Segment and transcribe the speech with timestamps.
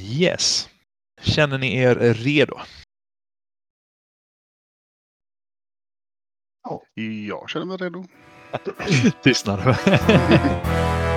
[0.00, 0.68] Yes.
[1.22, 2.60] Känner ni er redo?
[7.28, 8.04] Jag känner mig redo.
[9.22, 9.60] Tystnad.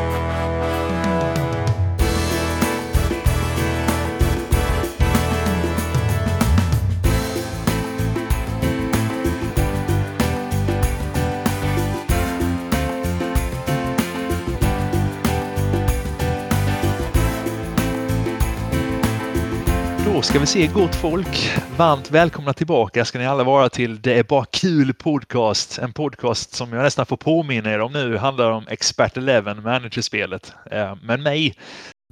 [20.33, 21.51] ska vi se gott folk.
[21.77, 25.77] Varmt välkomna tillbaka ska ni alla vara till Det är bara kul podcast.
[25.77, 30.53] En podcast som jag nästan får påminna er om nu handlar om Expert 11 managerspelet.
[30.71, 31.55] Eh, Men mig,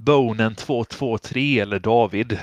[0.02, 2.38] Bonen 223 eller David.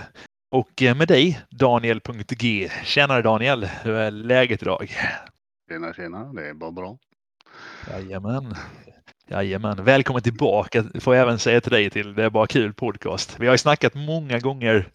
[0.56, 2.70] Och eh, med dig, Daniel.g.
[2.84, 4.92] Tjenare Daniel, hur är läget idag?
[5.72, 6.34] Tjena, tjena.
[6.34, 6.98] Det är bara bra.
[7.92, 8.56] Jajamän.
[9.30, 9.84] Jajamän.
[9.84, 13.40] Välkommen tillbaka får jag även säga till dig till Det är bara kul podcast.
[13.40, 14.90] Vi har ju snackat många gånger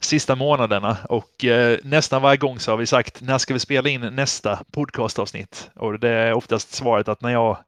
[0.00, 3.88] sista månaderna och eh, nästan varje gång så har vi sagt när ska vi spela
[3.88, 5.70] in nästa podcastavsnitt?
[5.74, 7.58] Och det är oftast svaret att när jag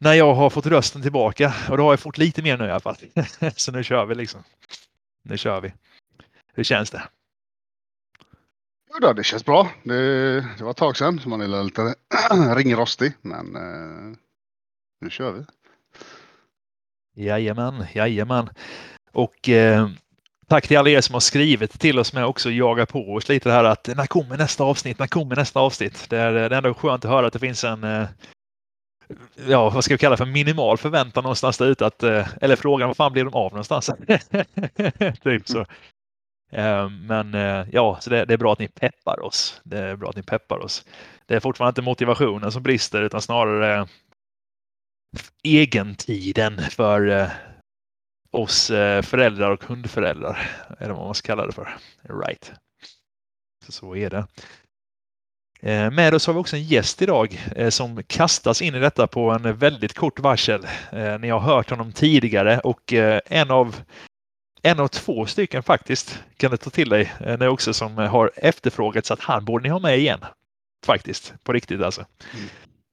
[0.00, 2.70] när jag har fått rösten tillbaka och då har jag fått lite mer nu i
[2.70, 2.96] alla fall.
[3.56, 4.42] så nu kör vi liksom.
[5.22, 5.72] Nu kör vi.
[6.54, 7.02] Hur känns det?
[8.92, 9.70] Jo då, det känns bra.
[9.82, 11.94] Det, det var ett tag sedan så man är lite
[12.56, 13.12] ringrostig.
[13.22, 14.16] Men eh,
[15.00, 15.44] nu kör vi.
[17.24, 18.48] Jajamän, jajamän.
[19.12, 19.88] Och eh,
[20.48, 23.48] tack till alla er som har skrivit till oss med också jaga på oss lite
[23.48, 24.98] det här att när kommer nästa avsnitt?
[24.98, 26.06] När kommer nästa avsnitt?
[26.10, 28.08] Det är, det är ändå skönt att höra att det finns en eh,
[29.48, 32.88] ja, vad ska vi kalla för minimal förväntan någonstans där ute att, eh, eller frågan
[32.88, 33.90] vad fan blir de av någonstans?
[35.22, 35.66] typ så.
[36.52, 39.60] Ehm, men eh, ja, så det, det är bra att ni peppar oss.
[39.64, 40.84] Det är bra att ni peppar oss.
[41.26, 43.88] Det är fortfarande inte motivationen som brister utan snarare
[45.42, 47.30] egentiden för
[48.36, 50.50] oss eh, föräldrar och hundföräldrar.
[50.80, 51.76] Eller vad man ska kalla det för.
[52.26, 52.52] Right.
[53.66, 54.26] Så, så är det.
[55.60, 59.06] Eh, Med oss har vi också en gäst idag eh, som kastas in i detta
[59.06, 60.66] på en väldigt kort varsel.
[61.20, 62.92] Ni har hört honom tidigare och
[63.26, 63.76] en av
[64.62, 69.06] en av två stycken faktiskt kan du ta till dig nu också som har efterfrågat
[69.06, 70.20] så att han borde ni ha med igen.
[70.86, 72.04] Faktiskt, på riktigt alltså.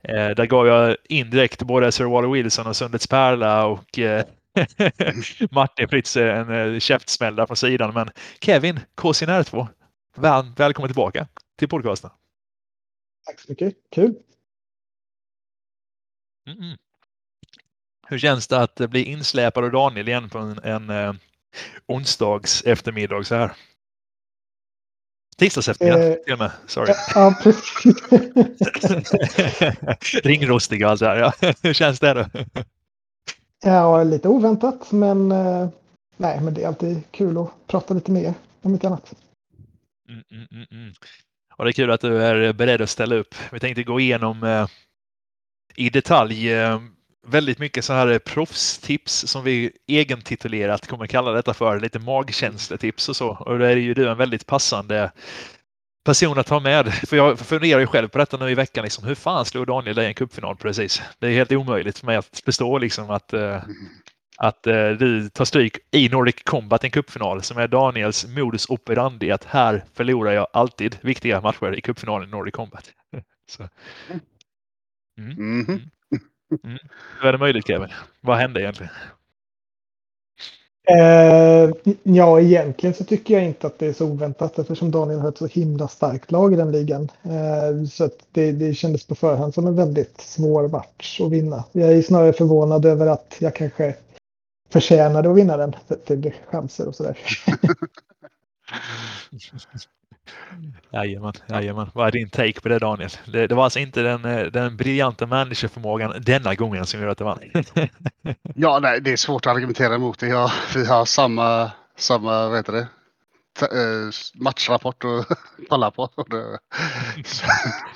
[0.03, 0.35] Mm.
[0.35, 3.99] Där gav jag indirekt både Sir Waller Wilson och Sundets Pärla och
[5.51, 7.93] Martin Fritz en eh, käftsmäll där från sidan.
[7.93, 8.09] Men
[8.41, 9.67] Kevin, KCNR2,
[10.15, 11.27] väl, välkommen tillbaka
[11.57, 12.09] till podcasten.
[13.25, 13.75] Tack så mycket.
[13.91, 14.15] Kul.
[16.49, 16.77] Mm-mm.
[18.07, 21.13] Hur känns det att bli insläpad av Daniel igen på en, en eh,
[21.85, 23.51] onsdags eftermiddag så här?
[25.37, 26.51] Tisdags eftermiddag Eh, till och med.
[26.67, 26.93] Sorry.
[27.15, 27.35] Ja.
[30.23, 31.17] Ringrostig och allt det här.
[31.17, 31.53] Ja.
[31.61, 32.25] Hur känns det då?
[33.63, 35.67] Ja, lite oväntat, men eh,
[36.17, 39.13] nej, men det är alltid kul att prata lite mer om inte annat.
[40.09, 40.93] Mm, mm, mm, mm.
[41.57, 43.35] Och det är kul att du är beredd att ställa upp.
[43.51, 44.67] Vi tänkte gå igenom eh,
[45.75, 46.79] i detalj eh,
[47.27, 51.79] väldigt mycket så här proffstips som vi egentitulerat kommer kalla detta för.
[51.79, 53.29] Lite magkänsletips och så.
[53.29, 55.11] Och då är ju du en väldigt passande
[56.03, 56.93] person att ha med.
[56.93, 58.83] För jag funderar ju själv på detta nu i veckan.
[58.83, 61.01] Liksom, hur fan slog Daniel dig i en cupfinal precis?
[61.19, 63.61] Det är helt omöjligt för mig att förstå liksom att eh,
[64.37, 69.31] att eh, du tar stryk i Nordic Combat, en cupfinal som är Daniels modus operandi.
[69.31, 72.91] Att här förlorar jag alltid viktiga matcher i cupfinalen i Nordic Combat.
[73.49, 73.69] Så.
[75.17, 75.59] Mm.
[75.59, 75.81] Mhm.
[77.19, 77.89] Hur är det möjligt Kevin?
[78.21, 78.93] Vad hände egentligen?
[80.87, 81.69] Eh,
[82.03, 85.37] ja, egentligen så tycker jag inte att det är så oväntat eftersom Daniel har ett
[85.37, 87.11] så himla starkt lag i den ligan.
[87.23, 91.63] Eh, så det, det kändes på förhand som en väldigt svår match att vinna.
[91.71, 93.95] Jag är snarare förvånad över att jag kanske
[94.69, 95.75] förtjänade att vinna den.
[95.87, 97.17] För att det blir chanser och sådär.
[100.93, 101.89] Jajamän, jajamän.
[101.93, 103.09] Vad är din take på det Daniel?
[103.25, 107.17] Det, det var alltså inte den, eh, den briljanta managerförmågan denna gången som gjorde att
[107.17, 107.39] det vann.
[108.55, 110.27] Ja, nej, det är svårt att argumentera emot det.
[110.27, 112.87] Ja, vi har samma, samma vad heter det?
[113.61, 115.37] Eh, matchrapport att
[115.69, 116.03] kolla på.
[116.15, 116.59] Och Det är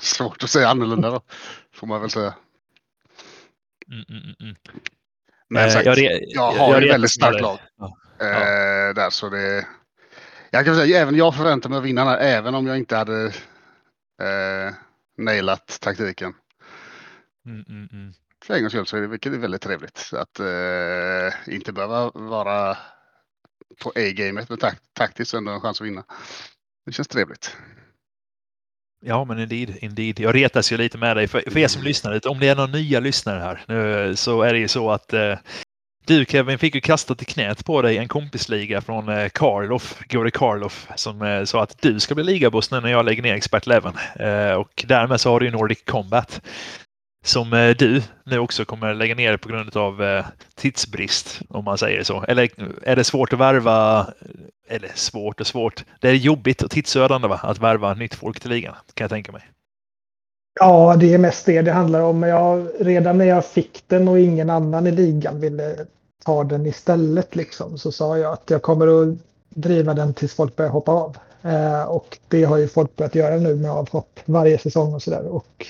[0.00, 1.20] svårt att säga annorlunda då.
[1.74, 2.34] Får man väl säga.
[3.88, 4.56] Mm, mm, mm, mm.
[5.48, 7.58] Men Eh, sagt, jag jag, har jag ju retas väldigt starkt lag.
[7.78, 7.96] Ja.
[8.20, 9.66] Eh, där, så det,
[10.50, 13.26] jag kan säga, även jag förväntar mig att vinna här, även om jag inte hade
[14.22, 14.74] eh,
[15.18, 16.34] nailat taktiken.
[17.46, 18.12] Mm, mm, mm.
[18.44, 20.10] För en gångs skull så är det, vilket är väldigt trevligt.
[20.12, 22.76] Att eh, inte behöva vara
[23.82, 26.04] på A-gamet med tak- taktiskt ändå en chans att vinna.
[26.86, 27.56] Det känns trevligt.
[29.00, 30.20] Ja, men indeed, indeed.
[30.20, 31.28] Jag retas ju lite med dig.
[31.28, 34.52] För, för er som lyssnar, om det är några nya lyssnare här nu så är
[34.52, 35.38] det ju så att eh,
[36.08, 40.30] du Kevin fick ju kastat i knät på dig en kompisliga från eh, Karloff, Gori
[40.30, 43.66] Karloff, som eh, sa att du ska bli ligaboss nu när jag lägger ner Expert
[43.66, 43.92] Eleven.
[44.20, 46.40] Eh, och därmed så har du ju Nordic Combat
[47.24, 50.22] som du nu också kommer lägga ner på grund av
[50.54, 52.24] tidsbrist, om man säger så.
[52.28, 52.50] Eller
[52.82, 54.06] är det svårt att värva,
[54.68, 57.40] eller svårt och svårt, det är jobbigt och tidsödande va?
[57.42, 59.42] att värva nytt folk till ligan, kan jag tänka mig.
[60.60, 62.22] Ja, det är mest det det handlar om.
[62.22, 65.76] Jag, redan när jag fick den och ingen annan i ligan ville
[66.28, 70.56] ta den istället liksom, så sa jag att jag kommer att driva den tills folk
[70.56, 71.16] börjar hoppa av.
[71.42, 75.26] Eh, och det har ju folk börjat göra nu med avhopp varje säsong och sådär.
[75.26, 75.66] Och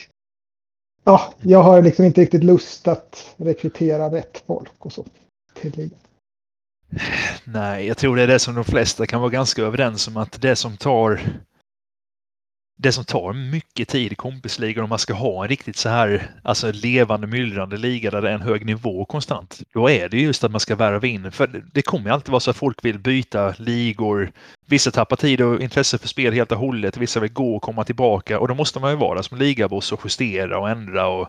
[1.05, 5.05] ja, jag har liksom inte riktigt lust att rekrytera rätt folk och så
[5.55, 5.99] till ligan.
[7.45, 10.41] Nej, jag tror det är det som de flesta kan vara ganska överens om att
[10.41, 11.21] det som tar
[12.81, 16.31] det som tar mycket tid i kompisligor om man ska ha en riktigt så här
[16.43, 19.61] alltså levande myllrande liga där det är en hög nivå konstant.
[19.75, 21.33] Då är det just att man ska värva in.
[21.33, 24.33] För det kommer alltid vara så att folk vill byta ligor.
[24.67, 26.97] Vissa tappar tid och intresse för spel helt och hållet.
[26.97, 30.01] Vissa vill gå och komma tillbaka och då måste man ju vara som ligaboss och
[30.05, 31.29] justera och ändra och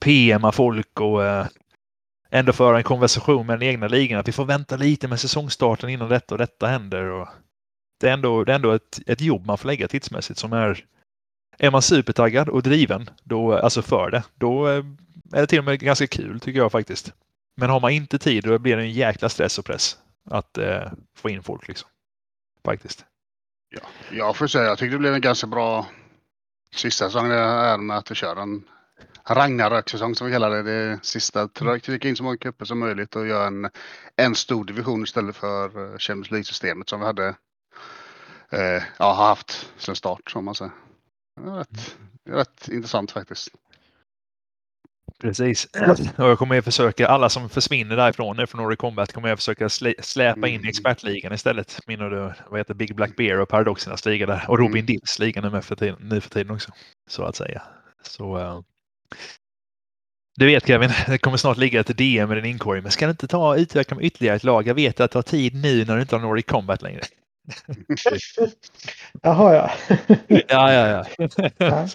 [0.00, 1.46] PMa folk och eh,
[2.30, 4.20] ändå föra en konversation med den egna ligan.
[4.20, 7.04] Att vi får vänta lite med säsongstarten innan detta och detta händer.
[7.04, 7.28] Och
[8.02, 10.84] det är ändå, det är ändå ett, ett jobb man får lägga tidsmässigt som är
[11.58, 14.84] är man supertaggad och driven, då, alltså för det, då eh,
[15.32, 17.12] är det till och med ganska kul tycker jag faktiskt.
[17.56, 19.98] Men har man inte tid då blir det en jäkla stress och press
[20.30, 21.88] att eh, få in folk liksom.
[22.64, 23.04] Faktiskt.
[23.68, 25.86] Ja, jag får säga, jag tycker det blev en ganska bra
[26.74, 28.64] sista säsong är med att vi kör en
[29.24, 30.62] Ragnarök-säsong som vi kallar det.
[30.62, 31.48] Det sista.
[31.48, 33.70] Trycka in så många cuper som möjligt och göra en,
[34.16, 37.34] en stor division istället för eh, Champions League-systemet som vi hade
[38.52, 40.72] eh, ja, har haft sedan start som man säger.
[41.40, 41.96] Det är rätt,
[42.30, 43.48] rätt intressant faktiskt.
[45.20, 45.68] Precis.
[46.18, 49.68] Och jag kommer att försöka, alla som försvinner därifrån från Nordic Combat kommer jag försöka
[50.02, 50.68] släpa in i mm.
[50.68, 51.78] expertligan istället.
[51.86, 54.44] Min och vad heter Big Black Bear och Paradoxernas liga där.
[54.48, 54.86] Och Robin mm.
[54.86, 56.72] Dills liga nu för, tiden, nu för tiden också.
[57.10, 57.62] Så att säga.
[58.02, 58.60] Så, uh...
[60.36, 63.10] Du vet Kevin, det kommer snart ligga ett DM med din inkorg, men ska du
[63.10, 64.66] inte ta utveckla med ytterligare ett lag?
[64.66, 67.00] Jag vet att det tar tid nu när du inte har Nordic Combat längre.
[69.22, 69.70] Jaha, ja.
[70.28, 71.04] ja, ja,
[71.58, 71.88] ja.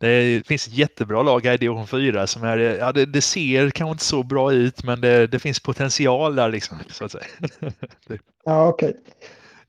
[0.00, 3.92] Det finns jättebra lag här i division 4 som är, ja det, det, ser kanske
[3.92, 6.78] inte så bra ut men det, det finns potential där liksom.
[6.90, 7.24] Så att säga.
[8.44, 8.88] ja okej.
[8.88, 9.00] Okay.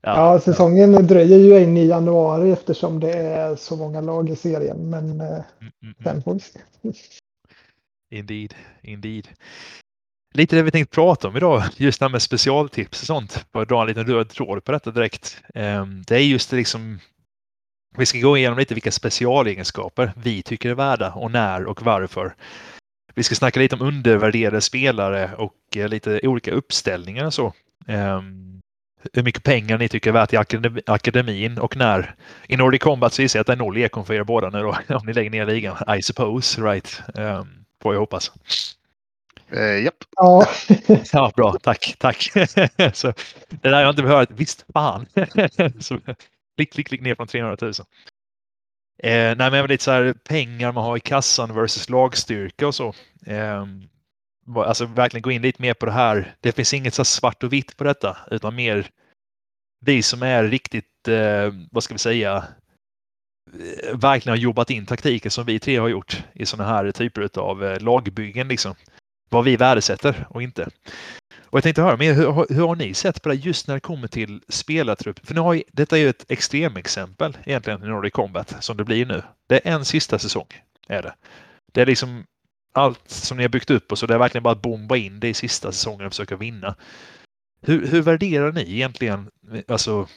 [0.02, 1.00] Ja, ja, säsongen ja.
[1.00, 5.26] dröjer ju in i januari eftersom det är så många lag i serien men eh,
[5.26, 5.94] mm, mm, mm.
[6.04, 6.60] sen får vi se.
[8.10, 9.28] Indeed, indeed
[10.34, 13.46] lite det vi tänkt prata om idag, just det här med specialtips och sånt.
[13.52, 15.42] Bara dra en liten röd tråd på detta direkt.
[15.54, 16.98] Ehm, det är just det liksom
[17.96, 22.34] vi ska gå igenom lite vilka specialegenskaper vi tycker är värda och när och varför.
[23.14, 27.52] Vi ska snacka lite om undervärderade spelare och eh, lite olika uppställningar och så.
[27.86, 28.60] Ehm,
[29.12, 30.36] hur mycket pengar ni tycker är värt i
[30.86, 32.14] akademin och när.
[32.46, 34.58] I Nordic Combat så gissar jag att det är noll ekon för er båda nu
[34.58, 35.98] då, om ni lägger ner ligan.
[35.98, 37.02] I suppose, right?
[37.14, 37.48] Ehm,
[37.82, 38.32] får jag hoppas.
[39.52, 40.04] Eh, japp.
[40.16, 40.46] Ja.
[41.12, 41.56] ja, bra.
[41.62, 42.22] Tack, tack.
[42.92, 43.12] så,
[43.48, 44.30] det där har jag inte hört.
[44.30, 45.06] Visst fan.
[45.80, 46.00] så,
[46.56, 47.72] klick, klick, klick ner från 300 000.
[49.02, 52.94] Eh, nej, men lite så här pengar man har i kassan versus lagstyrka och så.
[53.26, 53.66] Eh,
[54.56, 56.34] alltså verkligen gå in lite mer på det här.
[56.40, 58.90] Det finns inget så svart och vitt på detta, utan mer
[59.80, 62.44] vi som är riktigt, eh, vad ska vi säga,
[63.52, 67.38] eh, verkligen har jobbat in taktiker som vi tre har gjort i sådana här typer
[67.38, 68.48] av eh, lagbyggen.
[68.48, 68.74] Liksom
[69.30, 70.68] vad vi värdesätter och inte.
[71.50, 73.80] Och jag tänkte höra med hur, hur har ni sett på det just när det
[73.80, 75.26] kommer till spelartrupp?
[75.26, 79.06] För nu har, detta är ju ett extremexempel egentligen i Nordic Combat som det blir
[79.06, 79.22] nu.
[79.46, 80.46] Det är en sista säsong.
[80.88, 81.14] Är det.
[81.72, 82.24] det är liksom
[82.72, 85.20] allt som ni har byggt upp och så det är verkligen bara att bomba in
[85.20, 86.76] det i sista säsongen och försöka vinna.
[87.62, 89.30] Hur, hur värderar ni egentligen
[89.68, 90.08] alltså,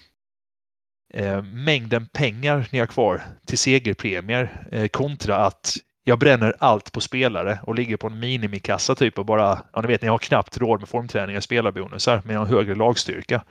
[1.13, 7.01] eh, mängden pengar ni har kvar till segerpremier eh, kontra att jag bränner allt på
[7.01, 10.57] spelare och ligger på en minimikassa typ och bara, ja ni vet, ni har knappt
[10.57, 13.43] råd med formträning och spelarbonusar men jag har högre lagstyrka.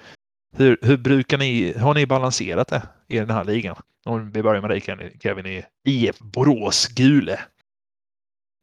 [0.56, 3.76] Hur, hur brukar ni, har ni balanserat det i den här ligan?
[4.04, 4.80] Om vi börjar med dig
[5.20, 7.40] Kevin i IF Borås Gule.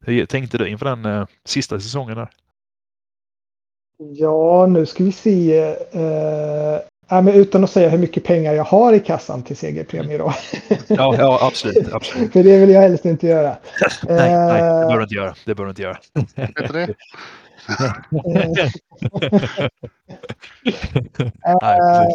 [0.04, 2.28] Hur tänkte du inför den eh, sista säsongen där?
[3.98, 5.58] Ja, nu ska vi se.
[5.92, 6.80] Eh,
[7.12, 10.34] Ja, men utan att säga hur mycket pengar jag har i kassan till segerpremie då.
[10.88, 11.92] Ja, ja absolut.
[11.92, 12.32] absolut.
[12.32, 13.56] För det vill jag helst inte göra.
[14.08, 15.34] nej, nej, det bör du inte göra.
[15.44, 15.98] Det bör du inte göra.
[16.36, 16.94] Vet det?
[21.62, 22.14] nej,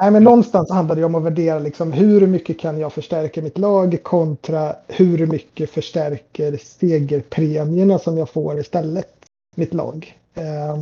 [0.00, 3.58] nej, men någonstans handlar det om att värdera liksom, hur mycket kan jag förstärka mitt
[3.58, 9.08] lag kontra hur mycket förstärker segerpremierna som jag får istället.
[9.54, 10.18] mitt lag.
[10.34, 10.74] Eh,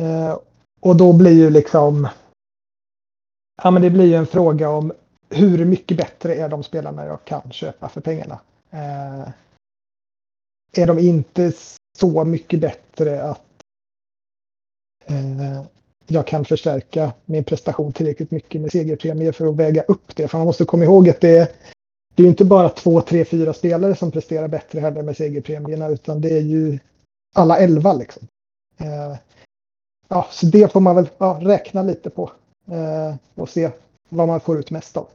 [0.00, 0.36] eh,
[0.80, 2.08] och då blir ju liksom
[3.62, 4.92] Ja, men det blir ju en fråga om
[5.30, 8.40] hur mycket bättre är de spelarna jag kan köpa för pengarna.
[8.70, 9.28] Eh,
[10.72, 11.52] är de inte
[11.98, 13.44] så mycket bättre att
[15.04, 15.62] eh,
[16.06, 20.28] jag kan förstärka min prestation tillräckligt mycket med segerpremier för att väga upp det.
[20.28, 21.52] För man måste komma ihåg att det,
[22.14, 26.20] det är inte bara två, tre, fyra spelare som presterar bättre heller med segerpremierna utan
[26.20, 26.78] det är ju
[27.34, 28.22] alla elva liksom.
[28.78, 29.16] Eh,
[30.10, 32.30] ja, så det får man väl ja, räkna lite på
[32.70, 33.70] eh, och se
[34.08, 35.08] vad man får ut mest av.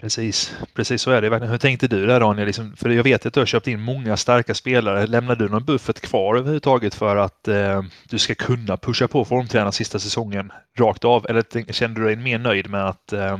[0.00, 1.46] Precis, precis så är det.
[1.46, 2.46] Hur tänkte du där Daniel?
[2.46, 5.06] Liksom, för jag vet att du har köpt in många starka spelare.
[5.06, 9.72] Lämnar du någon buffert kvar överhuvudtaget för att eh, du ska kunna pusha på formträna
[9.72, 11.26] sista säsongen rakt av?
[11.28, 13.38] Eller kände du dig mer nöjd med att eh,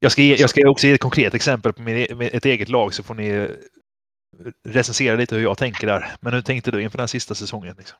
[0.00, 2.68] jag, ska ge, jag ska också ge ett konkret exempel på min, e, ett eget
[2.68, 3.48] lag så får ni
[4.64, 6.12] recensera lite hur jag tänker där.
[6.20, 7.74] Men hur tänkte du inför den sista säsongen?
[7.78, 7.98] Liksom?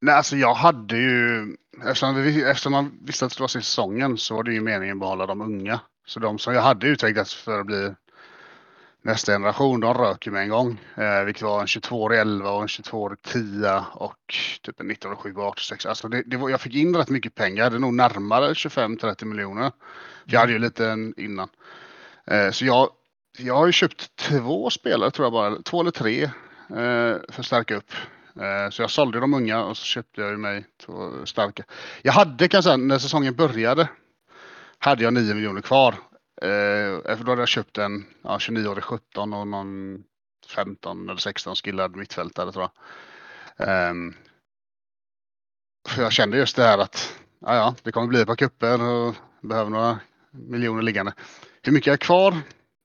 [0.00, 4.34] Nej, alltså jag hade ju, eftersom, vi, eftersom man visste att det var säsongen så
[4.34, 5.80] var det ju meningen att behålla de unga.
[6.06, 7.94] Så de som jag hade utvecklats för att bli
[9.02, 10.80] nästa generation, de rök ju med en gång.
[10.96, 15.34] Eh, vilket var en 22-årig 11 och en 22-årig 10 och typ en 19-årig 7
[15.34, 15.86] och 86.
[15.86, 19.24] Alltså det, det var, jag fick in rätt mycket pengar, jag hade nog närmare 25-30
[19.24, 19.72] miljoner.
[20.24, 21.48] Jag hade ju lite innan.
[22.26, 22.88] Eh, så jag,
[23.38, 26.30] jag har ju köpt två spelare tror jag bara, två eller tre eh,
[27.28, 27.92] för att stärka upp.
[28.40, 31.64] Eh, så jag sålde de unga och så köpte jag ju mig två starka.
[32.02, 33.88] Jag hade kan säga när säsongen började
[34.78, 35.94] hade jag 9 miljoner kvar.
[36.42, 40.02] Eh, då hade jag köpt en ja, 29-årig 17 och någon
[40.48, 42.68] 15 eller 16 skillad mittfältare tror
[43.56, 43.68] jag.
[43.68, 44.14] Ehm,
[45.88, 48.82] för jag kände just det här att ja, ja, det kommer bli ett par kupper
[48.82, 49.98] och behöver några
[50.30, 51.12] miljoner liggande.
[51.62, 52.34] Hur mycket jag är kvar,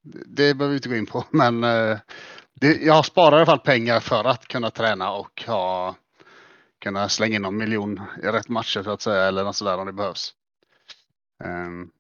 [0.03, 1.98] det behöver vi inte gå in på, men eh,
[2.53, 5.96] det, jag sparar i alla fall pengar för att kunna träna och ha,
[6.84, 9.86] kunna slänga in någon miljon i rätt matcher så att säga eller något sådär om
[9.86, 10.34] det behövs.
[11.43, 11.91] Um,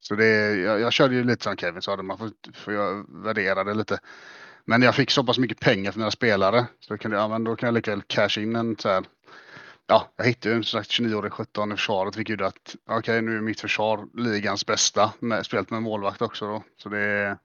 [0.00, 3.64] så det, jag, jag körde ju lite som Kevin sa, man får, får jag värdera
[3.64, 3.98] det lite.
[4.64, 7.28] Men jag fick så pass mycket pengar för mina spelare så då kan jag, ja,
[7.28, 9.04] men då kan jag lika väl casha in en så här.
[9.86, 13.36] Ja, jag hittade ju en 29-årig 17 i försvaret vilket gjorde att okej, okay, nu
[13.36, 16.62] är mitt försvar ligans bästa med, spelat med målvakt också då.
[16.76, 17.38] Så det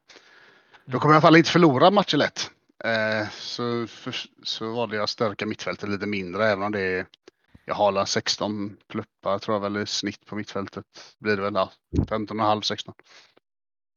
[0.86, 2.52] då kommer jag i alla fall inte förlora matcher lätt.
[2.84, 7.06] Eh, så, för, så valde jag att stärka mittfältet lite mindre även om det är
[7.66, 10.86] jag har 16 pluppar tror jag väl i snitt på mittfältet.
[11.20, 12.94] Blir det väl ja, 15,5 16.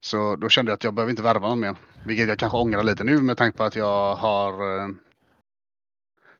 [0.04, 1.76] Så då kände jag att jag behöver inte värva någon mer.
[2.06, 4.88] Vilket jag kanske ångrar lite nu med tanke på att jag har eh,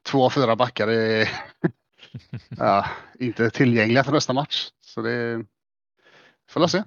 [0.03, 1.29] två av fyra backar i
[2.59, 2.87] ja,
[3.19, 4.71] inte tillgängliga för nästa match.
[4.81, 5.45] Så det
[6.49, 6.83] får vi se.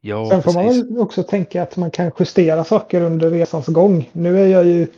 [0.00, 0.90] Ja, Sen får precis.
[0.90, 4.10] man också tänka att man kan justera saker under resans gång.
[4.12, 4.88] Nu är jag ju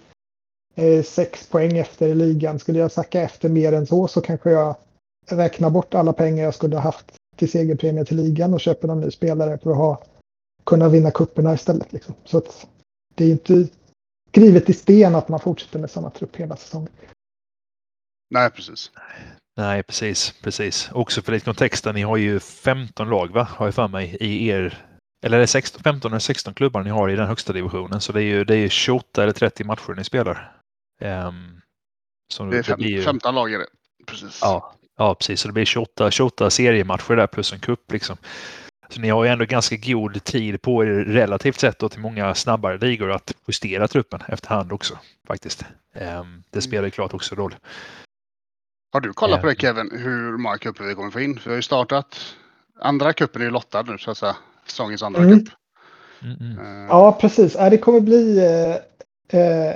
[0.75, 2.59] eh, sex poäng efter i ligan.
[2.59, 4.77] Skulle jag sacka efter mer än så så kanske jag
[5.27, 9.01] räknar bort alla pengar jag skulle ha haft till segerpremie till ligan och köper någon
[9.01, 10.03] ny spelare för att ha,
[10.65, 11.93] kunna vinna kupperna istället.
[11.93, 12.15] Liksom.
[12.25, 12.67] Så att
[13.15, 13.69] det är inte
[14.31, 16.93] skrivet i sten att man fortsätter med samma trupp hela säsongen.
[18.35, 18.91] Nej, precis.
[19.57, 20.91] Nej, precis, precis.
[20.93, 23.49] Också för lite kontext, ni har ju 15 lag, va?
[23.51, 24.85] Har jag för mig, i er
[25.25, 28.01] eller är det 16, 15 eller 16 klubbar ni har i den högsta divisionen.
[28.01, 30.53] Så det är ju det är 28 eller 30 matcher ni spelar.
[31.01, 31.61] Um,
[32.33, 33.67] så det är fem, det ju, 15 lag är det.
[34.07, 34.39] Precis.
[34.43, 35.41] Ja, ja, precis.
[35.41, 38.17] Så det blir 28, 28 seriematcher där plus en kupp liksom.
[38.89, 42.35] Så ni har ju ändå ganska god tid på er relativt sett då till många
[42.35, 45.65] snabbare ligor att justera truppen efterhand också faktiskt.
[45.95, 47.55] Um, det spelar ju klart också roll.
[48.95, 51.39] Har du kollat på det Kevin, hur många kupper vi kommer få in?
[51.45, 52.17] Vi har ju startat,
[52.81, 54.37] andra kuppen är ju lottad nu så att säga
[54.67, 55.39] säsongens andra mm.
[55.39, 55.49] cup.
[56.23, 56.59] Mm, mm.
[56.59, 57.53] Uh, ja, precis.
[57.53, 58.41] Det kommer bli
[59.35, 59.75] uh,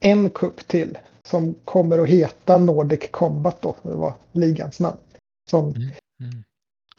[0.00, 3.76] en cup till som kommer att heta Nordic Combat då.
[3.82, 4.96] Det var ligans namn.
[5.50, 5.82] Som mm.
[6.20, 6.44] mm.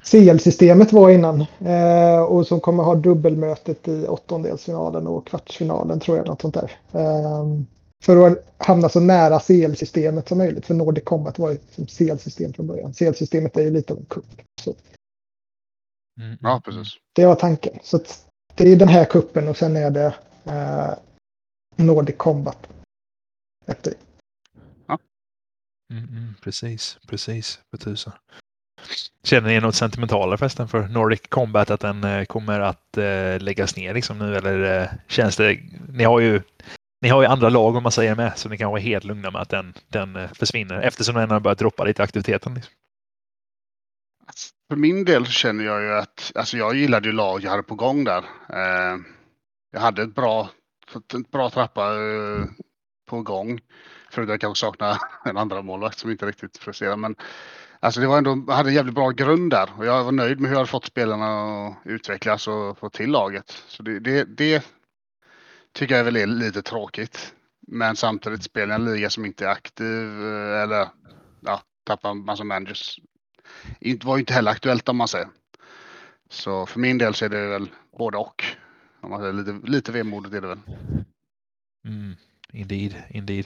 [0.03, 1.45] CL-systemet var innan.
[1.61, 6.27] Uh, och som kommer ha dubbelmötet i åttondelsfinalen och kvartsfinalen tror jag.
[6.27, 6.71] Något sånt där.
[6.91, 7.67] Um,
[8.05, 10.65] för att hamna så nära CL-systemet som möjligt.
[10.65, 11.57] För Nordic Combat var ju
[11.87, 12.93] CL-system från början.
[12.93, 14.05] CL-systemet är ju lite av en.
[14.61, 14.75] Så
[16.19, 16.37] Mm.
[16.41, 16.93] Ja, precis.
[17.15, 17.79] Det var tanken.
[17.83, 17.99] Så
[18.55, 20.93] det är den här kuppen och sen är det eh,
[21.75, 22.67] Nordic Combat.
[23.65, 23.93] Efter.
[24.87, 24.99] Ja.
[25.93, 27.59] Mm, mm, precis, precis.
[27.71, 28.13] För tusan.
[29.23, 33.75] Känner ni något sentimentalare förresten för Nordic Combat att den eh, kommer att eh, läggas
[33.75, 35.59] ner liksom nu eller eh, känns det?
[35.89, 36.41] Ni har ju
[37.01, 39.31] ni har ju andra lag om man säger med så ni kan vara helt lugna
[39.31, 42.53] med att den, den eh, försvinner eftersom den har börjat droppa lite aktiviteten.
[42.53, 42.73] Liksom.
[44.69, 47.63] För min del så känner jag ju att, alltså jag gillade ju lag jag hade
[47.63, 48.23] på gång där.
[48.49, 48.97] Eh,
[49.71, 50.49] jag hade ett bra,
[50.95, 52.45] ett bra trappa eh,
[53.09, 53.59] på gång.
[54.09, 56.97] Förutom att jag kanske saknar en andra målvakt som inte riktigt presterar.
[56.97, 57.15] Men
[57.79, 60.39] alltså det var ändå, jag hade en jävligt bra grund där och jag var nöjd
[60.39, 61.27] med hur jag hade fått spelarna
[61.67, 63.63] att utvecklas och få till laget.
[63.67, 64.65] Så det, det, det
[65.75, 67.33] tycker jag väl är lite tråkigt.
[67.67, 70.87] Men samtidigt spelar jag en liga som inte är aktiv eh, eller
[71.39, 72.99] ja, tappar massa managers.
[73.79, 75.27] Det var ju inte heller aktuellt om man säger.
[76.29, 78.43] Så för min del så är det väl både och.
[79.01, 80.59] Om man säger, lite, lite vemodigt är det väl.
[81.87, 82.15] Mm,
[82.53, 83.45] indeed, indeed.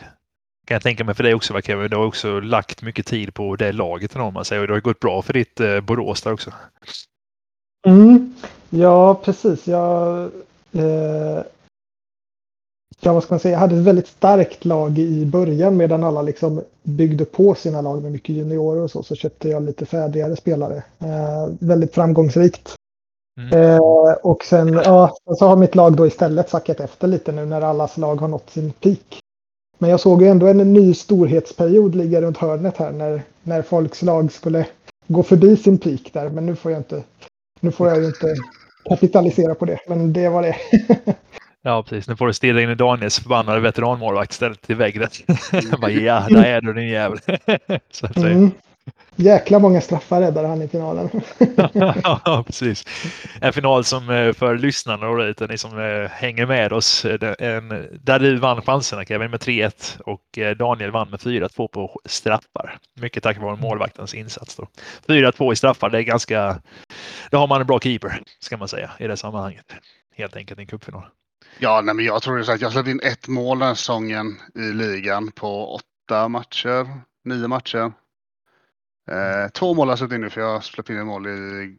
[0.68, 1.90] Kan jag tänka mig för dig också, Kevin.
[1.90, 4.62] Du har också lagt mycket tid på det laget, om man säger.
[4.62, 6.54] Och det har gått bra för ditt eh, Borås där också.
[7.88, 8.36] Mm.
[8.70, 9.68] Ja, precis.
[9.68, 10.24] Jag,
[10.72, 11.44] eh,
[13.00, 13.54] ja, vad ska man säga?
[13.54, 18.04] Jag hade ett väldigt starkt lag i början medan alla liksom byggde på sina lag
[18.04, 19.04] med mycket juniorer och så.
[19.04, 20.84] Så köpte jag lite färdigare spelare.
[21.00, 22.76] Eh, väldigt framgångsrikt.
[23.40, 23.60] Mm.
[23.60, 23.80] Eh,
[24.24, 27.98] och sen ja, så har mitt lag då istället sackat efter lite nu när allas
[27.98, 29.20] lag har nått sin peak.
[29.78, 34.02] Men jag såg ju ändå en ny storhetsperiod ligga runt hörnet här när, när folks
[34.02, 34.66] lag skulle
[35.08, 36.30] gå förbi sin peak där.
[36.30, 37.04] Men nu får jag inte,
[37.60, 38.36] nu får jag ju inte
[38.90, 39.80] kapitalisera på det.
[39.88, 40.56] Men det var det.
[41.62, 42.08] Ja, precis.
[42.08, 45.08] Nu får du stirra in i Daniels förbannade veteranmålvakt stället till väggen.
[45.82, 47.20] bara, ja, där är du din jävel.
[47.92, 48.28] Så att säga.
[48.28, 48.52] Mm.
[49.16, 51.10] Jäkla många straffar räddade han i finalen.
[52.04, 52.86] ja, precis.
[53.42, 57.88] En final som eh, för lyssnarna och ni som eh, hänger med oss, eh, en,
[58.02, 62.78] där du vann chanserna Kevin med 3-1 och Daniel vann med 4-2 på straffar.
[62.96, 64.56] Mycket tack vare målvaktens insats.
[64.56, 64.68] Då.
[65.08, 66.62] 4-2 i straffar, det är ganska...
[67.32, 69.66] Då har man en bra keeper, ska man säga, i det sammanhanget.
[70.16, 71.04] Helt enkelt i en cupfinal.
[71.60, 74.60] Ja, nej, men jag tror det att jag släppte in ett mål den säsongen i
[74.60, 77.92] ligan på åtta matcher, nio matcher.
[79.12, 81.78] Eh, två mål har jag släppt in nu för jag släppte in ett mål i,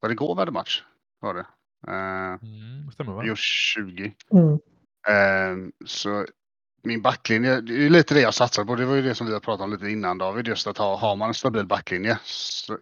[0.00, 0.82] var det igår var det match?
[1.20, 1.46] Var det?
[1.88, 3.36] Eh, mm, stämmer va?
[3.36, 4.14] 20.
[4.32, 4.52] Mm.
[5.08, 6.26] Eh, så
[6.82, 8.74] min backlinje, det är lite det jag satsar på.
[8.74, 10.96] Det var ju det som vi har pratat om lite innan David, just att ha,
[10.96, 12.18] har man en stabil backlinje.
[12.24, 12.78] Så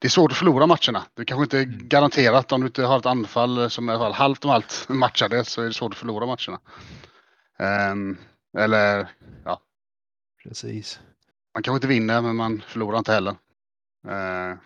[0.00, 1.06] det är svårt att förlora matcherna.
[1.14, 1.88] Det kanske inte är mm.
[1.88, 4.84] garanterat om du inte har ett anfall som är i alla fall halvt om allt
[4.88, 6.60] matchade så är det svårt att förlora matcherna.
[7.92, 8.18] Um,
[8.58, 9.08] eller
[9.44, 9.60] ja.
[10.42, 11.00] Precis.
[11.54, 13.34] Man kanske inte vinner men man förlorar inte heller.
[14.08, 14.58] Uh,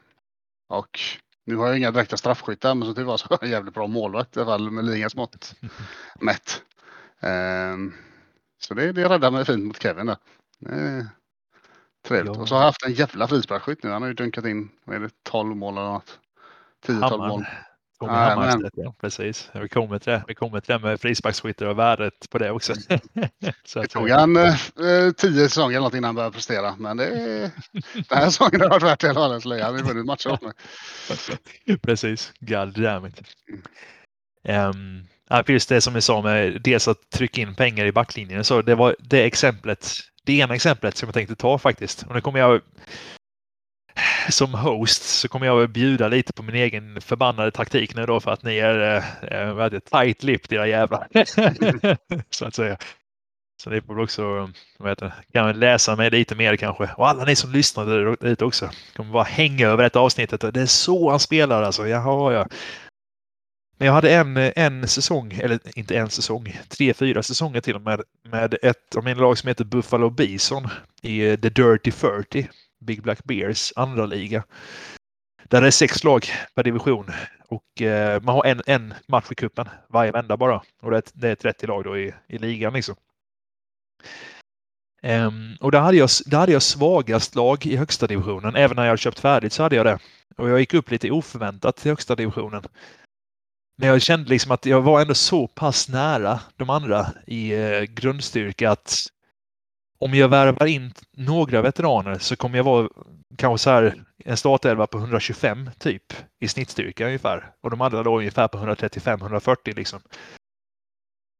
[0.69, 1.01] och
[1.47, 3.75] nu har jag inga direkta straffskyttar men så tur var så har jag en jävligt
[3.75, 5.55] bra målvakt i alla fall med ligans mått
[6.21, 6.63] mätt.
[7.21, 7.95] Um,
[8.59, 10.17] så det, det räddar mig fint mot Kevin där.
[10.69, 11.05] Uh,
[12.07, 12.37] Trevligt.
[12.37, 12.43] Ja.
[12.43, 13.91] Och så har jag haft en jävla frisparksskytt nu.
[13.91, 16.19] Han har ju dunkat in, vad är det, 12 mål eller något.
[16.87, 17.45] 10-12 mål.
[18.01, 19.51] Tommy ah, ja, precis.
[19.55, 20.25] Vi kommer till det.
[20.29, 22.75] Vi kommer till det med frisparksskyttar och värdet på det också.
[23.65, 24.55] så det tog han eh,
[25.17, 26.77] tio säsonger eller innan han började prestera.
[26.77, 27.11] Men det,
[28.09, 29.63] den här säsongen har varit värt det hela så länge.
[29.63, 30.53] Han har vunnit matcher åt mig.
[31.83, 32.33] precis.
[32.41, 33.23] God damn it.
[34.49, 35.07] Um,
[35.47, 38.45] just det som vi sa med dels att trycka in pengar i backlinjen.
[38.45, 42.03] Så det var det exemplet det ena exemplet som jag tänkte ta faktiskt.
[42.03, 42.61] Och nu kommer jag
[44.29, 48.31] som host så kommer jag bjuda lite på min egen förbannade taktik nu då för
[48.31, 48.97] att ni är
[49.71, 51.09] äh, tight lipped era jävlar.
[52.31, 52.77] så att säga.
[53.63, 56.91] Så ni får också vad heter, kan läsa mig lite mer kanske.
[56.97, 60.55] Och alla ni som lyssnar lite också kommer bara hänga över detta avsnittet.
[60.55, 61.89] Det är så han spelar alltså.
[61.89, 62.47] Jaha, ja.
[63.79, 67.83] Men jag hade en, en säsong, eller inte en säsong, tre, fyra säsonger till och
[67.83, 70.69] med, med ett av mina lag som heter Buffalo Bison
[71.03, 72.49] i The Dirty 30,
[72.81, 74.45] Big Black Bears andra liga.
[75.49, 77.11] Där det är sex lag per division
[77.49, 80.63] och eh, man har en, en match i kuppen varje vända bara.
[80.83, 82.97] Och det är, det är 30 lag då i, i ligan liksom.
[85.03, 88.57] Um, och där hade, jag, där hade jag svagast lag i högsta divisionen.
[88.57, 89.99] Även när jag köpt färdigt så hade jag det.
[90.37, 92.63] Och jag gick upp lite oförväntat till högsta divisionen.
[93.77, 97.83] Men jag kände liksom att jag var ändå så pass nära de andra i eh,
[97.83, 99.07] grundstyrka att
[99.99, 102.89] om jag värvar in några veteraner så kommer jag vara
[103.37, 107.53] kanske så här en startelva på 125 typ i snittstyrka ungefär.
[107.61, 110.01] Och de andra då ungefär på 135-140 liksom.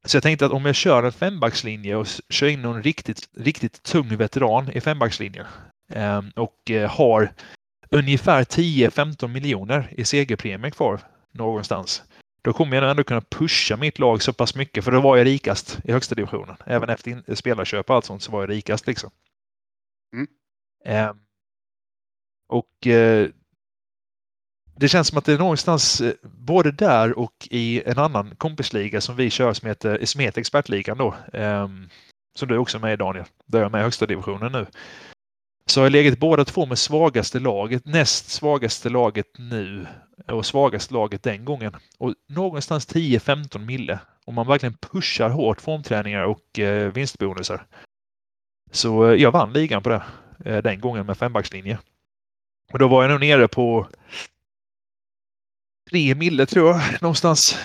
[0.07, 3.83] Så jag tänkte att om jag kör en fembackslinje och kör in någon riktigt, riktigt
[3.83, 5.47] tung veteran i fembackslinjen
[5.93, 7.33] eh, och eh, har
[7.91, 11.01] ungefär 10-15 miljoner i segerpremie kvar
[11.33, 12.03] någonstans
[12.45, 15.27] då kommer jag ändå kunna pusha mitt lag så pass mycket, för då var jag
[15.27, 16.57] rikast i högsta divisionen.
[16.67, 19.11] Även efter spelarköp och allt sånt så var jag rikast liksom.
[20.13, 20.27] Mm.
[20.85, 21.15] Eh,
[22.49, 23.29] och eh,
[24.77, 29.01] det känns som att det är någonstans eh, både där och i en annan kompisliga
[29.01, 31.15] som vi kör som heter, som heter Expertligan då.
[31.33, 31.69] Eh,
[32.35, 33.25] som du också är med i Daniel.
[33.47, 34.67] Där jag är med i högsta divisionen nu.
[35.67, 39.87] Så har jag legat båda två med svagaste laget, näst svagaste laget nu
[40.29, 41.77] Eh, och svagaste laget den gången.
[41.99, 47.67] Och någonstans 10-15 mille Om man verkligen pushar hårt formträningar och eh, vinstbonusar.
[48.71, 50.03] Så eh, jag vann ligan på det
[50.45, 51.79] eh, den gången med fembackslinje.
[52.73, 53.89] Och då var jag nog nere på
[55.91, 57.59] tre mille tror jag, någonstans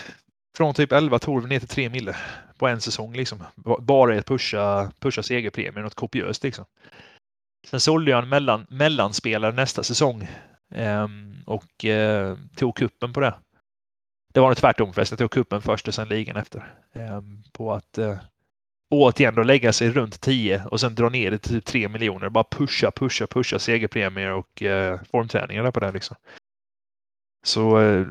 [0.58, 2.16] från typ 11-12 ner till 3 mille
[2.58, 3.14] på en säsong.
[3.14, 3.44] Liksom.
[3.80, 6.44] Bara i att pusha, pusha segerpremien något kopiöst.
[6.44, 6.66] Liksom.
[7.68, 10.28] Sen sålde jag en mellan, mellanspelare nästa säsong
[11.46, 13.34] och eh, tog kuppen på det.
[14.34, 15.16] Det var nog tvärtom förresten.
[15.16, 16.74] Jag tog kuppen först och sen ligan efter.
[16.94, 17.22] Eh,
[17.54, 18.18] på att eh,
[18.90, 22.30] återigen då lägga sig runt 10 och sen dra ner det till 3 typ miljoner.
[22.30, 25.92] Bara pusha, pusha, pusha segerpremier och eh, formträningar på det.
[25.92, 26.18] Liksom.
[27.46, 28.08] Så eh,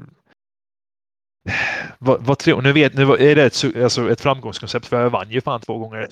[1.99, 5.31] vad, vad tror Nu vet nu är det ett, alltså ett framgångskoncept för jag vann
[5.31, 6.09] ju fan två gånger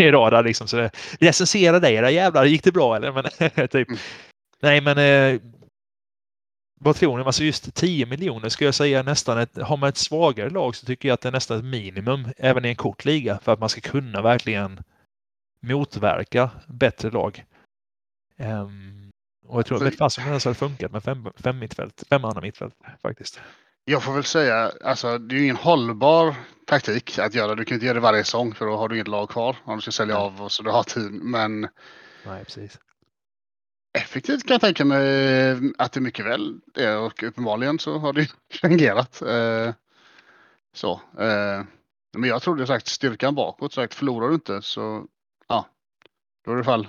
[0.00, 0.68] i rad liksom.
[0.68, 3.12] Så det, recensera dig era jävlar, gick det bra eller?
[3.12, 3.24] Men,
[3.68, 3.88] typ.
[3.88, 3.98] Mm.
[4.62, 5.40] Nej men eh,
[6.82, 7.24] vad tror ni?
[7.24, 10.86] Alltså just 10 miljoner skulle jag säga nästan ett, har man ett svagare lag så
[10.86, 13.60] tycker jag att det är nästan ett minimum även i en kort liga för att
[13.60, 14.82] man ska kunna verkligen
[15.62, 17.44] motverka bättre lag.
[18.38, 19.10] Um,
[19.46, 22.24] och jag tror, att vet fan som det hade funkat med fem, fem mittfält, fem
[22.24, 23.40] andra mittfält faktiskt.
[23.84, 26.34] Jag får väl säga, alltså det är ju ingen hållbar
[26.66, 27.54] taktik att göra.
[27.54, 29.76] Du kan inte göra det varje säsong för då har du inget lag kvar om
[29.76, 30.24] du ska sälja Nej.
[30.24, 31.30] av och så du har team.
[31.30, 31.60] Men
[32.26, 32.78] Nej, precis.
[33.92, 38.30] Effektivt kan jag tänka mig att det mycket väl är och uppenbarligen så har det
[38.60, 39.22] fungerat.
[39.22, 39.74] Eh,
[40.72, 40.92] så.
[41.18, 41.64] Eh,
[42.12, 45.06] men jag trodde sagt styrkan bakåt, sagt förlorar du inte så
[45.48, 45.66] ja,
[46.44, 46.88] då är det i alla fall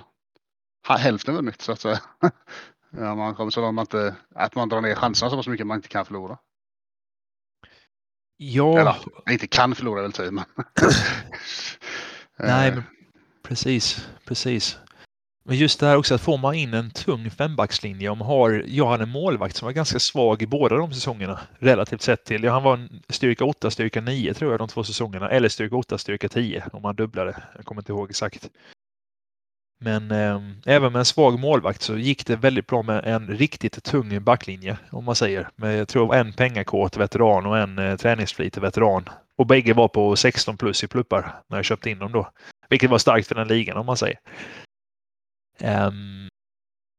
[0.98, 2.00] hälften vunnit så att säga.
[2.96, 5.66] Ja, man kommer så långt man inte, att man drar ner chanserna så pass mycket
[5.66, 6.38] man inte kan förlora.
[8.36, 8.78] Ja.
[8.78, 8.96] Eller
[9.30, 10.44] inte kan förlora väl tid, men...
[12.38, 12.82] Nej, men
[13.42, 14.78] precis, precis.
[15.44, 18.08] Men just det här också att får man in en tung fembackslinje.
[18.08, 22.02] Om har, jag hade en målvakt som var ganska svag i båda de säsongerna relativt
[22.02, 22.48] sett till.
[22.48, 25.30] Han var styrka 8, styrka 9 tror jag de två säsongerna.
[25.30, 27.42] Eller styrka 8, styrka 10 om man dubblade.
[27.56, 28.50] Jag kommer inte ihåg exakt.
[29.80, 33.84] Men eh, även med en svag målvakt så gick det väldigt bra med en riktigt
[33.84, 35.48] tung backlinje om man säger.
[35.56, 39.08] Med jag tror en pengakåt veteran och en eh, träningsflitig veteran.
[39.38, 42.30] Och bägge var på 16 plus i pluppar när jag köpte in dem då.
[42.68, 44.18] Vilket var starkt för den ligan om man säger.
[45.60, 46.28] Um,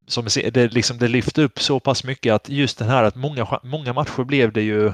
[0.08, 3.60] som det, liksom, det lyfte upp så pass mycket att just den här att många,
[3.64, 4.94] många matcher blev det ju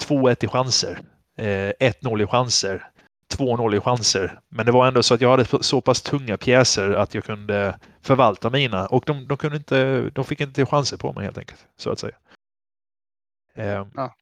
[0.00, 1.00] 2-1 i chanser.
[1.38, 2.90] Eh, 1-0 i chanser.
[3.34, 4.40] 2-0 i chanser.
[4.48, 7.78] Men det var ändå så att jag hade så pass tunga pjäser att jag kunde
[8.02, 11.66] förvalta mina och de, de, kunde inte, de fick inte chanser på mig helt enkelt.
[11.76, 12.14] Så att säga.
[13.56, 14.14] Um, ja.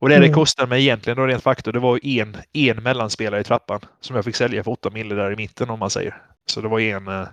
[0.00, 0.34] Och det det mm.
[0.34, 4.24] kostade mig egentligen då rent faktor, det var en, en mellanspelare i trappan som jag
[4.24, 6.22] fick sälja för 8 mille där i mitten om man säger.
[6.46, 7.28] Så det var en, eh,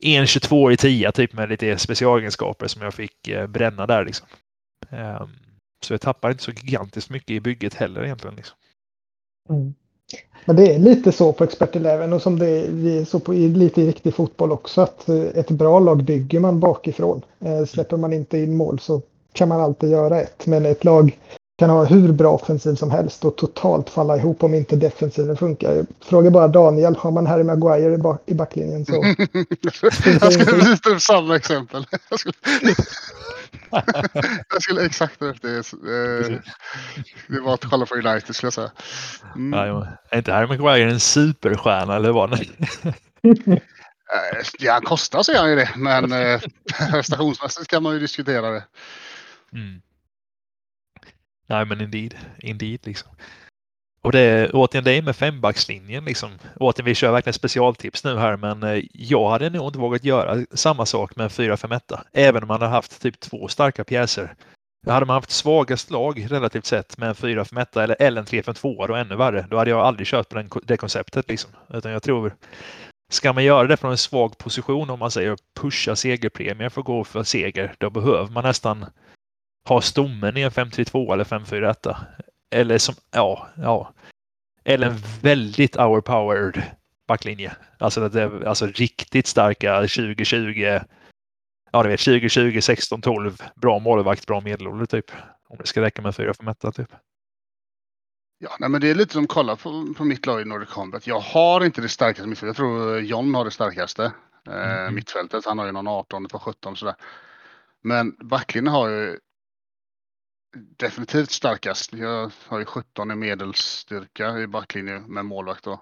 [0.00, 4.26] en 22 i 10 typ med lite specialegenskaper som jag fick eh, bränna där liksom.
[4.90, 5.30] Um,
[5.84, 8.36] så jag tappar inte så gigantiskt mycket i bygget heller egentligen.
[8.36, 8.56] Liksom.
[9.48, 9.74] Mm.
[10.44, 13.82] Men det är lite så på Expert Eleven och som det är så på, lite
[13.82, 17.22] i riktig fotboll också att eh, ett bra lag bygger man bakifrån.
[17.68, 20.46] Släpper man inte in mål så kan man alltid göra ett.
[20.46, 21.18] Men ett lag
[21.60, 25.86] kan ha hur bra offensiv som helst och totalt falla ihop om inte defensiven funkar.
[26.04, 28.92] Fråga bara Daniel, har man Harry Maguire i, bak i backlinjen så...
[29.60, 31.86] jag skulle precis ta samma exempel.
[32.10, 32.34] Jag skulle,
[34.48, 35.56] jag skulle exakt efter det.
[35.58, 36.38] Eh,
[37.26, 38.70] det var att kolla på United skulle jag säga.
[39.36, 39.58] Mm.
[39.58, 42.40] Ja, är inte Harry Maguire en superstjärna eller vad?
[44.58, 45.70] ja, han kostar så är han ju det.
[45.76, 46.40] Men eh,
[46.92, 48.64] prestationsmässigt kan man ju diskutera det.
[49.52, 49.80] Mm.
[51.50, 52.14] Nej, men indeed.
[52.38, 53.10] Indeed liksom.
[54.02, 56.30] Och det är återigen det är med fembackslinjen liksom.
[56.56, 60.46] Återigen, vi kör verkligen specialtips nu här, men eh, jag hade nog inte vågat göra
[60.54, 61.98] samma sak med en 4-5-1.
[62.12, 64.34] Även om man hade haft typ två starka pjäser.
[64.86, 68.94] Hade man haft svagast lag relativt sett med en 4-5-1 eller, eller en 3-5-2 då
[68.94, 69.46] ännu värre.
[69.50, 71.50] Då hade jag aldrig kört på den, det konceptet liksom.
[71.68, 72.34] Utan jag tror
[73.12, 76.86] Ska man göra det från en svag position om man säger pusha segerpremier för att
[76.86, 78.86] gå för seger, då behöver man nästan
[79.68, 81.96] ha stommen i en 5-3-2 eller 5-4-1.
[82.50, 83.92] Eller som, ja, ja.
[84.64, 86.62] Eller en väldigt overpowered
[87.08, 87.56] backlinje.
[87.78, 90.80] Alltså, det är, alltså riktigt starka 2020.
[91.72, 93.42] Ja, du vet 2020, 16, 12.
[93.56, 95.10] Bra målvakt, bra medelålder typ.
[95.48, 96.92] Om det ska räcka med 4-5-1 typ.
[98.38, 101.06] Ja, nej, men det är lite som kolla på, på mitt lag i Nordic Combat.
[101.06, 102.48] Jag har inte det starkaste mittfältet.
[102.48, 104.12] Jag tror John har det starkaste
[104.48, 104.94] eh, mm.
[104.94, 105.44] mittfältet.
[105.44, 106.94] Han har ju någon 18 på 17 sådär.
[107.82, 109.18] Men backlinjen har ju
[110.56, 111.92] definitivt starkast.
[111.92, 115.80] Jag har ju 17 i medelstyrka i backlinjen med målvakt då.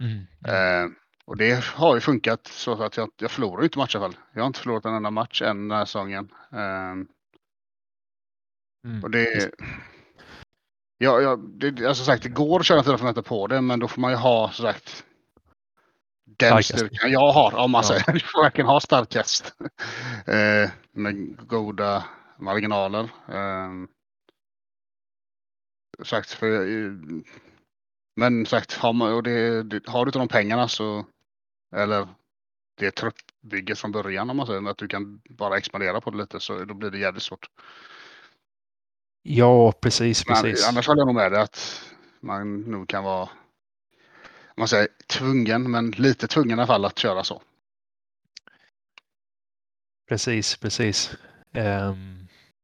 [0.00, 0.16] Mm.
[0.46, 0.90] Eh,
[1.24, 4.16] och det har ju funkat så att jag, jag förlorar inte match i alla fall.
[4.32, 6.32] Jag har inte förlorat en enda match än den här säsongen.
[6.52, 6.90] Eh,
[8.84, 9.02] mm.
[9.02, 9.50] Och det,
[11.00, 14.00] Ja, ja det, alltså sagt, det går att köra 400 på det, men då får
[14.00, 15.04] man ju ha så sagt
[16.24, 16.68] den Starkast.
[16.78, 17.88] styrkan jag har, om man Ja.
[17.88, 18.12] säger.
[18.12, 19.54] Du får verkligen ha starkast.
[20.26, 22.04] eh, med goda
[22.38, 23.02] marginaler.
[23.28, 23.68] Eh,
[26.02, 26.92] sagt, för, eh,
[28.16, 31.06] men sagt, har, man, och det, det, har du inte de pengarna så,
[31.76, 32.08] eller
[32.78, 36.40] det truppbygget från början om man säger, att du kan bara expandera på det lite
[36.40, 37.46] så då blir det jävligt svårt.
[39.22, 40.68] Ja, precis, Men precis.
[40.68, 41.82] annars håller jag nog med dig att
[42.20, 43.28] man nog kan vara
[44.58, 47.42] man säger tvungen, men lite tvungen i alla fall att köra så.
[50.08, 51.16] Precis, precis.
[51.52, 52.17] Ehm,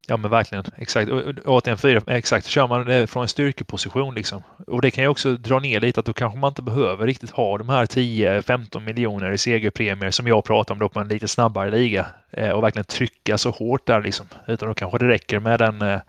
[0.09, 1.11] ja men verkligen, exakt.
[1.11, 2.47] Och, och, återigen, fyra, exakt.
[2.47, 4.43] Kör man det från en styrkeposition liksom.
[4.67, 7.31] Och det kan ju också dra ner lite att då kanske man inte behöver riktigt
[7.31, 11.29] ha de här 10-15 miljoner i segerpremier som jag pratar om då på en lite
[11.29, 12.07] snabbare liga.
[12.33, 14.27] Eh, och verkligen trycka så hårt där liksom.
[14.47, 16.01] Utan då kanske det räcker med den eh,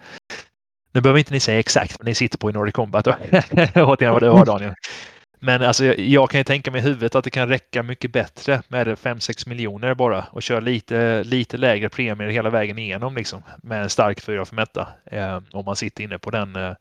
[0.95, 3.07] nu behöver inte ni säga exakt vad ni sitter på i Nordic Combat.
[3.75, 4.73] Återigen vad du har Daniel.
[5.39, 8.11] Men alltså, jag, jag kan ju tänka mig i huvudet att det kan räcka mycket
[8.11, 13.43] bättre med 5-6 miljoner bara och köra lite, lite lägre premier hela vägen igenom liksom,
[13.63, 14.87] med en stark 4 för mätta.
[15.05, 16.73] Eh, om man sitter inne på den, eh,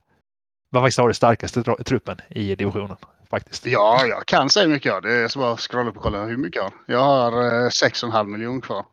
[0.70, 2.96] vad faktiskt har det starkaste truppen i divisionen.
[3.30, 3.66] Faktiskt.
[3.66, 5.00] Ja, jag kan säga mycket har.
[5.00, 6.72] Det är så bara att scrolla upp och kolla hur mycket jag har.
[6.86, 8.84] Jag har eh, 6,5 miljoner kvar.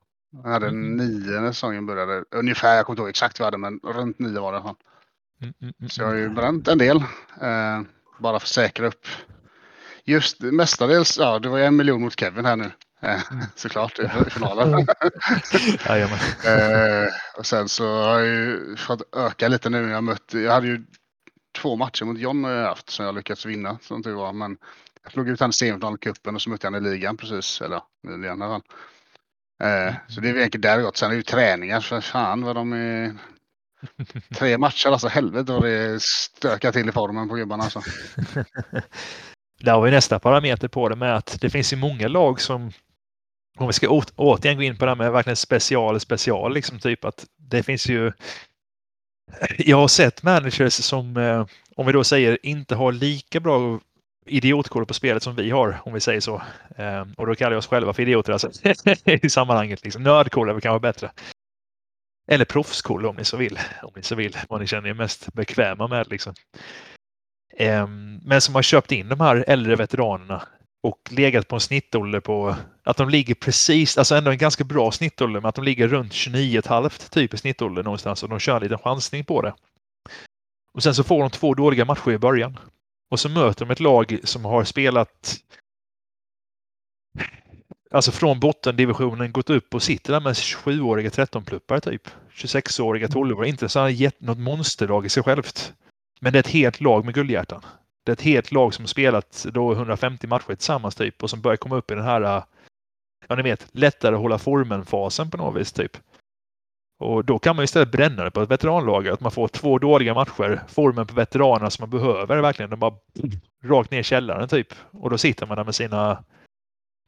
[0.43, 0.97] Jag hade Mm.
[0.97, 2.23] nio när säsongen började.
[2.31, 4.59] Ungefär, jag kommer inte ihåg exakt vad jag hade, men runt nio var det.
[4.59, 4.73] Mm,
[5.61, 6.35] mm, mm, Så jag har ju mm.
[6.35, 6.97] bränt en del.
[7.41, 7.81] Eh,
[8.19, 9.05] bara för att säkra upp.
[10.05, 12.71] Just mestadels, ja det var en miljon mot Kevin här nu.
[13.01, 13.21] Eh,
[13.55, 14.71] såklart i finalen.
[15.87, 16.19] Jajamän.
[16.45, 19.89] Eh, och sen så har jag ju fått öka lite nu.
[19.89, 20.85] Jag, mött, jag hade ju
[21.57, 24.33] två matcher mot John har jag haft som jag lyckats vinna som tur var.
[24.33, 24.57] Men
[25.03, 27.17] jag slog ut han i semifinalen i cupen och så mötte jag han i ligan
[27.17, 27.61] precis.
[27.61, 28.41] Eller nyligen.
[28.41, 30.97] Eh, så det är det gått.
[30.97, 31.81] Sen är det ju träningar.
[31.81, 33.15] För fan vad de är...
[34.35, 35.07] Tre matcher alltså.
[35.07, 37.81] Helvete vad det stökar till i formen på gubbarna alltså.
[39.63, 42.71] Där har vi nästa parameter på det med att det finns ju många lag som
[43.57, 47.05] om vi ska återigen gå in på det här med verkligen special special liksom typ
[47.05, 48.11] att det finns ju
[49.57, 51.45] jag har sett managers som eh,
[51.75, 53.79] om vi då säger inte har lika bra
[54.25, 56.41] idiotkoll på spelet som vi har om vi säger så.
[56.75, 58.51] Eh, och då kallar jag oss själva för idioter alltså,
[59.05, 59.83] i sammanhanget.
[59.83, 60.03] Liksom.
[60.03, 61.11] Nördkoll är väl kanske bättre.
[62.27, 63.59] Eller proffskoll om ni så vill.
[63.83, 64.37] Om ni så vill.
[64.49, 66.33] Vad ni känner er mest bekväma med liksom.
[67.57, 70.41] Ehm, men som har köpt in de här äldre veteranerna
[70.83, 74.91] och legat på en snittålder på att de ligger precis, alltså ändå en ganska bra
[74.91, 78.63] snittålder, men att de ligger runt 29,5 typ i snittålder någonstans och de kör en
[78.63, 79.53] liten chansning på det.
[80.73, 82.59] Och sen så får de två dåliga matcher i början.
[83.11, 85.37] Och så möter de ett lag som har spelat
[87.93, 92.07] Alltså från bottendivisionen gått upp och sitter där med 27-åriga 13-pluppar typ.
[92.33, 93.49] 26-åriga 12-åriga.
[93.49, 95.73] Inte så här något monsterlag i sig självt.
[96.21, 97.65] Men det är ett helt lag med guldhjärtan.
[98.05, 101.57] Det är ett helt lag som spelat då 150 matcher tillsammans typ och som börjar
[101.57, 102.43] komma upp i den här, äh,
[103.27, 105.97] ja ni vet, lättare att hålla formen-fasen på något vis typ.
[106.99, 110.13] Och då kan man istället bränna det på ett veteranlag, att man får två dåliga
[110.13, 112.95] matcher, formen på veteranerna som man behöver verkligen, de bara
[113.63, 114.73] rakt ner i källaren typ.
[114.91, 116.23] Och då sitter man där med sina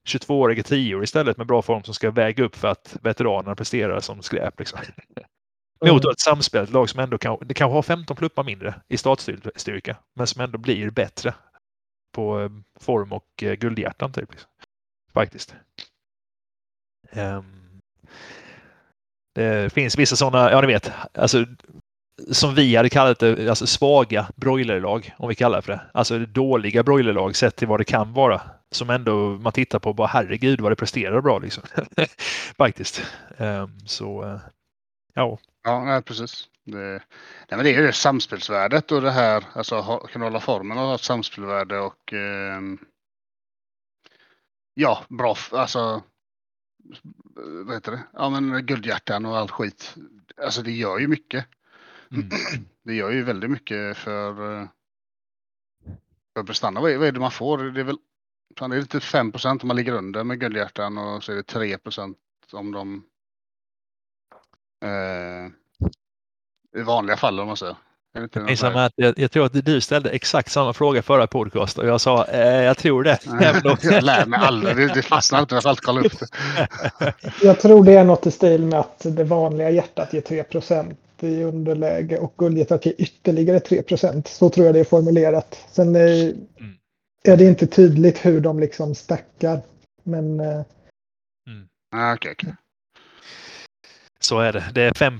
[0.07, 4.21] 22-åriga 10 istället med bra form som ska väga upp för att veteranerna presterar som
[4.21, 4.59] skräp.
[4.59, 4.79] Liksom.
[5.91, 9.97] Mot ett samspelt lag som ändå kan, det kanske har 15 pluppar mindre i startstyrka,
[10.15, 11.33] men som ändå blir bättre
[12.15, 14.13] på ehm, form och eh, guldhjärtan.
[14.13, 14.49] Typ, liksom.
[15.13, 15.55] Faktiskt.
[17.11, 17.81] Um,
[19.35, 21.45] det finns vissa sådana, ja ni vet, alltså,
[22.31, 25.81] som vi hade kallat det, alltså svaga broilerlag, om vi kallar det för det.
[25.93, 28.41] Alltså dåliga broilerlag sett till vad det kan vara.
[28.71, 31.63] Som ändå man tittar på bara herregud vad det presterar bra liksom.
[32.57, 33.01] Faktiskt.
[33.37, 34.39] Um, så uh,
[35.13, 35.37] ja.
[35.63, 36.49] Ja, nej, precis.
[36.63, 37.01] Det, nej,
[37.49, 40.83] men det är ju det samspelsvärdet och det här, alltså ha, kunna hålla formen och
[40.83, 42.61] ha ett samspelvärde och eh,
[44.73, 46.03] ja, bra, alltså
[47.35, 48.03] vad heter det?
[48.13, 49.95] Ja, men guldhjärtan och all skit.
[50.37, 51.45] Alltså det gör ju mycket.
[52.11, 52.29] Mm.
[52.85, 54.35] Det gör ju väldigt mycket för,
[56.33, 56.81] för prestanda.
[56.81, 57.57] Vad är, vad är det man får?
[57.57, 57.97] Det är väl
[58.55, 62.15] det är lite 5% om man ligger under med guldhjärtan och så är det 3%
[62.51, 63.01] om de eh,
[66.77, 67.75] i vanliga fall om man säger.
[68.13, 72.25] Jag, jag, jag tror att du ställde exakt samma fråga förra podcast och jag sa
[72.25, 73.19] eh, jag tror det.
[73.83, 76.27] jag lär mig aldrig, det, det fastnar inte, jag får alltid kolla upp det.
[77.41, 81.43] jag tror det är något i stil med att det vanliga hjärtat ger 3% i
[81.43, 85.59] underläge och guldhjärtat ger ytterligare 3% Så tror jag det är formulerat.
[85.71, 86.43] Sen är, mm.
[87.23, 89.61] är det inte tydligt hur de liksom stackar.
[90.03, 90.39] Men...
[90.39, 90.63] Mm.
[91.95, 92.51] Ah, okay, okay.
[94.25, 94.63] Så är det.
[94.73, 95.19] Det är 5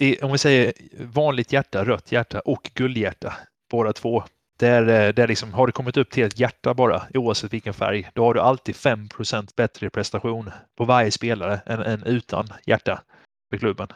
[0.00, 3.34] i, om vi säger vanligt hjärta, rött hjärta och guldhjärta.
[3.70, 4.24] båda två.
[4.58, 8.10] Där, eh, där liksom, har du kommit upp till ett hjärta bara, oavsett vilken färg,
[8.14, 13.02] då har du alltid 5 procent bättre prestation på varje spelare än, än utan hjärta
[13.50, 13.88] för klubben.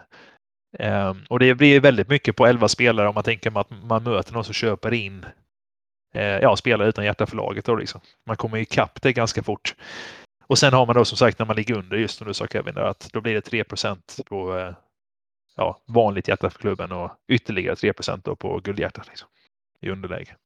[0.79, 4.33] Um, och det blir väldigt mycket på 11 spelare om man tänker att man möter
[4.33, 5.27] någon som köper in
[6.17, 7.65] uh, ja, spelare utan hjärta för laget.
[7.65, 8.01] Då liksom.
[8.27, 9.75] Man kommer ikapp det ganska fort.
[10.46, 12.46] Och sen har man då som sagt när man ligger under, just som du sa
[12.46, 14.74] Kevin, där, att då blir det 3% på uh,
[15.57, 17.92] ja, vanligt hjärta för klubben och ytterligare 3
[18.24, 19.28] då på guldhjärta liksom,
[19.81, 20.37] i underläge.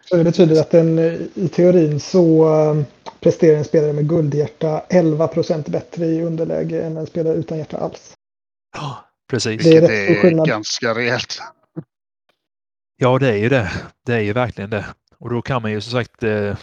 [0.00, 0.98] Så det betyder att den,
[1.34, 2.84] i teorin så uh,
[3.20, 8.14] presterar en spelare med guldhjärta 11% bättre i underläge än en spelare utan hjärta alls.
[8.76, 9.64] Ja, precis.
[9.64, 11.38] Det är, är ganska rejält.
[12.96, 13.72] Ja, det är ju det.
[14.06, 14.86] Det är ju verkligen det.
[15.18, 16.56] Och då kan man ju som sagt eh,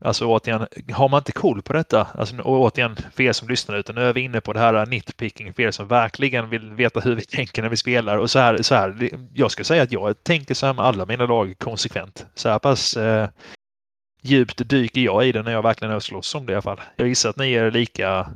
[0.00, 3.76] Alltså återigen, har man inte koll på detta, alltså, och återigen för er som lyssnar
[3.76, 7.00] utan nu är vi inne på det här nitpicking för er som verkligen vill veta
[7.00, 8.18] hur vi tänker när vi spelar.
[8.18, 11.06] Och så här, så här jag ska säga att jag tänker så här med alla
[11.06, 12.26] mina lag konsekvent.
[12.34, 13.28] Så här pass eh,
[14.22, 16.80] djupt dyker jag i det när jag verkligen slåss om det i alla fall.
[16.96, 18.30] Jag gissar att ni är lika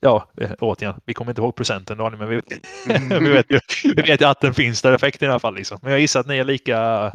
[0.00, 2.40] Ja, eh, återigen, vi kommer inte ihåg procenten Daniel, men vi,
[3.18, 5.54] vi, vet ju, vi vet ju att den finns där effekten i alla fall.
[5.54, 5.78] Liksom.
[5.82, 7.12] Men jag gissar att ni är lika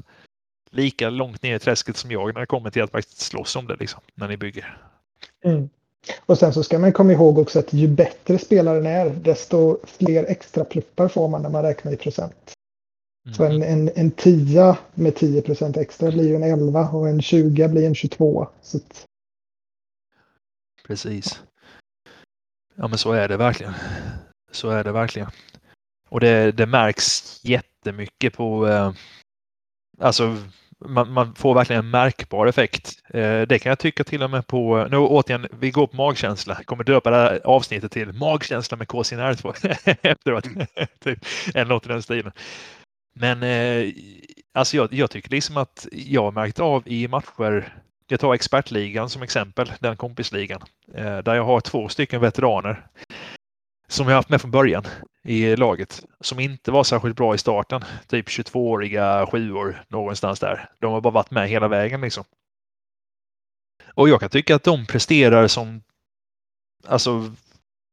[0.73, 3.67] lika långt ner i träsket som jag när det kommer till att faktiskt slåss om
[3.67, 4.77] det liksom, när ni bygger.
[5.43, 5.69] Mm.
[6.25, 10.23] Och sen så ska man komma ihåg också att ju bättre spelaren är, desto fler
[10.23, 12.53] extra pluppar får man när man räknar i procent.
[13.25, 13.33] Mm.
[13.33, 17.21] Så en, en, en 10 med 10 procent extra blir ju en 11 och en
[17.21, 18.47] 20 blir en 22.
[18.61, 19.05] Så att...
[20.87, 21.43] Precis.
[22.75, 23.73] Ja men så är det verkligen.
[24.51, 25.29] Så är det verkligen.
[26.09, 28.93] Och det, det märks jättemycket på eh,
[29.99, 30.37] Alltså
[30.85, 32.91] man, man, får verkligen en märkbar effekt.
[33.13, 36.63] Eh, det kan jag tycka till och med på, nu återigen, vi går på magkänsla.
[36.65, 40.43] Kommer döpa det här avsnittet till magkänsla med KCNR2 efteråt.
[41.03, 41.19] typ,
[41.53, 42.31] eller något i den stilen.
[43.15, 43.93] Men eh,
[44.53, 47.73] alltså jag, jag, tycker liksom att jag har märkt av i matcher,
[48.07, 50.61] jag tar expertligan som exempel, den kompisligan,
[50.95, 52.87] eh, där jag har två stycken veteraner
[53.93, 54.83] som jag haft med från början
[55.23, 57.81] i laget som inte var särskilt bra i starten.
[58.07, 60.69] Typ 22-åriga sjuor någonstans där.
[60.79, 62.23] De har bara varit med hela vägen liksom.
[63.95, 65.83] Och jag kan tycka att de presterar som
[66.87, 67.31] alltså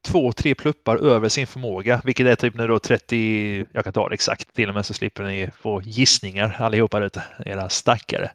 [0.08, 4.08] två, tre pluppar över sin förmåga, vilket är typ nu då 30, jag kan ta
[4.08, 8.30] det exakt till och med så slipper ni få gissningar allihopa där ute, era stackare.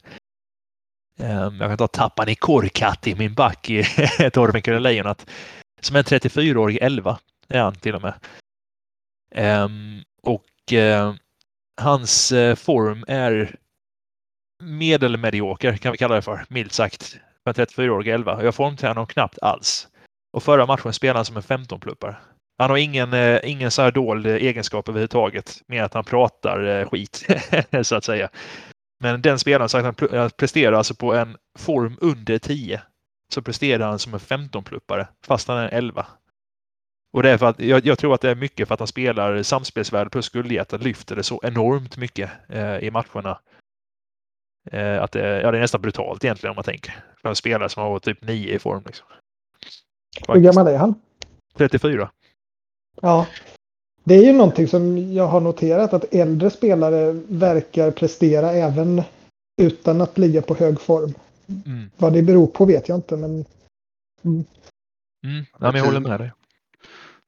[1.20, 3.84] Um, jag kan ta Tappan i Korkati, min back i
[4.34, 5.30] Torven Lejonat,
[5.82, 8.14] som är 34-årig 11 är han till och med.
[9.64, 11.14] Um, och uh,
[11.82, 13.56] hans uh, form är
[14.64, 17.18] medelmedioker kan vi kalla det för, milt sagt.
[17.44, 18.44] För en 34-årig 11.
[18.44, 19.88] Jag formtränar honom knappt alls.
[20.34, 22.16] Och förra matchen spelade han som en 15-pluppare.
[22.58, 27.28] Han har ingen, uh, ingen så här dold egenskap överhuvudtaget, mer att han pratar skit,
[27.82, 28.30] så att säga.
[29.00, 32.82] Men den spelaren så att han presterar alltså på en form under 10
[33.34, 36.06] så presterar han som en 15-pluppare fast han är 11.
[37.16, 38.88] Och det är för att jag, jag, tror att det är mycket för att han
[38.88, 43.40] spelar samspelsvärde plus guldhjärtat lyfter det så enormt mycket eh, i matcherna.
[44.72, 47.04] Eh, att det, ja, det är nästan brutalt egentligen om man tänker.
[47.22, 48.84] För en spelare som har typ 9 i form.
[48.86, 49.08] Liksom.
[50.28, 50.96] Hur gammal är han?
[51.54, 52.12] 34.
[53.02, 53.28] Ja.
[54.04, 59.02] Det är ju någonting som jag har noterat att äldre spelare verkar prestera även
[59.62, 61.14] utan att ligga på hög form.
[61.66, 61.92] Mm.
[61.98, 63.46] Vad det beror på vet jag inte men...
[64.24, 64.46] Mm.
[65.26, 65.46] Mm.
[65.60, 66.32] Ja, men jag håller med dig.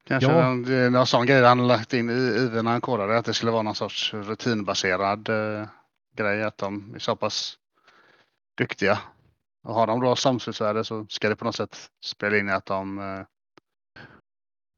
[0.08, 0.54] Kanske ja.
[0.54, 3.52] någon, någon sån grej han lagt in i, i när han kodade, att det skulle
[3.52, 5.68] vara någon sorts rutinbaserad eh,
[6.16, 7.58] grej, att de är så pass
[8.58, 9.00] duktiga.
[9.64, 12.66] Och har de då samspelsvärde så ska det på något sätt spela in i att
[12.66, 13.22] de eh,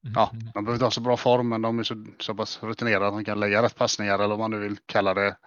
[0.02, 0.46] Ja, mm.
[0.54, 3.14] de behöver inte ha så bra form, men de är så, så pass rutinerade att
[3.14, 5.38] de kan lägga rätt passningar eller vad man nu vill kalla det.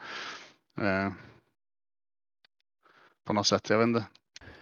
[0.81, 1.13] Eh,
[3.25, 4.05] på något sätt, jag vet inte.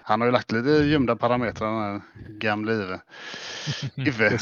[0.02, 2.00] Han har ju lagt lite gömda parametrar den här
[2.38, 3.00] gamle Ive.
[3.94, 4.38] Ive.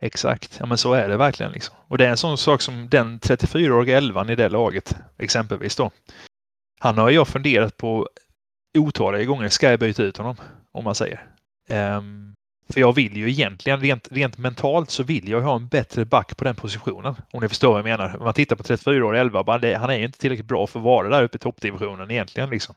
[0.00, 1.52] Exakt, ja men så är det verkligen.
[1.52, 1.76] Liksom.
[1.88, 5.90] Och det är en sån sak som den 34-åriga elvan i det laget, exempelvis då.
[6.80, 8.08] Han har jag funderat på
[8.78, 10.36] otaliga gånger, ska jag byta ut honom?
[10.72, 11.26] Om man säger.
[11.70, 12.34] Um,
[12.72, 16.36] för jag vill ju egentligen, rent, rent mentalt så vill jag ha en bättre back
[16.36, 17.14] på den positionen.
[17.30, 18.16] Om ni förstår vad jag menar.
[18.16, 19.44] Om man tittar på 34-åriga 11,
[19.78, 22.50] han är ju inte tillräckligt bra för att vara där uppe i toppdivisionen egentligen.
[22.50, 22.74] Liksom.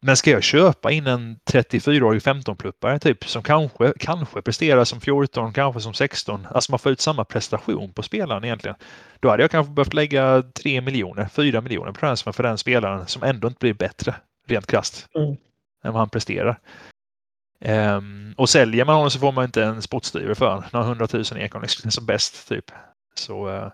[0.00, 5.52] Men ska jag köpa in en 34-årig 15-pluppare typ som kanske, kanske presterar som 14,
[5.52, 8.76] kanske som 16, alltså man får ut samma prestation på spelaren egentligen.
[9.20, 13.06] Då hade jag kanske behövt lägga 3 miljoner, 4 miljoner på transfer för den spelaren
[13.06, 14.14] som ändå inte blir bättre,
[14.46, 15.36] rent krasst, mm.
[15.84, 16.58] än vad han presterar.
[17.64, 21.38] Um, och säljer man honom så får man inte en spottstyver för honom, några hundratusen
[21.38, 22.70] ekon liksom, som bäst typ.
[23.14, 23.68] Så uh,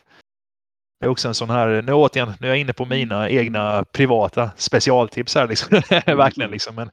[1.00, 3.84] Det är också en sån här, nu återigen, nu är jag inne på mina egna
[3.84, 5.82] privata specialtips här liksom.
[6.06, 6.74] verkligen liksom.
[6.74, 6.90] Men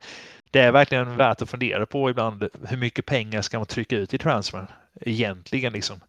[0.51, 4.13] det är verkligen värt att fundera på ibland hur mycket pengar ska man trycka ut
[4.13, 4.67] i transfer
[5.01, 5.99] egentligen liksom.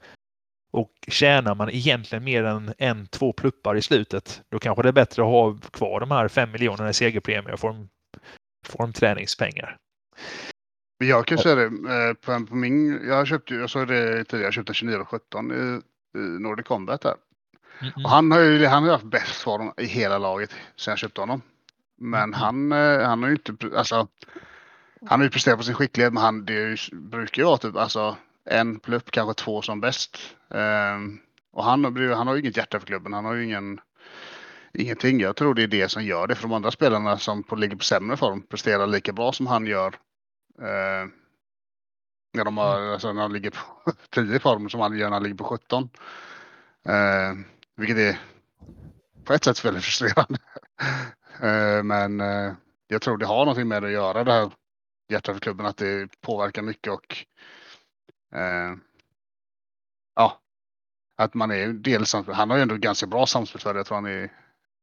[0.72, 4.92] Och tjänar man egentligen mer än en, två pluppar i slutet, då kanske det är
[4.92, 7.88] bättre att ha kvar de här fem miljonerna i segerpremie och form,
[8.66, 9.76] formträningspengar.
[10.98, 14.52] Jag kan säga det, eh, på, på min, jag köpte, jag sa det tidigare, jag
[14.52, 15.80] köpte en 29 och 17 i,
[16.18, 17.14] i Nordic Combat där.
[17.82, 18.04] Mm -mm.
[18.04, 21.20] Och han har ju han har haft bäst form i hela laget sen jag köpte
[21.20, 21.42] honom.
[21.96, 24.08] Men han, eh, han har ju inte, alltså,
[25.06, 28.16] han har ju presterat på sin skicklighet, men han, det brukar ju vara typ alltså
[28.44, 30.18] en plupp, kanske två som bäst.
[30.48, 31.20] Um,
[31.52, 33.80] och han, han har ju inget hjärta för klubben, han har ju ingen,
[34.74, 35.20] ingenting.
[35.20, 37.76] Jag tror det är det som gör det för de andra spelarna som på, ligger
[37.76, 39.88] på sämre form presterar lika bra som han gör.
[40.60, 41.08] Uh,
[42.34, 42.92] när, de har, mm.
[42.92, 45.82] alltså, när de ligger på 10 form som han gör när han ligger på 17.
[46.88, 47.44] Uh,
[47.76, 48.18] vilket är
[49.24, 50.38] på ett sätt väldigt frustrerande.
[51.42, 52.54] uh, men uh,
[52.86, 54.50] jag tror det har någonting med att göra det här
[55.08, 57.16] hjärtat för klubben, att det påverkar mycket och
[58.34, 58.76] uh,
[60.14, 60.40] ja,
[61.16, 63.78] att man är dels, han har ju ändå ganska bra samspelsvärde.
[63.78, 64.32] Jag tror han är,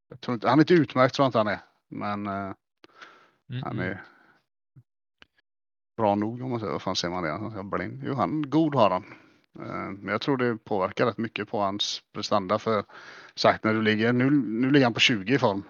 [0.09, 1.59] jag tror inte, han är inte utmärkt tror jag inte han är,
[1.89, 2.53] men mm
[3.63, 4.03] han är
[5.97, 6.71] bra nog om man säger.
[6.71, 7.63] Vad fan säger man det?
[7.63, 8.01] Blind.
[8.05, 9.05] Jo, han god har han.
[9.60, 12.60] Eh, men jag tror det påverkar rätt mycket på hans prestanda.
[12.60, 12.86] För
[13.36, 15.64] sagt när du ligger, nu, nu ligger han på 20 i form.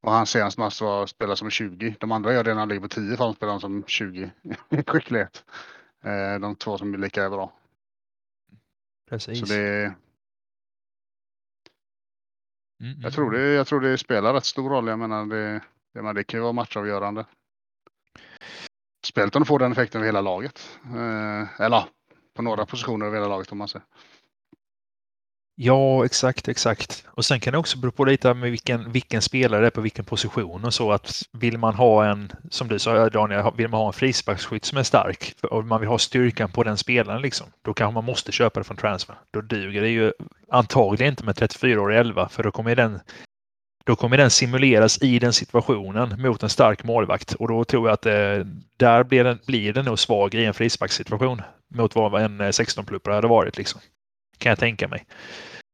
[0.00, 1.96] Och han senast match var spelare som 20.
[2.00, 4.30] De andra gör det när han ligger på 10 i form, spelar som 20
[4.70, 5.44] i skicklighet.
[6.04, 7.52] Eh, de två som är lika bra.
[9.10, 9.40] Precis.
[9.40, 9.94] Så det,
[12.82, 14.88] mm, jag, tror det, jag tror det spelar rätt stor roll.
[14.88, 15.60] Jag menar det,
[15.92, 17.26] jag menar, det kan ju vara matchavgörande.
[19.16, 20.78] Om du får den effekten över hela laget.
[20.84, 21.84] Eh, eller
[22.34, 23.86] på några positioner över hela laget om man säger.
[25.54, 27.04] Ja, exakt, exakt.
[27.08, 29.80] Och sen kan det också bero på lite med vilken, vilken spelare det är på
[29.80, 33.80] vilken position och så att vill man ha en, som du sa Daniel, vill man
[33.80, 37.46] ha en frisparksskytt som är stark och man vill ha styrkan på den spelaren liksom,
[37.62, 39.16] då kanske man måste köpa det från transfer.
[39.30, 40.12] Då duger det ju
[40.48, 43.00] antagligen inte med 34 år 11 för då kommer den
[43.84, 47.94] då kommer den simuleras i den situationen mot en stark målvakt och då tror jag
[47.94, 51.42] att eh, där blir den, blir den nog svag i en frisparkssituation
[51.74, 53.58] mot vad en eh, 16-pluppare hade varit.
[53.58, 53.80] Liksom.
[54.38, 55.06] Kan jag tänka mig.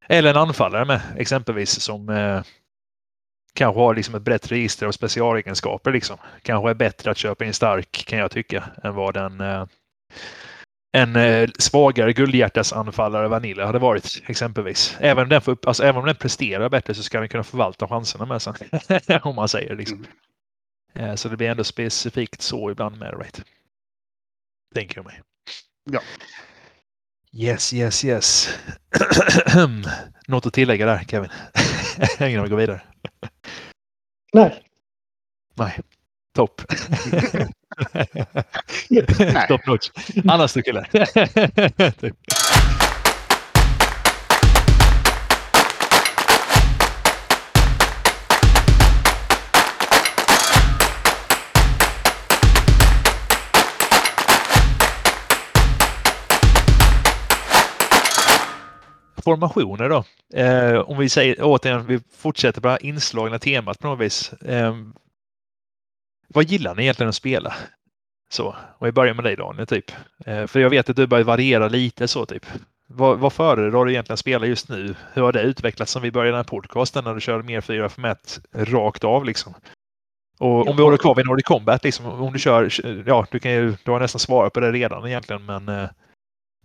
[0.07, 2.41] Eller en anfallare med exempelvis som eh,
[3.53, 5.91] kanske har liksom ett brett register av specialegenskaper.
[5.91, 6.17] Liksom.
[6.41, 9.65] Kanske är bättre att köpa in stark kan jag tycka än vad den eh,
[10.91, 14.97] en eh, svagare guldhjärtasanfallare Vanilla hade varit exempelvis.
[14.99, 17.87] Även om, den får, alltså, även om den presterar bättre så ska den kunna förvalta
[17.87, 18.55] chanserna med sen.
[19.23, 20.05] om man säger liksom.
[20.95, 21.09] Mm.
[21.09, 23.41] Eh, så det blir ändå specifikt så ibland med right?
[24.75, 25.21] Tänker jag mig.
[25.91, 26.01] Ja.
[27.33, 28.59] Yes, yes, yes.
[30.27, 31.29] Något att tillägga där Kevin?
[32.31, 32.81] Innan vi går vidare.
[34.33, 34.63] Nej.
[35.55, 35.79] Nej.
[36.35, 36.61] Topp.
[39.47, 39.89] Top notch.
[40.25, 40.85] Annars du kille.
[59.29, 60.03] formationer då.
[60.39, 64.33] Eh, om vi säger återigen, vi fortsätter på det här inslagna temat på något vis.
[64.33, 64.75] Eh,
[66.33, 67.53] vad gillar ni egentligen att spela?
[68.31, 69.91] Så, och vi börjar med dig Daniel, typ.
[70.25, 72.45] Eh, för jag vet att du börjar variera lite så, typ.
[72.87, 74.95] Vad, vad föredrar du egentligen att spela just nu?
[75.13, 77.89] Hur har det utvecklats sen vi började den här podcasten när du körde mer 4
[77.89, 79.53] 5 1 rakt av liksom?
[80.39, 82.69] Och om vi håller kvar vid Nordic Combat, liksom, om du kör,
[83.07, 85.89] ja, du kan ju, du har nästan svarat på det redan egentligen, men eh,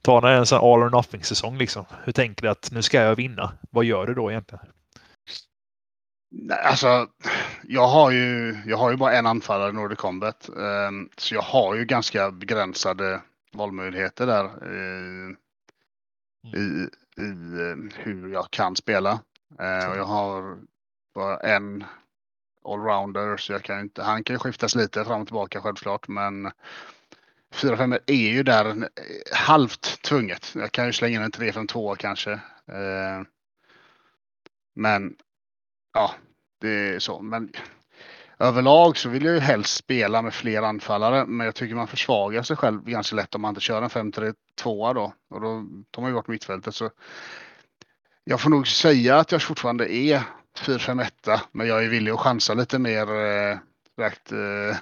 [0.02, 1.84] ta när en sån all or nothing säsong liksom.
[2.04, 3.52] Hur tänker du att nu ska jag vinna?
[3.70, 4.66] Vad gör du då egentligen?
[6.50, 7.08] Alltså,
[7.62, 10.48] jag har ju, jag har ju bara en anfallare i Nordic Combat.
[10.52, 13.20] Um, så jag har ju ganska begränsade
[13.52, 15.30] valmöjligheter där uh,
[16.54, 19.12] i, i uh, hur jag kan spela.
[19.60, 20.58] Uh, och jag har
[21.14, 21.84] bara en
[22.64, 26.50] allrounder så jag kan inte, han kan ju skiftas lite fram och tillbaka självklart men
[27.54, 28.88] 4-5 är ju där
[29.32, 30.52] halvt tvunget.
[30.54, 32.40] Jag kan ju slänga in en 3-5-2 kanske.
[34.74, 35.16] Men
[35.94, 36.14] ja,
[36.60, 37.22] det är så.
[37.22, 37.52] Men
[38.38, 42.42] överlag så vill jag ju helst spela med fler anfallare, men jag tycker man försvagar
[42.42, 44.34] sig själv ganska lätt om man inte kör en 5-3-2
[44.94, 46.74] då och då tar man ju bort mittfältet.
[46.74, 46.90] Så
[48.24, 50.22] jag får nog säga att jag fortfarande är
[50.58, 53.14] 4-5-1, men jag är villig att chansa lite mer.
[53.14, 53.58] Eh,
[53.96, 54.78] direkt, eh,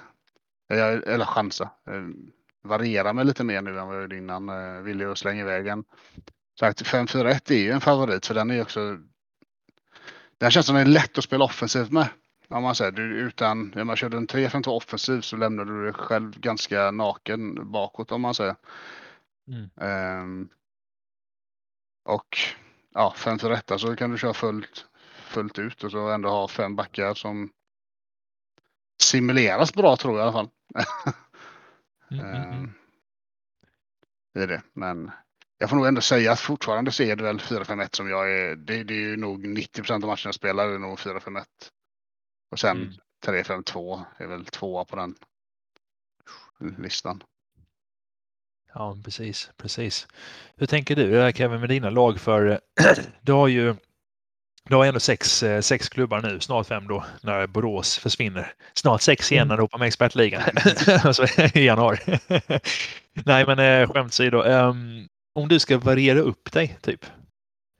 [1.13, 2.03] eller chansa, eh,
[2.63, 4.49] variera mig lite mer nu än vad jag gjorde innan.
[4.49, 5.83] Eh, villig att slänga iväg en
[6.59, 8.97] 5-4-1 är ju en favorit för den är också.
[10.43, 12.07] Den känns som den är lätt att spela offensivt med.
[12.47, 15.93] Om man säger du utan, när man körde en 3-5-2 offensiv så lämnar du dig
[15.93, 18.55] själv ganska naken bakåt om man säger.
[19.47, 19.69] Mm.
[19.77, 20.49] Ehm,
[22.05, 22.37] och
[22.93, 24.85] ja, 5-4-1 så kan du köra fullt,
[25.27, 27.49] fullt ut och så ändå ha fem backar som
[29.01, 30.49] simuleras bra tror jag i alla fall.
[32.11, 32.53] Mm, mm, mm.
[32.53, 32.73] Ehm,
[34.33, 35.11] Det är det, men
[35.63, 38.55] jag får nog ändå säga att fortfarande så är det väl 4-5-1 som jag är.
[38.55, 41.43] Det, det är ju nog 90% av matcherna spelar är nog 4-5-1.
[42.51, 42.93] Och sen Mm.
[43.43, 45.15] 3-5-2 är väl tvåa på den
[46.77, 47.23] listan.
[48.73, 50.07] Ja, precis, precis.
[50.55, 52.19] Hur tänker du där Kevin med dina lag?
[52.19, 52.59] För
[53.21, 53.75] du har ju
[54.69, 58.53] du har ändå sex, eh, sex klubbar nu, snart fem då, när Borås försvinner.
[58.73, 60.41] Snart sex igen när du hoppar med expertligan
[61.53, 61.99] i januari.
[63.25, 64.37] Nej, men eh, skämt åsido.
[64.37, 67.05] Um, om du ska variera upp dig, typ.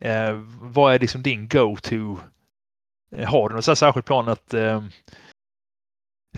[0.02, 2.20] Eh, vad är liksom din go-to?
[3.16, 4.84] Eh, har du någon så här särskilt plan att eh,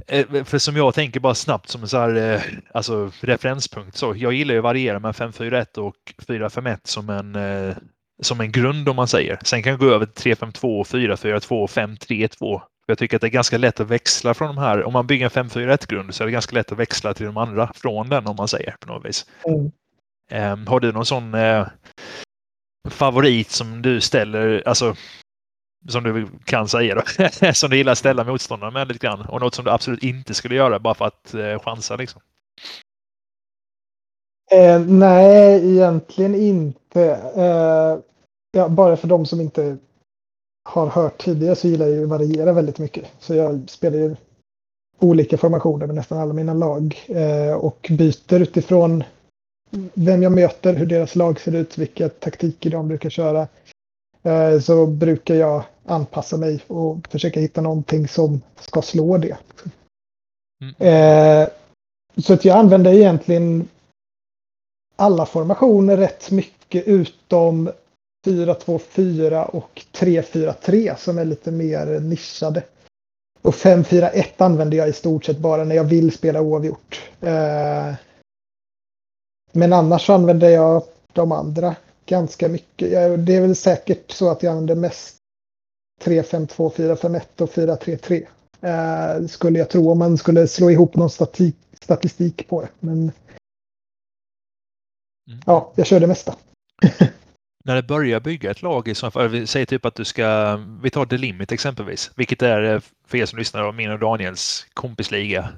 [0.08, 2.42] eh, För som jag tänker bara snabbt som en så här, eh,
[2.74, 3.98] alltså referenspunkt.
[3.98, 5.96] Så jag gillar ju att variera med 5-4-1 och
[6.28, 7.76] 4-5-1 som en, eh,
[8.22, 9.40] som en grund om man säger.
[9.44, 12.62] Sen kan jag gå över till 3-5-2, 4-4-2, 5-3-2.
[12.88, 14.84] Jag tycker att det är ganska lätt att växla från de här.
[14.84, 17.72] Om man bygger en 5-4-1-grund så är det ganska lätt att växla till de andra
[17.76, 19.26] från den om man säger på något vis.
[19.48, 19.72] Mm.
[20.32, 21.68] Eh, har du någon sån eh,
[22.90, 24.96] favorit som du ställer, alltså
[25.90, 29.42] som du kan säga då, som du gillar att ställa motståndarna med lite grann och
[29.42, 32.22] något som du absolut inte skulle göra bara för att eh, chansa liksom?
[34.52, 37.04] Eh, nej, egentligen inte.
[37.36, 38.00] Eh,
[38.52, 39.78] ja, bara för de som inte
[40.70, 43.06] har hört tidigare så gillar jag ju att variera väldigt mycket.
[43.20, 44.16] Så jag spelar ju
[45.00, 49.04] olika formationer med nästan alla mina lag eh, och byter utifrån
[49.94, 53.48] vem jag möter, hur deras lag ser ut, vilka taktiker de brukar köra.
[54.24, 59.38] Eh, så brukar jag anpassa mig och försöka hitta någonting som ska slå det.
[60.62, 60.76] Mm.
[60.80, 61.50] Eh,
[62.18, 63.68] så att jag använder egentligen
[64.96, 67.70] alla formationer rätt mycket utom
[68.28, 72.64] 4-2-4 och 3-4-3 som är lite mer nischade.
[73.42, 77.10] Och 5-4-1 använder jag i stort sett bara när jag vill spela oavgjort.
[77.22, 77.94] Eh,
[79.56, 80.84] men annars använder jag
[81.14, 81.76] de andra
[82.06, 82.92] ganska mycket.
[82.92, 85.16] Jag, det är väl säkert så att jag använder mest
[86.04, 88.26] 3-5-2, 4-5-1 och 4-3-3.
[88.62, 92.70] Eh, skulle jag tro om man skulle slå ihop någon statik, statistik på det.
[92.80, 93.12] Men
[95.28, 95.40] Mm.
[95.46, 96.36] ja, jag kör det mesta.
[97.64, 98.94] När du börjar bygga ett lag i
[99.30, 103.18] vi säger typ att du ska, vi tar The Limit exempelvis, vilket är eh, för
[103.18, 105.50] er som lyssnar min och Daniels kompisliga.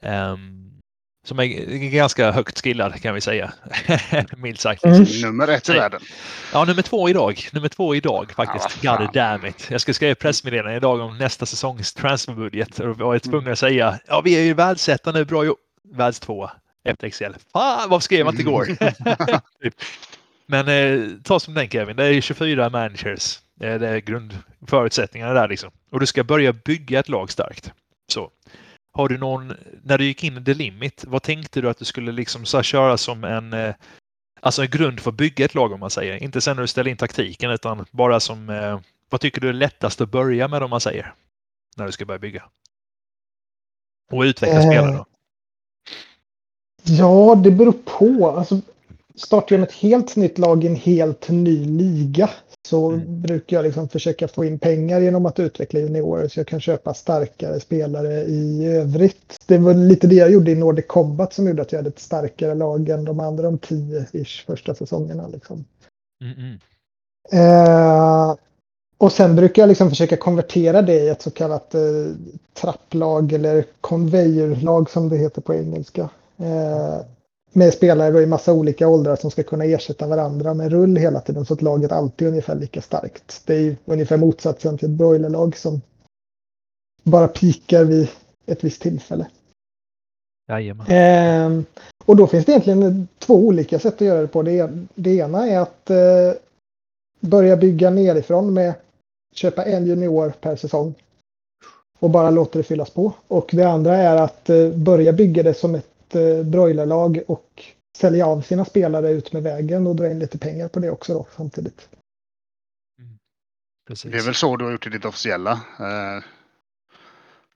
[0.00, 0.67] Ehm,
[1.28, 1.46] som är
[1.90, 3.52] ganska högt skillad kan vi säga.
[4.36, 4.84] Milt sagt.
[4.84, 5.04] Mm.
[5.22, 6.00] Nummer ett i världen.
[6.52, 7.48] Ja, nummer två idag.
[7.52, 8.78] Nummer två idag faktiskt.
[8.80, 9.06] Ja, vad.
[9.06, 9.66] God damn it.
[9.70, 14.20] Jag ska skriva pressmeddelande idag om nästa säsongs transferbudget och var tvungen att säga ja,
[14.20, 15.24] vi är ju världsetta nu.
[15.24, 15.58] Bra gjort.
[15.94, 16.50] Världstvåa
[16.84, 17.36] efter Excel.
[17.52, 18.64] Fan, varför skrev jag inte igår?
[19.62, 19.74] Typ.
[20.46, 21.96] Men eh, ta som den Kevin.
[21.96, 23.38] Det är 24 managers.
[23.54, 25.70] Det är, det är grundförutsättningarna där liksom.
[25.90, 27.72] Och du ska börja bygga ett lag starkt.
[28.12, 28.30] Så.
[28.98, 31.84] Har du någon, när du gick in i The Limit, vad tänkte du att du
[31.84, 33.74] skulle liksom så köra som en eh,
[34.40, 36.22] Alltså en grund för att bygga ett lag om man säger.
[36.22, 38.80] Inte sen när du ställer in taktiken utan bara som eh,
[39.10, 41.14] vad tycker du är lättast att börja med om man säger?
[41.76, 42.44] När du ska börja bygga.
[44.12, 45.06] Och utveckla Eh, spelare då.
[46.82, 48.30] Ja, det beror på.
[48.38, 48.60] Alltså,
[49.14, 52.30] startar jag med ett helt nytt lag i en helt ny liga
[52.68, 53.20] så Mm.
[53.20, 56.94] brukar jag liksom försöka få in pengar genom att utveckla juniorer så jag kan köpa
[56.94, 59.36] starkare spelare i övrigt.
[59.46, 61.98] Det var lite det jag gjorde i Nordic Combat som gjorde att jag hade ett
[61.98, 65.28] starkare lag än de andra de 10-ish första säsongerna.
[65.28, 65.64] Liksom.
[66.24, 66.58] Mm, mm.
[67.32, 68.34] Eh,
[68.98, 71.80] och sen brukar jag liksom försöka konvertera det i ett så kallat eh,
[72.54, 76.08] trapplag eller conveyorlag som det heter på engelska.
[76.38, 77.00] Eh,
[77.52, 81.20] med spelare då i massa olika åldrar som ska kunna ersätta varandra med rull hela
[81.20, 83.42] tiden så att laget alltid är ungefär lika starkt.
[83.44, 85.80] Det är ungefär motsatsen till ett broilerlag som
[87.02, 88.08] bara pikar vid
[88.46, 89.26] ett visst tillfälle.
[90.88, 91.64] Ehm,
[92.04, 94.42] och då finns det egentligen två olika sätt att göra det på.
[94.42, 96.32] Det, det ena är att eh,
[97.20, 98.74] börja bygga nerifrån med
[99.34, 100.94] köpa en junior per säsong.
[101.98, 103.12] Och bara låta det fyllas på.
[103.28, 107.64] Och det andra är att eh, börja bygga det som ett eh, broilerlag och
[107.96, 111.14] sälja av sina spelare ut med vägen och dra in lite pengar på det också
[111.14, 111.88] då samtidigt.
[113.88, 114.12] Precis.
[114.12, 115.52] Det är väl så du har gjort i ditt officiella.
[115.80, 116.24] Eh,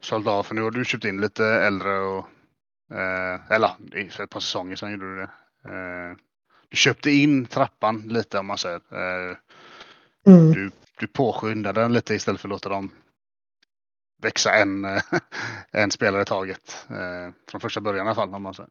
[0.01, 2.27] sålt av, för nu har du köpt in lite äldre och...
[2.95, 5.31] Eh, eller i- för ett par säsonger sedan gjorde du det.
[5.65, 6.17] Eh,
[6.69, 8.81] du köpte in trappan lite om man säger.
[8.91, 9.37] Eh,
[10.27, 10.53] Mm.
[10.53, 12.91] du, du påskyndar den lite istället för att låta dem
[14.23, 14.85] växa en,
[15.73, 16.77] en spelare i taget.
[16.91, 18.71] Eh, från första början i alla fall om man säger.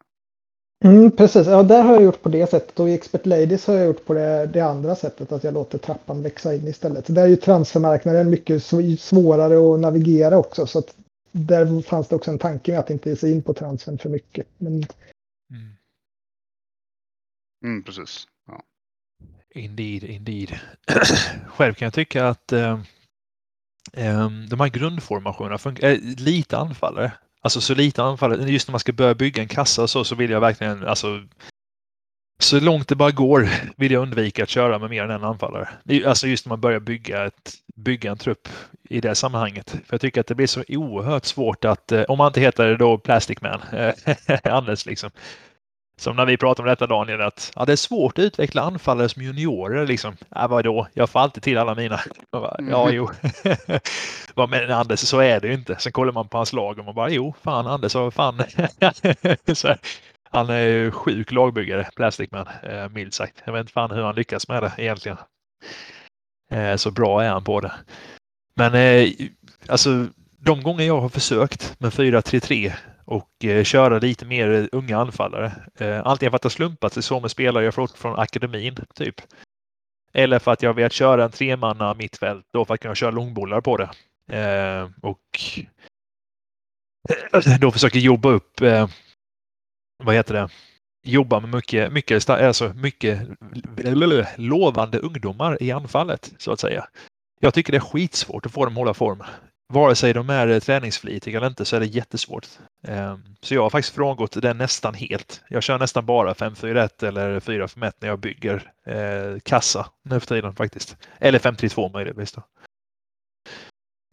[0.84, 3.74] Mm, precis, ja, där har jag gjort på det sättet och i Expert Ladies har
[3.76, 7.06] jag gjort på det, det andra sättet att jag låter trappan växa in istället.
[7.16, 10.96] Där är ju transfermarknaden mycket sv- svårare att navigera också så att
[11.32, 14.10] där fanns det också en tanke med att inte ge sig in på transfern för
[14.10, 14.48] mycket.
[14.58, 14.74] Men
[15.52, 15.76] Mm.
[17.64, 18.28] Mm, precis.
[18.48, 18.64] Ja.
[19.50, 20.60] Indeed, indeed.
[21.48, 22.80] Själv kan jag tycka att eh,
[23.94, 27.12] Ehm, de här grundformationerna funkar eh, lite anfallare.
[27.42, 28.52] Alltså så lite anfallare.
[28.52, 31.22] Just när man ska börja bygga en kassa och så, så vill jag verkligen, alltså
[32.40, 35.70] så långt det bara går vill jag undvika att köra med mer än en anfallare.
[36.06, 38.48] Alltså just när man börjar bygga, ett, bygga en trupp
[38.90, 39.70] i det sammanhanget.
[39.70, 42.78] För jag tycker att det blir så oerhört svårt att, eh, om man inte heter
[42.78, 43.94] då Plastic Man, eh,
[44.54, 45.10] Anders liksom.
[46.02, 49.10] Som när vi pratade om detta Daniel, att ja, det är svårt att utveckla anfallare
[49.10, 49.88] som juniorer.
[49.88, 50.18] Liksom.
[50.30, 50.88] Ja, vadå?
[50.94, 52.00] Jag får alltid till alla mina.
[52.32, 52.96] Bara, Ja, Mm.
[52.96, 53.10] jo.
[54.36, 55.76] Vad Men Anders, så är det ju inte.
[55.80, 58.44] Sen kollar man på hans lag och man bara, jo, fan Anders, vad fan.
[59.54, 59.76] så
[60.32, 63.42] han är ju sjuk lagbyggare, Plastic Man, eh, milt sagt.
[63.46, 65.18] Jag vet inte fan hur han lyckas med det egentligen.
[66.52, 67.72] Eh, så bra är han på det.
[68.56, 69.10] Men eh,
[69.68, 72.72] alltså, de gånger jag har försökt med 4-3-3
[73.06, 75.54] och eh, köra lite mer unga anfallare.
[75.76, 78.76] Eh, antingen för att det har slumpat sig så med spelare jag fått från akademin,
[78.96, 79.22] typ.
[80.14, 83.62] Eller för att jag velat köra en tremanna mittfält då för att kunna köra långbollar
[83.62, 83.90] på det.
[84.38, 85.40] Eh, och
[87.60, 88.90] då försöker jobba upp, eh,
[90.04, 90.50] vad heter det,
[91.04, 93.28] jobba med mycket, mycket, alltså mycket
[94.38, 96.88] lovande ungdomar i anfallet, så att säga.
[97.40, 99.24] Jag tycker det är skitsvårt att få dem att hålla form.
[99.74, 102.48] Vare sig de är eh, träningsflitiga eller inte så är det jättesvårt.
[102.88, 105.42] Ehm, Så jag har faktiskt frångått den nästan helt.
[105.50, 110.56] Jag kör nästan bara 5-4-1 eller 4-5-1 när jag bygger eh, kassa nu för tiden
[110.56, 110.98] faktiskt.
[111.20, 112.32] Eller 5-3-2 möjligtvis.
[112.32, 112.42] Då.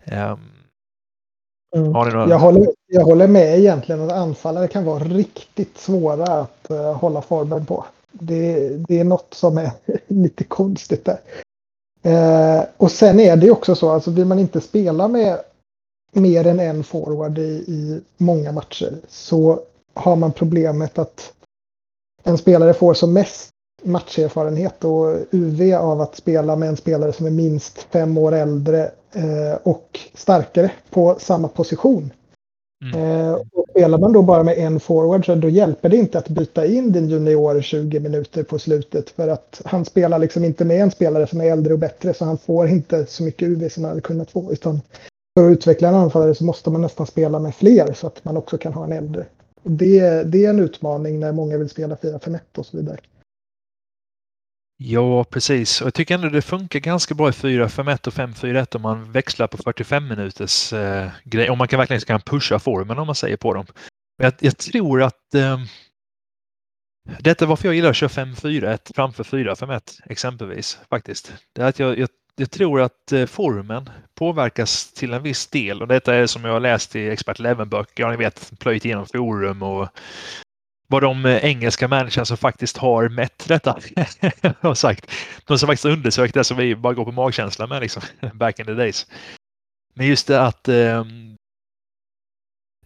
[0.05, 0.39] Ehm,
[1.77, 1.93] mm.
[1.93, 2.29] Några?
[2.29, 7.23] jag, håller, jag håller med egentligen att anfallare kan vara riktigt svåra att eh, hålla
[7.23, 7.85] formen på.
[8.13, 9.71] Det, det är något som är
[10.07, 11.19] lite konstigt där.
[12.03, 15.39] Eh, och sen är det också så, alltså vill man inte spela med
[16.13, 19.61] mer än en forward i, i många matcher så
[19.95, 21.33] har man problemet att
[22.23, 23.51] en spelare får som mest
[23.83, 28.91] matcherfarenhet och UV av att spela med en spelare som är minst fem år äldre
[29.13, 32.13] eh, och starkare på samma position.
[32.85, 33.21] Mm.
[33.21, 36.29] Eh, och spelar man då bara med en forward så då hjälper det inte att
[36.29, 40.81] byta in din junior 20 minuter på slutet för att han spelar liksom inte med
[40.81, 43.85] en spelare som är äldre och bättre så han får inte så mycket UV som
[43.85, 44.81] han hade kunnat få utan
[45.39, 48.37] för att utveckla en anfallare så måste man nästan spela med fler så att man
[48.37, 49.27] också kan ha en äldre.
[49.63, 52.99] Det, det är en utmaning när många vill spela 4-5-1 och så vidare.
[54.77, 55.81] Ja, precis.
[55.81, 59.47] Och jag tycker ändå det funkar ganska bra i 4-5-1 och 5-4-1 om man växlar
[59.47, 61.51] på 45 minuters eh, grej.
[61.51, 63.67] Om man kan verkligen kan pusha formen om man säger på dem.
[64.19, 65.59] Men jag, jag tror att eh,
[67.21, 70.79] detta är varför jag gillar att köra 5-4-1 framför 4-5-1 exempelvis.
[70.91, 71.33] Faktiskt.
[71.53, 72.09] Det är att jag, jag,
[72.39, 76.53] jag tror att eh, formen påverkas till en viss del och detta är som jag
[76.53, 78.03] har läst i Expert 11-böcker.
[78.03, 79.89] Ja, ni vet, plöjt igenom forum och
[80.89, 83.71] vad de eh, engelska människorna som faktiskt har mätt detta
[84.61, 85.11] har sagt.
[85.45, 88.03] De som faktiskt undersökt det som vi bara går på magkänsla med liksom,
[88.35, 89.07] back in the days.
[89.95, 91.05] Men just det att eh,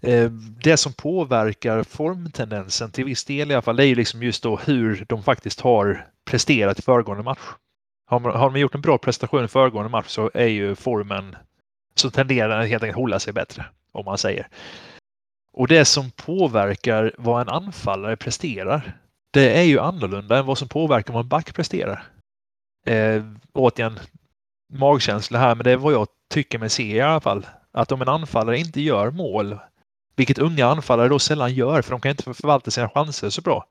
[0.03, 0.31] eh,
[0.63, 4.43] det som påverkar formtendensen till viss del i alla fall, det är ju liksom just
[4.43, 7.41] då hur de faktiskt har presterat i föregående match.
[8.13, 11.37] Har, man, har de gjort en bra prestation i föregående match så är ju formen
[11.95, 14.49] så tenderar den helt enkelt hålla sig bättre, om man säger.
[15.53, 18.99] Och det som påverkar vad en anfallare presterar,
[19.31, 22.05] det är ju annorlunda än vad som påverkar vad en back presterar.
[22.87, 23.99] Eh, återigen,
[24.73, 27.47] magkänsla här, men det är vad jag tycker mig se i alla fall.
[27.73, 29.59] Att om en anfallare inte gör mål,
[30.17, 33.67] vilket unga anfallare då sällan gör, för de kan inte förvalta sina chanser så bra.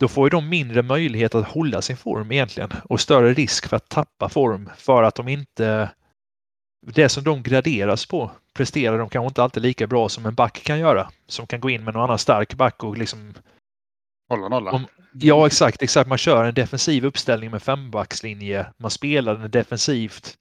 [0.00, 3.76] Då får ju de mindre möjlighet att hålla sin form egentligen och större risk för
[3.76, 5.90] att tappa form för att de inte
[6.94, 10.62] det som de graderas på presterar de kanske inte alltid lika bra som en back
[10.64, 11.10] kan göra.
[11.26, 13.34] Som kan gå in med någon annan stark back och liksom...
[14.28, 14.70] Hålla nolla.
[14.70, 14.86] Om-
[15.20, 15.82] Ja, exakt.
[15.82, 16.08] exakt.
[16.08, 18.66] Man kör en defensiv uppställning med fembackslinje.
[18.76, 20.34] Man spelar den defensivt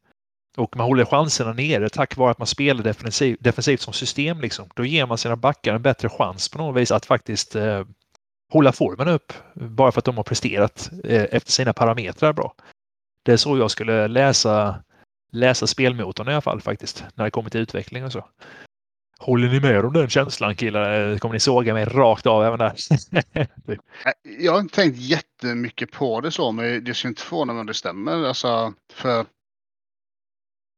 [0.58, 4.42] och man håller chanserna nere tack vare att man spelar defensiv, defensivt som system.
[4.42, 4.70] Liksom.
[4.76, 7.84] Då ger man sina backar en bättre chans på något vis att faktiskt eh,
[8.52, 12.56] hålla formen upp bara för att de har presterat eh, efter sina parametrar bra.
[13.24, 14.84] Det är så jag skulle läsa
[15.32, 18.26] läsa spelmotorn i alla fall faktiskt, när det kommer till utveckling och så.
[19.20, 21.12] Håller ni med om den känslan killar?
[21.12, 22.70] Eh, kommer ni såga mig rakt av även där?
[23.68, 23.80] Typ.
[24.06, 27.60] Eh, jag har inte tänkt jättemycket på det så, men det ska inte förvåna mig
[27.60, 28.24] om det stämmer.
[28.24, 29.26] Alltså, för...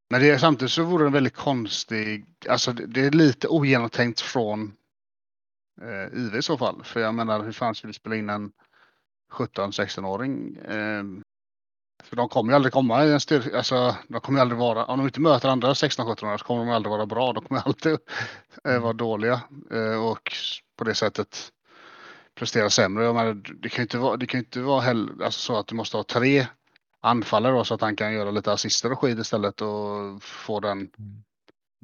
[0.10, 4.74] Men det, samtidigt så vore det en väldigt konstig, alltså det är lite ogenomtänkt från
[5.82, 6.84] eh, IV i så fall.
[6.84, 8.52] För jag menar, hur fan ska vi spela in en
[9.32, 10.58] 17-16-åring?
[10.58, 11.04] Eh,
[12.04, 14.86] för de kommer ju aldrig komma i en styrka, alltså de kommer ju aldrig vara,
[14.86, 17.34] om de inte möter andra 16-17-åringar så kommer de aldrig vara bra.
[17.34, 17.98] De kommer alltid
[18.64, 20.34] eh, vara dåliga eh, och
[20.78, 21.52] på det sättet
[22.36, 23.04] prestera sämre.
[23.04, 25.68] Jag menar, det kan ju inte vara, det kan inte vara heller, alltså så att
[25.68, 26.48] du måste ha tre
[27.02, 30.90] anfallare då, så att han kan göra lite assister och skit istället och få den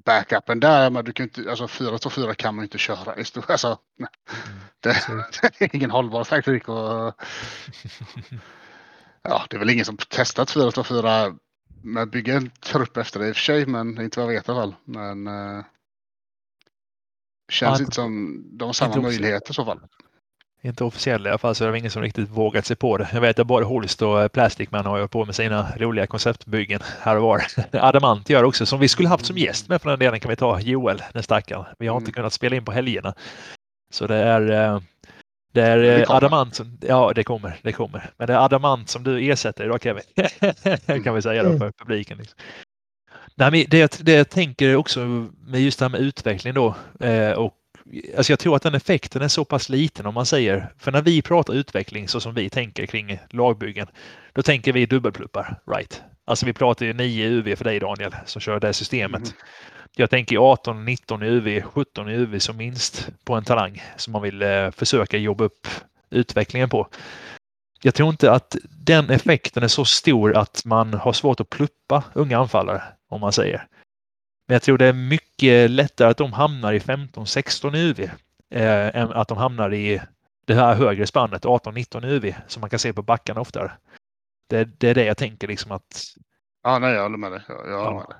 [0.05, 0.89] backupen där.
[0.89, 3.17] Men du kan inte, alltså 4-2-4 kan man inte köra.
[3.17, 3.77] i stor- Alltså,
[4.79, 4.89] det,
[5.59, 6.69] det är ingen hållbar taktik.
[6.69, 6.75] Och,
[9.21, 11.37] ja, det är väl ingen som testat 4-2-4
[11.83, 14.47] med bygga en trupp efter det i och för sig, men inte vad jag vet
[14.47, 14.75] i alla fall.
[14.85, 15.63] Men eh,
[17.51, 19.79] känns Ja, inte som de har samma möjligheter i så fall.
[20.65, 23.07] Inte officiellt i alla fall så är det ingen som riktigt vågat sig på det.
[23.13, 26.07] Jag vet att både Holst och eh, Plastic Man har ju på med sina roliga
[26.07, 27.43] konceptbyggen här och var.
[27.71, 30.35] Adamant gör också, som vi skulle haft som gäst med för den delen kan vi
[30.35, 31.65] ta Joel, den stackaren.
[31.79, 32.13] Vi har inte Mm.
[32.13, 33.13] kunnat spela in på helgerna.
[33.93, 34.79] Så det är, eh,
[35.53, 36.11] det är det eh.
[36.11, 38.09] Adamant som, ja det kommer, det kommer.
[38.17, 40.03] Men det är Adamant som du ersätter idag Kevin.
[41.03, 41.59] kan vi säga då Mm.
[41.59, 42.17] för publiken.
[42.17, 42.37] Liksom.
[43.35, 44.99] Nej, men det, jag- det jag tänker också
[45.47, 46.75] med just det här med utveckling då
[47.35, 47.53] och
[48.17, 51.01] Alltså jag tror att den effekten är så pass liten om man säger, för när
[51.01, 53.87] vi pratar utveckling så som vi tänker kring lagbyggen,
[54.33, 56.01] då tänker vi dubbelpluppar, right?
[56.25, 59.21] Alltså vi pratar ju 9 UV för dig Daniel som kör det systemet.
[59.21, 59.31] Mhm.
[59.95, 64.13] Jag tänker 18, 19 i UV, 17 i UV som minst på en talang som
[64.13, 65.67] man vill eh, försöka jobba upp
[66.09, 66.87] utvecklingen på.
[67.81, 72.03] Jag tror inte att den effekten är så stor att man har svårt att pluppa
[72.13, 73.67] unga anfallare, om man säger.
[74.47, 77.99] Men jag tror det är mycket lättare att de hamnar i 15-16 UV
[78.49, 80.01] eh, än att de hamnar i
[80.45, 83.71] det här högre spannet 18-19 UV som man kan se på backarna oftare.
[84.49, 86.03] Det, det är det jag tänker liksom att
[86.63, 87.41] Ja, nej, jag håller med dig.
[87.47, 87.93] Jag, jag, håller Ja.
[87.93, 88.17] med dig.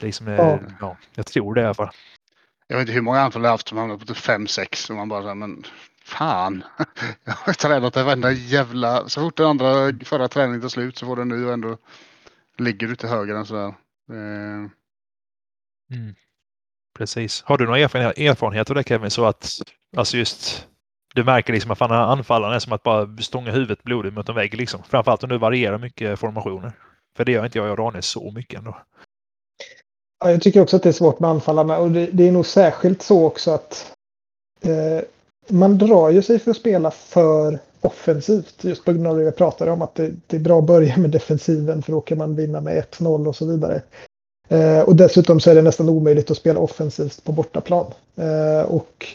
[0.00, 0.58] det liksom Ja.
[0.80, 0.96] ja.
[1.14, 1.90] jag tror det i alla fall.
[2.66, 4.96] jag vet inte hur många anfall jag har haft som hamnar på typ 5-6 och
[4.96, 5.64] man bara så här, men
[6.04, 6.64] fan.
[7.24, 9.08] Jag har tränat det varenda jävla...
[9.08, 11.76] Så fort den andra förra träningen tar slut så får du en ny och ändå
[12.58, 13.66] ligger du till höger än sådär.
[14.12, 14.70] Eh,
[15.90, 16.14] Mm.
[16.98, 17.42] Precis.
[17.42, 19.10] Har du några erfarenhet, erfarenheter av det Kevin?
[19.10, 19.48] Så att
[19.96, 20.66] alltså just
[21.14, 24.34] du märker liksom att fan, anfallaren är som att bara stånga huvudet blodigt mot en
[24.34, 24.54] vägg.
[24.54, 24.82] Liksom.
[24.82, 26.72] Framförallt om du varierar mycket formationer.
[27.16, 28.78] För det gör inte jag och Daniel så mycket ändå.
[30.24, 32.46] Ja, jag tycker också att det är svårt med anfallarna och det, det är nog
[32.46, 33.92] särskilt så också att
[34.60, 35.04] eh,
[35.48, 39.36] man drar ju sig för att spela för offensivt just på grund av det jag
[39.36, 42.36] pratade om att det, det är bra att börja med defensiven för då kan man
[42.36, 43.82] vinna med 1-0 och så vidare.
[44.50, 47.92] Eh, och dessutom så är det nästan omöjligt att spela offensivt på bortaplan.
[48.16, 49.06] Eh, och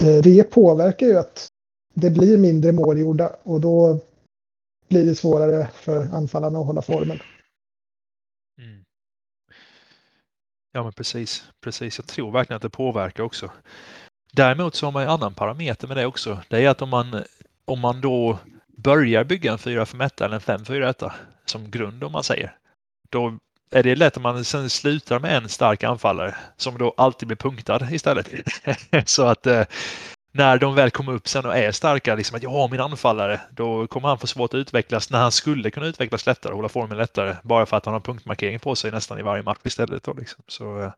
[0.00, 1.48] eh, det påverkar ju att
[1.94, 4.00] det blir mindre mål gjorda och då
[4.88, 7.18] blir det svårare för anfallarna att hålla formen.
[8.58, 8.84] Mm.
[10.72, 11.98] Ja men precis, precis.
[11.98, 13.50] Jag tror verkligen att det påverkar också.
[14.32, 16.40] Däremot så har man en annan parameter med det också.
[16.48, 17.22] Det är att om man,
[17.64, 21.10] om man då börjar bygga en 4-5-1 eller en 5-4-1
[21.44, 22.56] som grund om man säger.
[23.10, 23.38] Då
[23.70, 27.36] är det lätt om man sen slutar med en stark anfallare som då alltid blir
[27.36, 28.30] punktad istället.
[29.04, 29.64] så att eh,
[30.32, 33.40] när de väl kommer upp sen och är starka, liksom att jag har min anfallare,
[33.50, 36.68] då kommer han få svårt att utvecklas när han skulle kunna utvecklas lättare och hålla
[36.68, 37.36] formen lättare.
[37.42, 40.02] Bara för att han har punktmarkering på sig nästan i varje match istället.
[40.02, 40.44] Då, liksom.
[40.48, 40.92] Så, eh,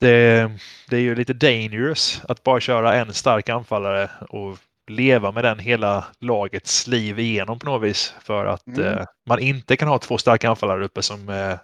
[0.00, 0.50] det,
[0.88, 4.58] det är ju lite dangerous att bara köra en stark anfallare och
[4.90, 8.14] leva med den hela lagets liv igenom på något vis.
[8.20, 8.84] För att Mm.
[8.84, 11.58] eh, man inte kan ha två starka anfallare uppe som eh,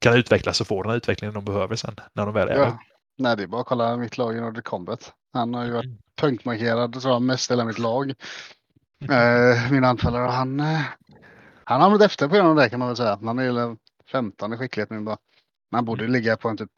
[0.00, 2.78] kan utvecklas och få den här utvecklingen de behöver sen när de väl är ja.
[3.18, 5.12] Nej, det är bara att kolla mitt lag i Nordic Combat.
[5.32, 8.10] Han har ju varit punktmarkerad tror jag, mest hela mitt lag.
[9.10, 10.80] Eh, min anfallare, han, eh,
[11.64, 13.18] han har hamnat efter på grund av det kan man väl säga.
[13.22, 13.76] Han är väl
[14.10, 15.16] 15 i skicklighet nu bara.
[15.70, 16.70] Han borde ligga på en typ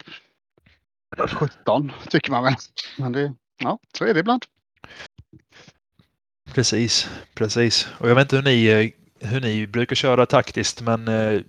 [1.41, 2.55] 17 tycker man väl.
[2.99, 4.45] Men det, ja, så är det ibland.
[6.55, 7.89] Precis, precis.
[7.99, 11.41] Och jag vet inte hur ni, eh, hur ni brukar köra taktiskt, men eh,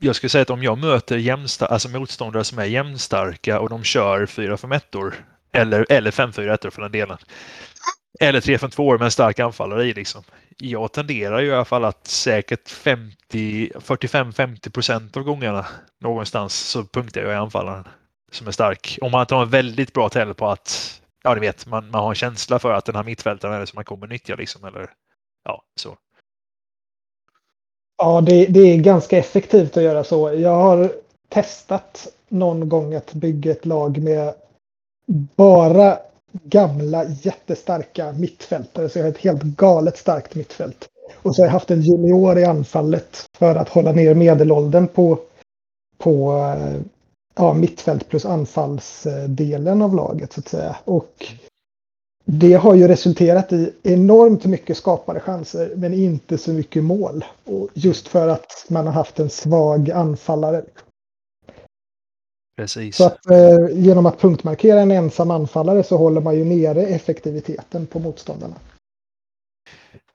[0.00, 3.84] jag skulle säga att om jag möter jämsta, alltså motståndare som är jämnstarka och de
[3.84, 5.12] kör 4-5-1
[5.52, 7.18] eller, eller 5-4-1 för den delen.
[8.20, 10.22] Eller 3-5-2 med en stark anfallare i liksom.
[10.58, 15.66] Jag tenderar ju i alla fall att säkert 50, 45-50 procent av gångerna
[16.00, 17.84] någonstans så punktar jag i anfallaren
[18.32, 18.98] som är stark.
[19.00, 22.02] Om man inte har en väldigt bra täll på att ja, ni vet, man, man
[22.02, 24.64] har en känsla för att den här mittfältaren är det som man kommer nyttja liksom.
[24.64, 24.90] Eller,
[25.44, 25.96] ja, så.
[27.98, 30.34] Ja, det, det är ganska effektivt att göra så.
[30.34, 30.92] Jag har
[31.28, 34.34] testat någon gång att bygga ett lag med
[35.36, 35.98] bara
[36.32, 38.88] gamla jättestarka mittfältare.
[38.88, 40.88] Så jag har ett helt galet starkt mittfält.
[41.22, 45.18] Och så har jag haft en junior i anfallet för att hålla ner medelåldern på,
[45.98, 46.80] på eh,
[47.34, 50.76] ja, mittfält plus anfallsdelen av laget så att säga.
[50.84, 51.26] Och
[52.24, 57.24] det har ju resulterat i enormt mycket skapade chanser men inte så mycket mål.
[57.44, 60.64] Och just för att man har haft en svag anfallare.
[62.56, 62.96] Precis.
[62.96, 67.86] Så att, eh, genom att punktmarkera en ensam anfallare så håller man ju nere effektiviteten
[67.86, 68.54] på motståndarna.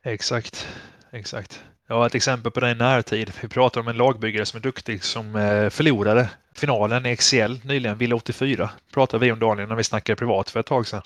[0.03, 0.67] Exakt,
[1.11, 1.59] exakt.
[1.87, 3.31] Jag har ett exempel på det i närtid.
[3.41, 6.29] Vi pratar om en lagbyggare som är duktig som eh, förlorade
[6.59, 8.69] finalen i XCL nyligen, Villa 84.
[8.93, 11.01] Pratade vi om Daniel när vi snackade privat för ett tag sedan.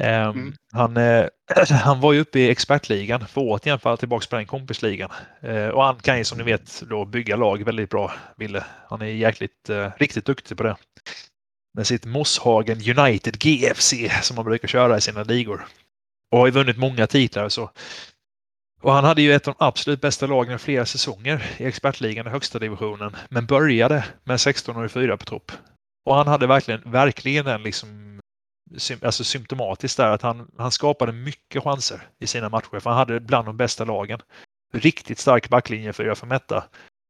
[0.00, 0.54] Ehm, Mm.
[0.72, 1.26] Han, eh,
[1.70, 5.10] han var ju uppe i expertligan för att återigen falla tillbaka på den kompisligan.
[5.40, 8.64] Eh, Och han kan ju som ni vet då bygga lag väldigt bra, Ville.
[8.88, 10.76] Han är jäkligt, eh, riktigt duktig på det.
[11.74, 13.92] Med sitt Mosshagen United GFC
[14.22, 15.66] som han brukar köra i sina ligor.
[16.32, 17.70] Och har ju vunnit många titlar så.
[18.80, 22.26] Och han hade ju ett av de absolut bästa lagen i flera säsonger i expertligan
[22.26, 23.16] i högsta divisionen.
[23.28, 25.52] Men började med 16 och 4 på topp.
[26.04, 28.20] Och han hade verkligen, verkligen den liksom
[29.02, 32.80] alltså symptomatiskt där att han, han skapade mycket chanser i sina matcher.
[32.80, 34.20] För han hade bland de bästa lagen.
[34.72, 36.64] Riktigt stark backlinje för att etta.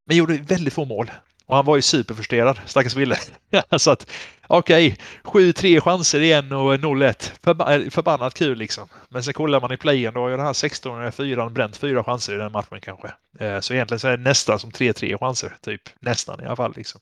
[0.06, 1.10] Men gjorde väldigt få mål.
[1.46, 3.16] Och han var ju superfrustrerad, stackars Ville.
[3.78, 4.10] så att
[4.46, 7.32] okej, 7-3 chanser igen och 0-1.
[7.42, 8.88] Förba- förbannat kul liksom.
[9.08, 12.04] Men sen kollar man i playen då har ju den här 16 4 bränt fyra
[12.04, 13.12] chanser i den matchen kanske.
[13.38, 15.82] Eh, Så egentligen så är det nästan som 3-3 chanser, typ.
[16.00, 17.00] Nästan i alla fall liksom.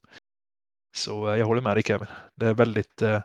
[0.97, 2.07] Så eh, jag håller med dig Kevin.
[2.37, 3.21] Det är väldigt eh,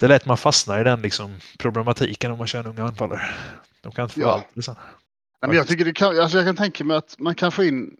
[0.00, 3.30] det är lätt man fastnar i den liksom, problematiken om man kör en unga anfallare.
[3.82, 4.26] De kan inte Ja.
[4.26, 4.74] förvalta det sen.
[5.42, 7.64] Nej, men jag, tycker det kan, alltså jag kan tänka mig att man kan få
[7.64, 7.96] in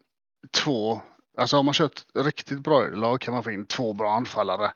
[0.56, 1.02] två,
[1.38, 4.72] alltså om man kör ett riktigt bra lag kan man få in två bra anfallare.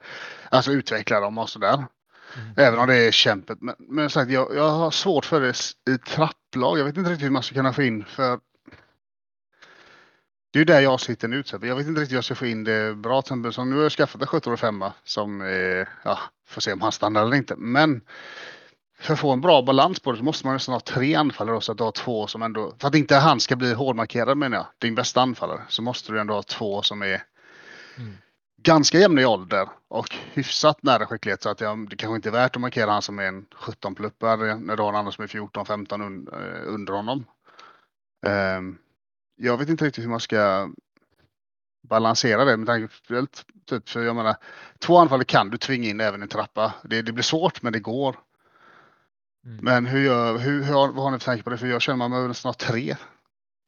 [0.50, 1.74] Alltså utveckla dem och sådär.
[1.74, 2.54] Mm.
[2.56, 3.58] Även om det är kämpet.
[3.60, 6.78] Men, men sagt, jag, jag har svårt för det i trapplag.
[6.78, 8.38] Jag vet inte riktigt hur man ska kunna få in för
[10.52, 11.42] det är ju där jag sitter nu.
[11.42, 13.22] så Jag vet inte riktigt hur jag ska få in det bra.
[13.22, 16.80] Som nu har jag skaffat en 17 och 5 som eh, ja, får se om
[16.80, 17.56] han stannar eller inte.
[17.56, 18.00] Men
[19.02, 21.60] för att få en bra balans på det så måste man nästan ha tre anfallare
[21.60, 24.56] så att du har två som ändå, för att inte han ska bli hårdmarkerad menar
[24.56, 27.22] jag, din bästa anfallare, så måste du ändå ha två som är
[27.98, 28.16] Mm.
[28.62, 32.32] ganska jämna i ålder och hyfsat nära skicklighet så att jag, det kanske inte är
[32.32, 35.28] värt att markera han som är en 17-pluppare när du har en annan som är
[35.28, 37.24] 14-15 un, eh, under honom.
[38.26, 38.78] Ehm,
[39.36, 40.70] jag vet inte riktigt hur man ska
[41.88, 43.26] balansera det med tanke på
[43.66, 44.36] typ, för jag menar,
[44.78, 46.74] två anfallare kan du tvinga in även i en trappa.
[46.82, 48.16] Det, det blir svårt men det går.
[49.46, 49.58] Mm.
[49.62, 51.58] Men hur gör, hur, hur, har- vad har ni för tanke på det?
[51.58, 52.96] För jag känner att man behöver ha tre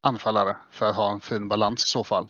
[0.03, 2.27] anfallare för att ha en fin balans i så fall.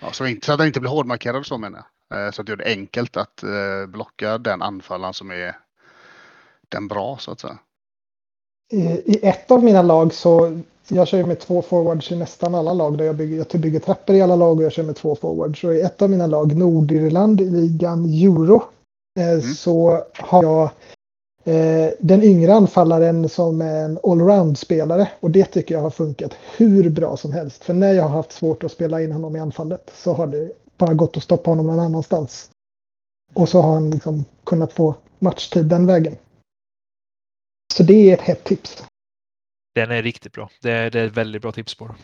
[0.00, 2.26] Ja, så, inte, så att den inte blir hårdmarkerad så menar jag.
[2.26, 5.56] Eh, Så att det gör det enkelt att eh, blocka den anfallaren som är
[6.68, 7.58] den bra så att säga.
[8.72, 8.78] I,
[9.14, 12.72] I ett av mina lag så, jag kör ju med två forwards i nästan alla
[12.72, 15.16] lag där jag bygger, jag bygger trappor i alla lag och jag kör med två
[15.16, 15.60] forwards.
[15.60, 18.62] Så i ett av mina lag, Nordirland i ligan Euro,
[19.18, 20.70] eh, så har jag eh,
[21.98, 27.16] den yngre anfallaren som är en allround-spelare och det tycker jag har funkat hur bra
[27.16, 27.64] som helst.
[27.64, 30.52] För när jag har haft svårt att spela in honom i anfallet så har det
[30.78, 32.50] bara gått att stoppa honom någon annanstans.
[33.34, 36.16] Och så har han liksom kunnat få matchtid den vägen.
[37.74, 38.84] Så det är ett hett tips.
[39.74, 40.50] Den är riktigt bra.
[40.62, 41.94] Det är, det är ett väldigt bra tips på det.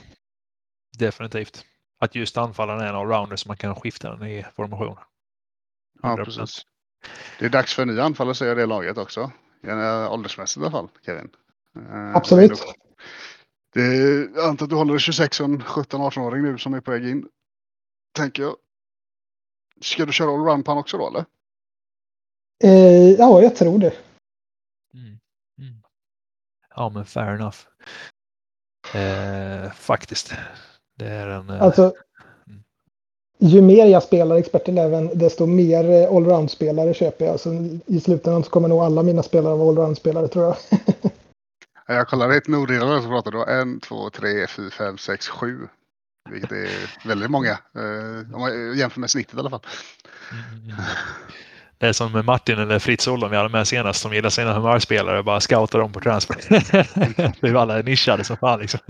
[0.99, 1.65] Definitivt.
[1.99, 4.97] Att just anfallaren är en allrounder så man kan skifta den i formation.
[6.03, 6.25] Ja, 100%.
[6.25, 6.63] precis.
[7.39, 9.33] Det är dags för en ny anfallare säger det laget också.
[10.11, 11.31] Åldersmässigt i alla fall, Kevin.
[11.77, 12.63] Eh, Absolut.
[13.73, 16.91] Det är, jag antar att du håller 26 och en 17-18-åring nu som är på
[16.91, 17.29] väg in.
[18.13, 18.57] Tänker jag.
[19.81, 21.25] Ska du köra allround på han också då eller?
[22.65, 23.95] Eh, ja, jag tror det.
[24.95, 25.19] Mm.
[25.59, 25.83] Mm.
[26.77, 27.59] Ja, men fair enough.
[28.95, 30.33] Eh, faktiskt.
[30.97, 31.51] Det är en...
[31.51, 31.95] Eh, Alltså,
[33.43, 37.41] ju mer jag spelar Expert Eleven, desto mer eh, allround-spelare köper jag.
[37.41, 40.57] Så I slutändan så kommer nog alla mina spelare vara allround-spelare tror jag.
[41.87, 45.69] Ja, Jag kollar ett Nordirland så pratar du en, två, tre, fyra, fem, sex, sju.
[46.31, 46.69] Vilket är
[47.09, 47.51] väldigt många.
[47.51, 49.61] Eh, om man jämför med snittet i alla fall.
[50.33, 50.77] mm.
[51.79, 54.55] Det är som med Martin eller Fritz Ollon vi hade med senast som gillar sina
[54.55, 56.37] humörspelare och bara scoutar dem på transfer.
[57.41, 58.81] det är alla nischade som fan liksom.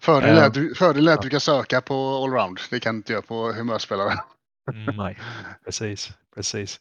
[0.00, 1.94] Fördel är du, fördel är att du kan söka på
[2.24, 2.60] allround.
[2.70, 4.18] Det kan du inte göra på humörspelare.
[4.72, 5.18] Mm, nej,
[5.64, 6.10] precis.
[6.34, 6.80] precis.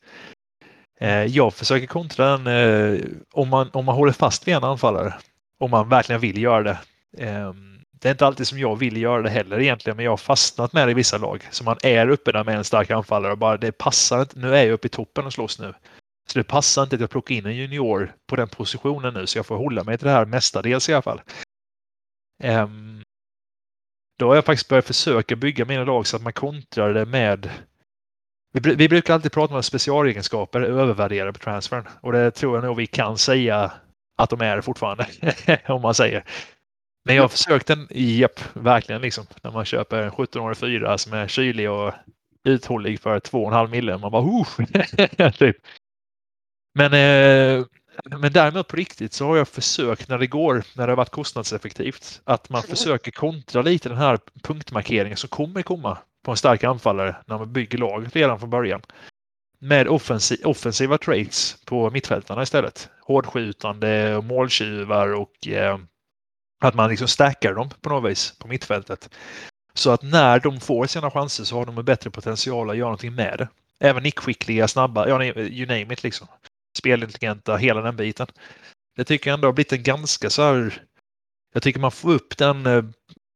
[0.99, 3.01] Eh, jag försöker kontra den eh,
[3.33, 5.13] om, man, om man håller fast vid en anfallare.
[5.59, 6.79] Om man verkligen vill göra det.
[7.17, 7.53] Eh,
[8.01, 10.73] det är inte alltid som jag vill göra det heller egentligen, men jag har fastnat
[10.73, 11.47] med det i vissa lag.
[11.51, 14.39] Så man är uppe där med en stark anfallare och bara det passar inte.
[14.39, 15.73] Nu är jag uppe i toppen och slåss nu.
[16.31, 19.37] Så det passar inte att jag plockar in en junior på den positionen nu, så
[19.37, 21.21] jag får hålla mig till det här mestadels i alla fall.
[22.43, 22.98] Um,
[24.19, 27.49] då har jag faktiskt börjat försöka bygga mina lag så att man kontrar det med
[28.53, 32.55] vi, vi brukar alltid prata om att specialegenskaper är övervärderade på transfern och det tror
[32.57, 33.71] jag nog vi kan säga
[34.17, 35.07] att de är fortfarande,
[35.67, 36.23] om man säger.
[37.05, 39.25] Men jag har försökt den, japp, verkligen liksom.
[39.43, 41.93] När man köper en 17-årig fyra som är kylig och
[42.43, 43.97] uthållig för 2,5 mille.
[43.97, 44.47] Man bara, oh!
[45.31, 45.55] typ.
[46.75, 47.65] Men, eh,
[48.05, 51.09] men däremot på riktigt så har jag försökt när det går, när det har varit
[51.09, 56.63] kostnadseffektivt, att man försöker kontra lite den här punktmarkeringen som kommer komma på en stark
[56.63, 58.81] anfallare när man bygger laget redan från början.
[59.59, 62.89] Med offensiv, offensiva traits på mittfältarna istället.
[63.01, 65.77] Hårdskjutande och måltjuvar och eh,
[66.61, 69.09] att man liksom stackar dem på något vis på mittfältet.
[69.73, 72.87] Så att när de får sina chanser så har de en bättre potential att göra
[72.87, 73.47] någonting med det.
[73.79, 76.27] Även nickskickliga, snabba, ja, you name it liksom.
[76.79, 78.27] Spelintelligenta, hela den biten.
[78.95, 80.83] Det tycker jag ändå har blivit en ganska så här...
[81.53, 82.83] Jag tycker man får upp den, eh,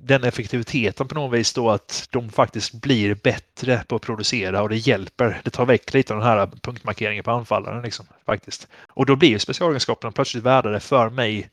[0.03, 4.69] den effektiviteten på något vis då att de faktiskt blir bättre på att producera och
[4.69, 5.41] det hjälper.
[5.43, 8.67] Det tar väck lite av den här punktmarkeringen på anfallaren liksom, faktiskt.
[8.87, 11.49] Och då blir specialegenskaperna plötsligt värdare för mig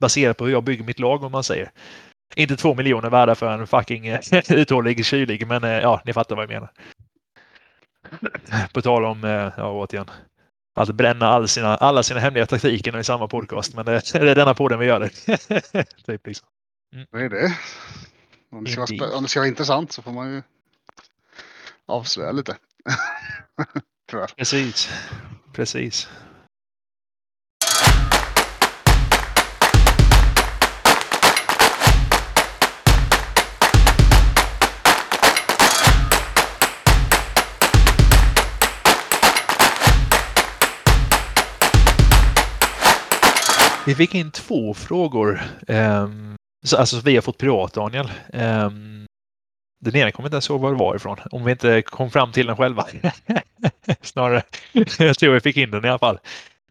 [0.00, 1.70] baserat på hur jag bygger mitt lag om man säger.
[2.36, 4.20] Inte två miljoner värda för en fucking eh,
[4.50, 6.70] uthållig kylig, men eh, ja, ni fattar vad jag menar.
[8.72, 9.22] På tal om,
[9.56, 10.10] ja återigen,
[10.76, 14.34] att bränna all sina, alla sina hemliga taktiker i samma podcast, men det, det är
[14.34, 15.08] denna podden vi gör det.
[16.06, 16.48] typ liksom.
[16.94, 17.06] Mm.
[17.12, 17.58] Det är det.
[18.52, 20.42] Om det, ska vara, om det ska vara intressant så får man ju
[21.86, 22.56] avslöja lite.
[24.36, 24.90] Precis.
[25.52, 26.08] Precis.
[43.86, 45.42] Vi fick in två frågor.
[45.68, 46.36] Um,
[46.76, 48.10] alltså vi har fått privat, Daniel.
[48.32, 49.06] Um,
[49.80, 51.16] den ena kommer inte ens ihåg var det var ifrån.
[51.30, 52.86] Om vi inte kom fram till den själva.
[54.02, 54.42] Snarare.
[54.98, 56.18] Jag tror vi fick in den i alla fall.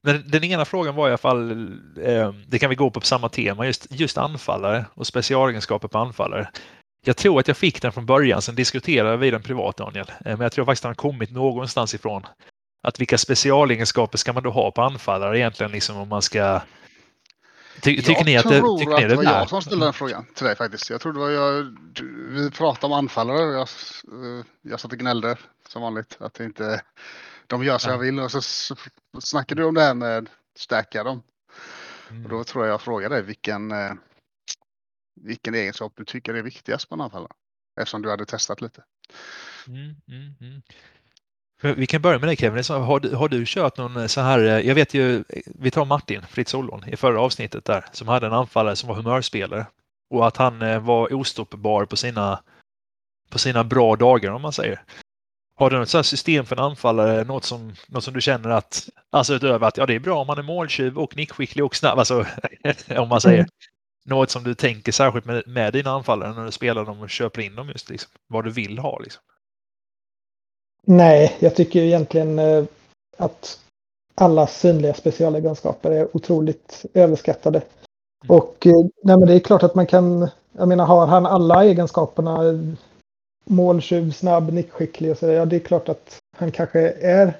[0.02, 3.06] Men den ena frågan var i alla fall, um, det kan vi gå på på
[3.06, 6.50] samma tema, just, just anfallare och specialegenskaper på anfallare.
[7.06, 10.08] Jag tror att jag fick den från början, sen diskuterade vi den privat Daniel.
[10.10, 12.24] Eh, men jag tror faktiskt att den har kommit någonstans ifrån.
[12.84, 16.62] Att vilka specialegenskaper ska man då ha på anfallare egentligen, liksom om man ska
[17.82, 19.94] Ty, tycker jag ni att det, tycker att det, det var jag som ställde den
[19.94, 20.90] frågan till dig faktiskt.
[20.90, 21.78] Jag trodde det var jag.
[22.30, 23.68] Vi pratade om anfallare och jag,
[24.62, 25.38] jag satt och gnällde
[25.70, 26.82] som vanligt att inte
[27.48, 27.96] de gör som ja.
[27.96, 28.76] jag vill och så,
[29.20, 31.24] snackade du om det här med stärka dem.
[32.10, 32.24] Mm.
[32.24, 33.94] Och då tror jag jag frågade dig vilken, eh,
[35.22, 37.32] vilken egenskap du tycker är viktigast på en anfallare.
[37.80, 38.84] Eftersom du hade testat lite.
[39.68, 40.62] Mm, mm, mm.
[41.62, 42.64] Vi kan börja med dig Kevin.
[42.70, 45.86] Har du, har du kört någon eh, så här, eh, jag vet ju, vi tar
[45.86, 49.66] Martin Fritz Ollon i förra avsnittet där, som hade en anfallare som var humörspelare.
[50.10, 52.44] Och att han eh, var ostoppbar på sina,
[53.30, 54.82] på sina bra dagar om man säger.
[55.58, 58.90] Har du något så system för en anfallare, något som, något som du känner att,
[59.12, 62.00] alltså utöver att ja, det är bra om man är måltjuv och nickskicklig och snabb,
[62.00, 62.26] alltså
[62.98, 63.40] om man säger.
[63.40, 63.50] Mm.
[64.06, 67.42] Något som du tänker särskilt med, med dina anfallare när du spelar dem och köper
[67.42, 68.12] in dem just liksom.
[68.28, 69.24] Vad du vill ha liksom.
[70.86, 72.64] Nej, jag tycker egentligen eh,
[73.18, 73.60] att
[74.16, 77.58] alla synliga specialegenskaper är otroligt överskattade.
[77.58, 78.38] Mm.
[78.38, 81.64] Och eh, nej, men det är klart att man kan, jag menar har han alla
[81.64, 82.38] egenskaperna,
[83.46, 87.34] måltjuv, snabb, nickskicklig och så ja det är klart att han kanske är,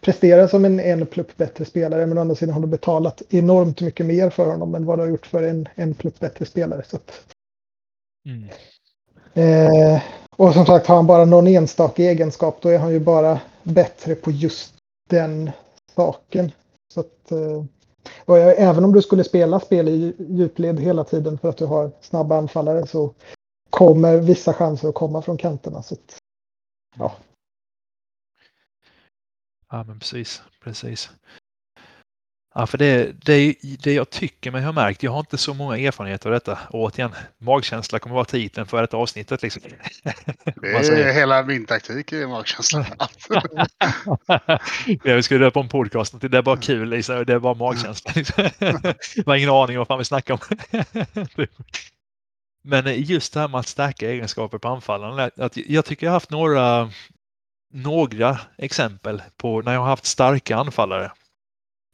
[0.00, 3.80] presterar som en en plupp bättre spelare men å andra sidan har du betalat enormt
[3.80, 6.82] mycket mer för honom än vad du har gjort för en en plupp bättre spelare.
[6.86, 7.26] Så att,
[8.26, 8.48] mm.
[9.34, 10.02] eh,
[10.36, 14.14] och som sagt, har han bara någon enstaka egenskap då är han ju bara bättre
[14.14, 14.74] på just
[15.10, 15.50] den
[15.94, 16.52] saken.
[16.94, 17.64] Så att, eh,
[18.24, 21.90] och även om du skulle spela spel i djupled hela tiden för att du har
[22.00, 23.14] snabba anfallare så
[23.70, 25.82] kommer vissa chanser att komma från kanterna.
[25.82, 26.18] Så att,
[26.96, 27.12] ja.
[29.70, 30.42] ja, men precis.
[30.64, 31.10] precis.
[32.54, 35.78] Ja, för det, det, det jag tycker mig ha märkt, jag har inte så många
[35.78, 36.58] erfarenheter av detta.
[36.68, 39.42] Och återigen, magkänsla kommer vara titeln för detta avsnittet.
[39.42, 39.62] Liksom.
[40.62, 42.86] Det är hela min taktik i magkänsla.
[45.04, 47.24] jag skulle döpa om podcasten till Det är bara kul, liksom.
[47.26, 48.12] det är bara magkänsla.
[48.14, 48.50] Liksom.
[49.14, 50.40] jag har ingen aning om vad fan vi snackar om.
[52.64, 55.30] Men just det här med att stärka egenskaper på anfallaren.
[55.36, 56.90] Att jag tycker jag har haft några,
[57.72, 61.10] några exempel på när jag har haft starka anfallare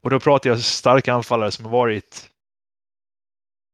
[0.03, 2.31] och då pratar jag starka anfallare som har varit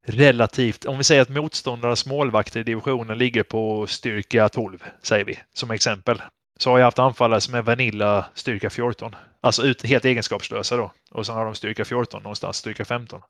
[0.07, 5.39] relativt, om vi säger att motståndarnas målvakter i divisionen ligger på styrka 12, säger vi
[5.53, 6.23] som exempel.
[6.59, 9.17] Så har jag haft anfallare som är Vanilla styrka 14.
[9.41, 10.93] Alltså ut, helt egenskapslösa då.
[11.11, 13.21] Och sen har de styrka 14 någonstans, styrka 15.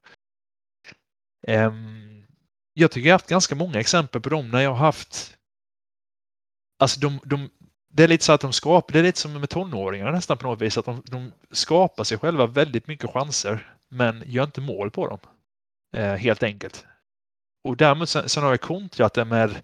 [1.49, 2.27] Um, ehm,
[2.75, 5.37] jag tycker jag har haft ganska många exempel på dem när jag har haft
[6.79, 7.51] Alltså de, de,
[7.97, 10.47] det är lite så att de skapar, det är lite som med tonåringar nästan på
[10.47, 14.91] något vis, att de, de skapar sig själva väldigt mycket chanser men gör inte mål
[14.91, 15.19] på dem.
[15.97, 16.85] Eh, helt enkelt.
[17.65, 19.55] Och däremot sen, sen har jag kontrat det med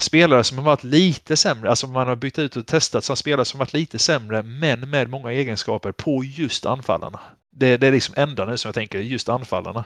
[0.00, 3.44] spelare som har varit lite sämre, alltså man har bytt ut och testat som spelare
[3.44, 7.20] som varit lite sämre men med många egenskaper på just anfallarna.
[7.52, 9.84] Det, det är liksom enda nu som jag tänker, just anfallarna.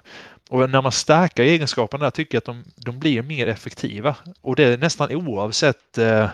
[0.50, 4.16] Och när man stärker egenskaperna där tycker jag att de, de blir mer effektiva.
[4.40, 6.30] Och det är nästan oavsett eh,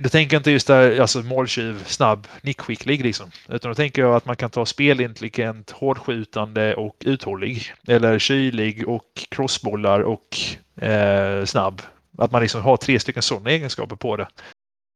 [0.00, 3.30] då tänker jag inte just där, alltså måltjuv, snabb, nickskicklig liksom.
[3.48, 7.74] Utan då tänker jag att man kan ta spelintelligent, hårdskjutande och uthållig.
[7.88, 10.38] Eller kylig och crossbollar och
[10.84, 11.82] eh, snabb.
[12.18, 14.28] Att man liksom har tre stycken sådana egenskaper på det.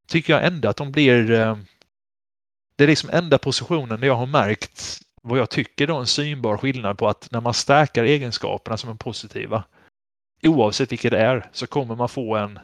[0.09, 1.31] Tycker jag ändå att de blir...
[1.31, 1.57] Eh,
[2.77, 6.57] det är liksom enda positionen där jag har märkt vad jag tycker då en synbar
[6.57, 9.65] skillnad på att när man stärker egenskaperna som är positiva
[10.43, 12.59] oavsett vilket det är så kommer man få en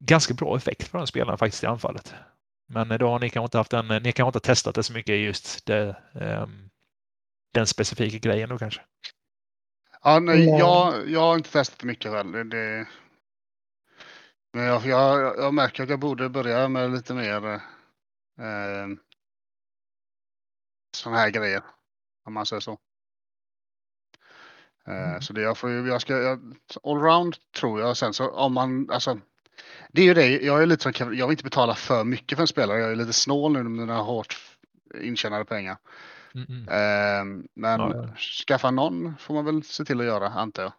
[0.00, 2.14] ganska bra effekt för den spelaren faktiskt i anfallet.
[2.68, 5.18] Men då har ni kanske inte haft den, ni kanske inte testat det så mycket
[5.18, 6.70] just det, um,
[7.54, 8.80] den specifika grejen då kanske.
[10.02, 12.32] Ja, nej, jag, jag har inte testat mycket väl.
[12.32, 12.88] Det, det...
[14.52, 17.54] Men jag, jag, jag märker att jag borde börja med lite mer
[18.38, 18.86] eh,
[20.96, 21.62] sådana här grejer.
[22.24, 22.78] Om man säger så.
[24.86, 25.20] Eh, mm.
[25.20, 27.96] Så det jag får jag ska, jag, allround tror jag.
[27.96, 29.20] Sen så om man, alltså
[29.92, 32.42] det är ju det, jag är lite som jag vill inte betala för mycket för
[32.42, 32.78] en spelare.
[32.78, 34.36] Jag är lite snål nu med mina hårt
[35.00, 35.76] intjänade pengar.
[36.34, 36.60] Mm -mm.
[36.68, 38.16] Eh, men ja, ja.
[38.46, 40.72] skaffa någon får man väl se till att göra, antar jag.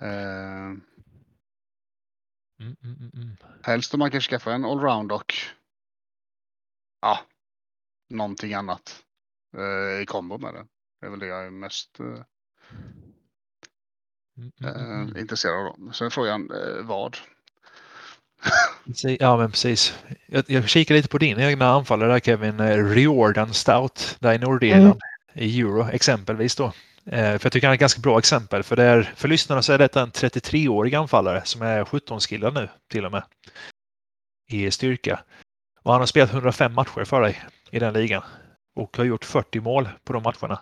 [0.00, 0.66] Eh,
[2.60, 5.34] mm, mm, mm, helst om man kan skaffa en allround och
[7.00, 7.18] ja,
[8.10, 9.04] någonting annat
[9.56, 10.66] eh, i kombo med det.
[11.00, 12.22] Det är väl det jag är mest eh,
[14.68, 15.92] eh intresserad av.
[15.92, 17.16] Sen frågan eh, vad.
[19.18, 19.98] Ja, men precis.
[20.26, 22.60] Jag, jag kikar lite på din egna anfallare där Kevin.
[22.60, 24.98] Eh, Riordan Stout där i Nordirland mm.
[25.34, 26.72] i Euro exempelvis då.
[27.06, 28.62] Eh, för jag tycker han är ett ganska bra exempel.
[28.62, 32.54] För, det är, för lyssnarna så är detta en 33-årig anfallare som är 17 skillad
[32.54, 33.22] nu till och med.
[34.50, 35.20] I styrka.
[35.82, 38.22] Och han har spelat 105 matcher för dig i den ligan.
[38.76, 40.60] Och har gjort 40 mål på de matcherna.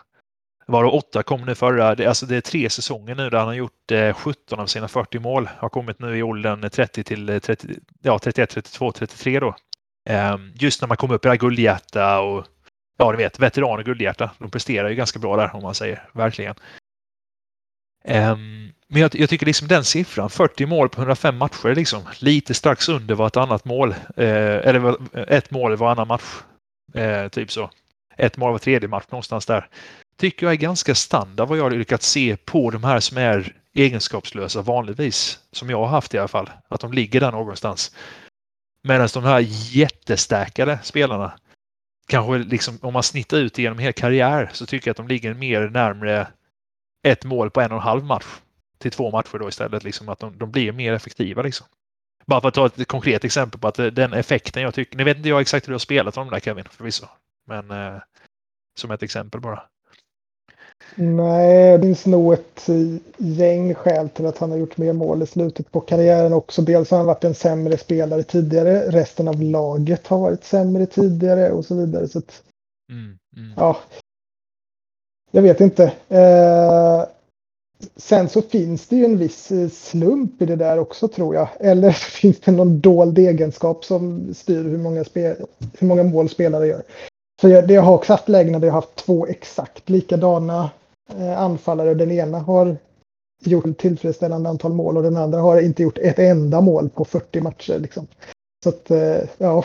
[0.72, 3.54] Varav åtta kom nu förra, det, alltså det är tre säsonger nu där han har
[3.54, 5.48] gjort eh, 17 av sina 40 mål.
[5.58, 7.68] Har kommit nu i åldern 30 till eh, 30,
[8.02, 9.54] ja, 31, 32, 33 då.
[10.08, 12.46] Ehm, just när man kommer upp i det här guldhjärta och
[12.98, 14.30] ja, ni vet, veteran och guldhjärta.
[14.38, 16.54] De presterar ju ganska bra där om man säger, verkligen.
[18.04, 22.54] Ehm, men jag, jag, tycker liksom den siffran, 40 mål på 105 matcher, liksom, lite
[22.54, 24.96] strax under var ett annat mål, eh, eller
[25.32, 26.42] ett mål varannan match.
[26.94, 27.70] Eh, typ så.
[28.16, 29.68] Ett mål var tredje match någonstans där
[30.22, 33.56] tycker jag är ganska standard vad jag har lyckats se på de här som är
[33.74, 35.38] egenskapslösa vanligtvis.
[35.52, 36.50] Som jag har haft i alla fall.
[36.68, 37.96] Att de ligger där någonstans.
[38.82, 39.40] Medan de här
[39.76, 41.32] jättestärkade spelarna
[42.08, 45.34] kanske liksom om man snittar ut genom hela karriär så tycker jag att de ligger
[45.34, 46.28] mer närmre
[47.06, 48.26] ett mål på en och en halv match
[48.78, 49.84] till två matcher då istället.
[49.84, 51.66] Liksom att de, de blir mer effektiva liksom.
[52.26, 55.04] Bara för att ta ett konkret exempel på att eh, den effekten jag tycker, nu
[55.04, 57.06] vet inte jag exakt hur du har spelat de där Kevin förvisso.
[57.46, 58.02] Men eh,
[58.78, 59.62] som ett exempel bara.
[60.96, 62.68] Nej, det finns nog ett
[63.16, 66.62] gäng skäl till att han har gjort mer mål i slutet på karriären också.
[66.62, 68.90] Dels har han varit en sämre spelare tidigare.
[68.90, 72.08] Resten av laget har varit sämre tidigare och så vidare.
[72.08, 72.42] Så att,
[72.90, 73.52] mm, mm.
[73.56, 73.76] Ja,
[75.30, 75.92] jag vet inte.
[76.08, 77.04] Eh,
[77.96, 81.48] sen så finns det ju en viss eh, slump i det där också tror jag.
[81.60, 81.90] Eller
[82.20, 85.04] finns det någon dold egenskap som styr hur många,
[85.78, 86.82] hur många mål spelare gör.
[87.42, 90.70] Så jag, det har också haft lägen där jag haft två exakt likadana
[91.08, 91.94] eh, anfallare.
[91.94, 92.76] Den ena har
[93.44, 97.04] gjort ett tillfredsställande antal mål och den andra har inte gjort ett enda mål på
[97.04, 97.78] 40 matcher.
[97.78, 98.06] Liksom.
[98.64, 99.64] Så att, eh, ja.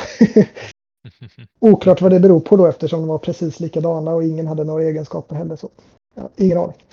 [1.60, 4.84] Oklart vad det beror på då eftersom de var precis likadana och ingen hade några
[4.84, 5.56] egenskaper heller.
[5.56, 5.70] Så,
[6.16, 6.84] ja, ingen aning.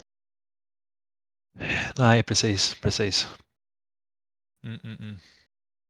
[1.99, 3.27] Nej, precis, precis.
[4.67, 5.17] Mm, mm, mm.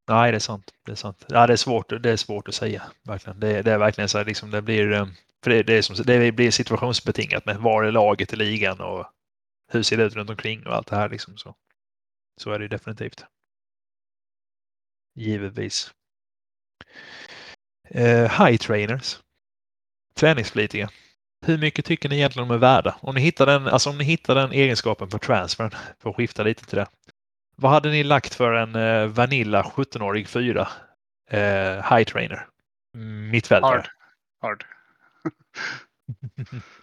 [0.09, 0.71] Nej, det är sant.
[0.87, 1.25] Det är sant.
[1.29, 2.03] Ja, det är svårt.
[2.03, 2.83] Det är svårt att säga.
[3.03, 3.41] Verkligen.
[3.41, 5.07] Det, det är verkligen så här, liksom, det blir, eh,
[5.45, 9.07] för det, det, är som, det blir situationsbetingat med var är laget i ligan och
[9.73, 11.37] hur ser det ut runt omkring och allt det här liksom.
[11.37, 11.55] Så,
[12.41, 13.25] så är det definitivt.
[15.17, 15.95] Givetvis.
[17.95, 19.19] Uh, high trainers.
[20.17, 20.91] Träningsflitiga.
[21.47, 22.99] hur mycket tycker ni egentligen de är värda?
[23.01, 26.43] Om ni hittar den, alltså om ni hittar den egenskapen på transfern, för att skifta
[26.43, 26.87] lite till det.
[27.57, 30.69] Vad hade ni lagt för en eh, Vanilla 17-årig 4
[31.31, 31.41] eh,
[31.97, 32.47] High Trainer?
[33.31, 33.71] Mittfältare.
[33.71, 33.89] Hard.
[34.43, 34.65] Hard.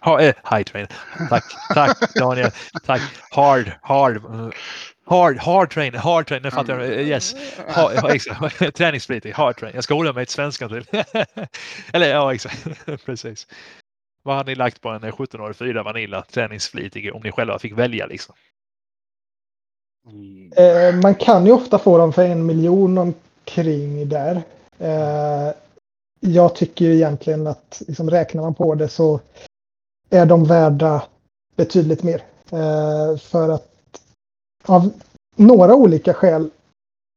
[0.00, 0.90] ha, eh, high trainer.
[1.28, 1.44] Tack,
[1.74, 2.50] tack Daniel.
[2.84, 3.02] Tack.
[3.30, 4.22] Hard, hard.
[5.06, 6.84] Hard, hard trainer, hard trainer, fattar du?
[6.84, 7.06] Mm.
[7.06, 7.34] Yes.
[8.74, 9.74] Träningsflitig, hard trainer.
[9.74, 11.04] Jag ska hålla mig till svenskan till.
[11.92, 12.86] Eller ja, exakt.
[13.04, 13.46] Precis.
[14.22, 18.06] Vad hade ni lagt på en 17-årig 4 Vanilla träningsflitig om ni själva fick välja
[18.06, 18.34] liksom?
[20.56, 24.42] Eh, man kan ju ofta få dem för en miljon omkring där.
[24.78, 25.54] Eh,
[26.20, 29.20] jag tycker egentligen att liksom, räknar man på det så
[30.10, 31.02] är de värda
[31.56, 32.22] betydligt mer.
[32.50, 33.68] Eh, för att
[34.64, 34.90] av
[35.36, 36.50] några olika skäl.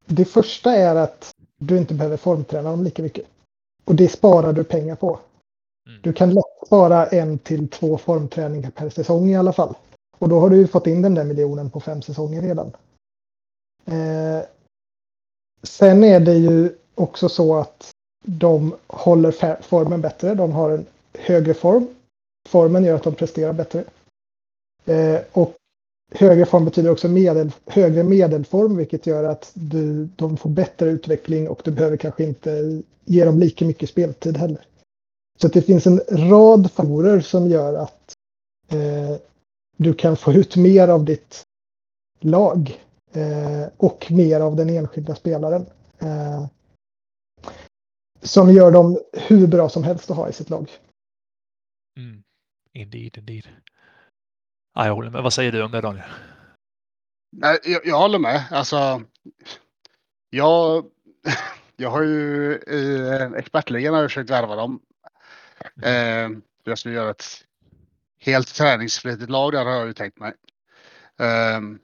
[0.05, 3.25] Det första är att du inte behöver formträna dem lika mycket.
[3.85, 5.19] Och det sparar du pengar på.
[5.87, 6.01] Mm.
[6.01, 9.75] Du kan lätt spara en till två formträningar per säsong i alla fall.
[10.19, 12.71] Och då har du ju fått in den där miljonen på fem säsonger redan.
[13.85, 14.45] Eh,
[15.63, 17.91] sen är det ju också så att
[18.25, 20.35] de håller formen bättre.
[20.35, 21.87] De har en högre form.
[22.49, 23.83] Formen gör att de presterar bättre.
[24.85, 25.55] Eh, och
[26.11, 31.49] högre form betyder också medel, högre medelform vilket gör att du, de får bättre utveckling
[31.49, 34.67] och du behöver kanske inte ge dem lika mycket speltid heller.
[35.41, 38.13] Så att det finns en rad faktorer som gör att
[38.71, 39.17] eh,
[39.77, 41.43] du kan få ut mer av ditt
[42.19, 42.81] lag
[43.11, 45.65] eh, och mer av den enskilda spelaren.
[45.99, 46.45] Eh,
[48.21, 50.71] som gör dem hur bra som helst att ha i sitt lag.
[51.97, 52.23] Mm.
[52.73, 53.47] Indeed, indeed.
[54.73, 55.23] Ja, jag håller med.
[55.23, 56.05] Vad säger du om det Daniel?
[57.31, 58.43] Nej, jag, jag håller med.
[58.51, 59.01] Alltså,
[60.29, 60.85] jag,
[61.75, 64.79] jag har ju i eh, expertligan har jag försökt värva dem.
[65.83, 66.29] Eh,
[66.63, 67.45] jag skulle göra ett
[68.25, 70.33] helt träningsflitigt lag där har jag ju tänkt mig.
[71.19, 71.79] Ehm,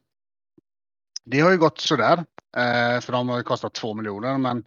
[1.24, 2.18] det har ju gått sådär.
[2.58, 4.64] Eh, för de har ju kostat 2 miljoner men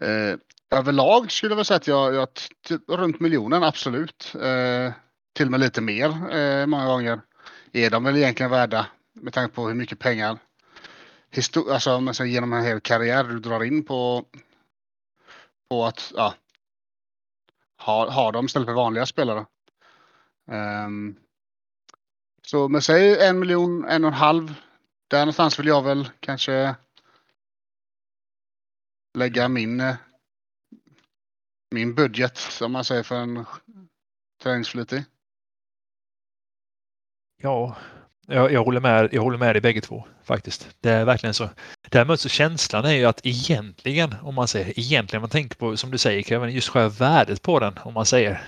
[0.00, 0.38] eh,
[0.70, 2.28] överlag skulle jag väl säga att jag, jag
[2.88, 4.34] runt miljonen absolut.
[4.34, 4.92] Eh,
[5.34, 7.20] till och med lite mer många gånger.
[7.72, 10.38] Är de väl egentligen värda med tanke på hur mycket pengar
[11.30, 14.24] histor- alltså, alltså, genom en hel karriär du drar in på,
[15.70, 16.34] på att ja,
[17.80, 19.46] ha, ha dem istället för vanliga spelare.
[20.46, 21.16] Um,
[22.42, 24.54] så men säg en miljon, en och en halv.
[25.08, 26.74] Där någonstans vill jag väl kanske
[29.14, 29.96] lägga min eh,
[31.70, 33.44] min budget som man säger för en
[34.42, 35.04] träningsflitig.
[37.42, 37.76] Ja,
[38.26, 40.68] jag, jag, håller med, jag håller med dig bägge två faktiskt.
[40.80, 41.50] Det är verkligen så.
[41.90, 45.90] Däremot så känslan är ju att egentligen, om man säger egentligen, man tänker på som
[45.90, 48.42] du säger Kevin, just själva värdet på den om man säger.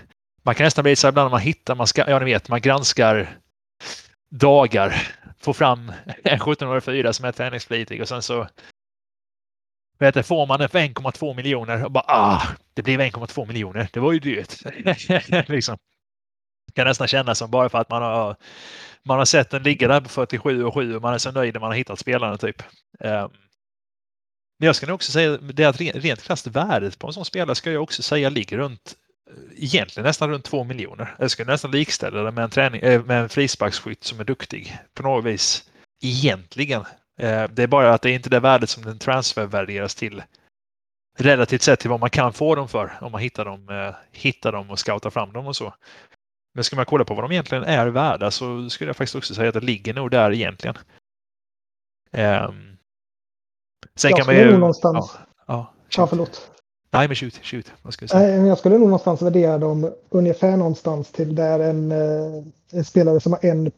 [0.49, 2.49] Man kan nästan bli så här ibland när man hittar, man ska, ja ni vet,
[2.49, 3.39] man granskar
[4.31, 5.09] dagar,
[5.39, 5.93] får fram
[6.25, 8.49] en 17-årig fyra som är träningsflitig och sen så
[9.99, 12.43] vet du, får man den för 1,2 miljoner och bara ah,
[12.75, 13.89] det blev 1,2 miljoner.
[13.93, 14.55] Det var ju dyrt.
[15.49, 15.77] liksom.
[16.75, 18.37] Kan nästan kännas som bara för att man har
[19.05, 21.55] man har sett den ligga där på 47 och 7 och man är så nöjd
[21.55, 22.63] när man har hittat spelaren typ.
[23.01, 23.31] Um,
[24.59, 27.55] men jag ska nog också säga det att rent krasst värdet på en sån spelare
[27.55, 28.97] ska jag också säga ligger runt
[29.57, 31.15] egentligen nästan runt 2 miljoner.
[31.19, 34.79] Jag skulle nästan likställa det med en, träning, äh, med en frisparksskytt som är duktig
[34.95, 35.71] på något vis.
[36.03, 36.81] Egentligen.
[37.23, 40.23] Uh, det är bara att det är inte det värdet som den transfer värderas till
[41.19, 44.53] relativt sett till vad man kan få dem för om man hittar dem, uh, hittar
[44.53, 45.75] dem och scoutar fram dem och så.
[46.55, 49.35] Men ska man kolla på vad de egentligen är värda så skulle jag faktiskt också
[49.35, 50.77] säga att det ligger nog där egentligen.
[52.13, 52.79] Um,
[53.95, 54.59] sen jag kan man ju...
[54.59, 55.19] någonstans...
[55.19, 56.51] Ja, ja, Ja, förlåt.
[56.91, 57.73] Nej, men shoot, shoot.
[57.83, 58.37] Vad ska jag säga?
[58.37, 63.21] Men jag skulle nog någonstans värdera dem ungefär någonstans till där en, eh, en spelare
[63.21, 63.71] som har en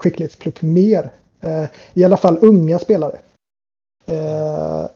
[0.00, 1.10] skicklighetspluck mer.
[1.40, 1.64] Eh,
[1.94, 3.18] I alla fall unga spelare.
[4.06, 4.86] Eh,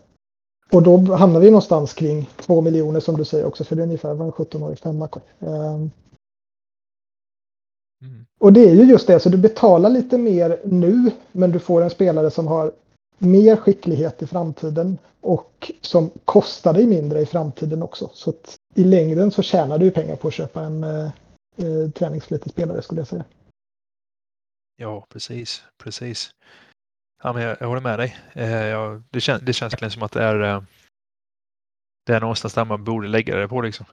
[0.72, 3.86] och då hamnar vi någonstans kring två miljoner som du säger också, för det är
[3.86, 5.08] ungefär vad en 17-årig femma.
[5.40, 5.76] Eh,
[8.02, 8.26] Mm.
[8.40, 11.82] och det är ju just det, så du betalar lite mer nu, men du får
[11.82, 12.72] en spelare som har
[13.18, 18.10] mer skicklighet i framtiden och som kostar dig mindre i framtiden också.
[18.12, 21.10] Så att i längden så tjänar du pengar på att köpa en eh,
[21.56, 23.24] eh träningsflitig spelare skulle jag säga.
[24.76, 26.30] Ja, precis, precis.
[27.22, 28.16] Ja, men jag, jag håller med dig.
[28.32, 30.62] Eh, jag, det, kän, det känns verkligen som att det är, eh,
[32.06, 33.86] det är någonstans där man borde lägga det på liksom.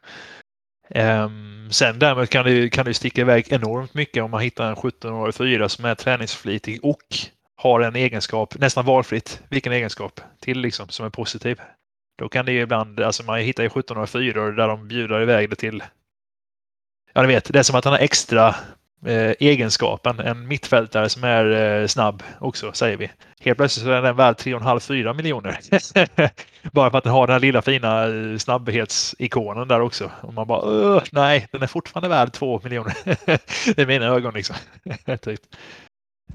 [0.89, 1.29] Eh,
[1.71, 5.35] sen därmed kan det, kan det sticka iväg enormt mycket om man hittar en 17-årig
[5.35, 7.15] fyra som är träningsflitig och
[7.61, 11.61] har en egenskap, nästan valfritt, vilken egenskap till liksom som är positiv.
[12.17, 15.49] Då kan det ju ibland, alltså man hittar ju 17 fyror där de bjuder iväg
[15.49, 15.83] det till
[17.13, 18.55] ja, ni vet, det är som att han har extra
[19.05, 20.19] eh, egenskapen.
[20.19, 23.11] En mittfältare som är eh, snabb också, säger vi.
[23.39, 25.59] Helt plötsligt så är den värd 3,5-4 miljoner.
[26.71, 30.11] bara för att den har den här lilla fina eh, snabbhetsikonen där också.
[30.21, 32.93] Och man bara, nej, den är fortfarande värd 2 miljoner.
[33.75, 34.55] det är mina ögon liksom.
[35.21, 35.41] typ.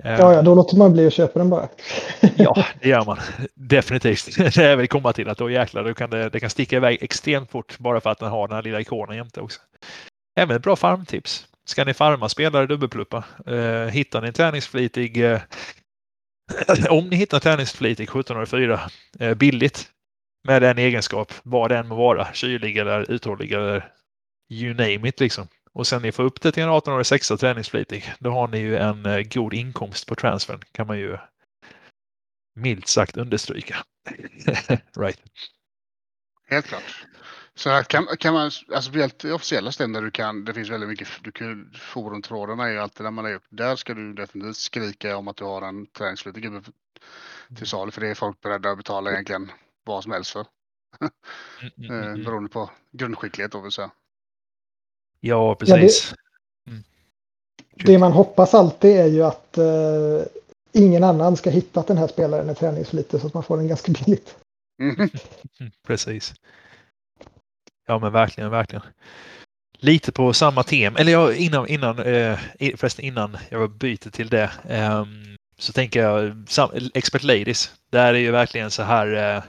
[0.04, 1.68] Ja, ja, då låter man bli att köpa den bara.
[2.36, 3.18] ja, det gör man.
[3.54, 4.36] Definitivt.
[4.54, 6.98] Det är väl komma till att då jäklar, då kan det, det kan sticka iväg
[7.00, 9.60] extremt fort bara för att den har den här lilla ikonen jämte också.
[10.40, 11.46] Även ett bra farmtips.
[11.64, 13.24] Ska ni farma spelare dubbelpluppa?
[13.46, 15.40] Eh, hittar ni en träningsflitig eh,
[16.90, 18.80] om ni hittar träningsflitig 1704
[19.20, 19.90] eh, billigt
[20.44, 23.92] med en egenskap, vad det än må vara, kylig eller uthållig eller
[24.50, 25.48] you name it liksom.
[25.76, 28.76] Och sen ni får upp det till en 18-årig sexa träningsflitig, då har ni ju
[28.76, 31.18] en eh, god inkomst på transfern kan man ju
[32.54, 33.76] milt sagt understryka.
[34.96, 35.22] right.
[36.46, 37.06] Helt klart.
[37.54, 40.70] Så här kan, kan man, alltså speciellt i officiella ställen där du kan, det finns
[40.70, 44.56] väldigt mycket, du kan, forumtrådarna är ju alltid där man är, där ska du definitivt
[44.56, 46.62] skrika om att du har en träningsflitig gubbe
[47.56, 49.52] till salu, för det är folk beredda att betala egentligen
[49.84, 50.46] vad som helst för.
[51.00, 51.12] Mm,
[51.76, 52.24] mm, mm, mm.
[52.24, 53.90] Beroende på grundskicklighet då vill säga.
[55.20, 56.14] Ja, precis.
[56.64, 56.72] Ja,
[57.74, 60.22] det, det, man hoppas alltid är ju att uh,
[60.72, 63.68] ingen annan ska hitta att den här spelaren är träningsflitig så att man får den
[63.68, 64.36] ganska billigt.
[64.82, 65.10] Mm.
[65.86, 66.34] precis.
[67.86, 68.82] Ja men verkligen, verkligen.
[69.78, 72.38] Lite på samma tema, eller ja, innan, innan, eh,
[72.76, 75.04] förresten innan jag byter till det, eh,
[75.58, 76.46] så tänker jag
[76.94, 77.70] Expert Ladies.
[77.90, 79.42] Där är ju verkligen så här eh,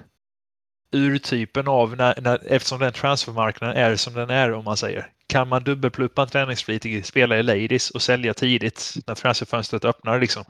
[0.92, 5.08] urtypen av, när, när, eftersom den transfermarknaden är som den är om man säger.
[5.28, 10.44] Kan man dubbelpluppa en träningsflitig spelare i Ladies och sälja tidigt när transferfönstret öppnar liksom.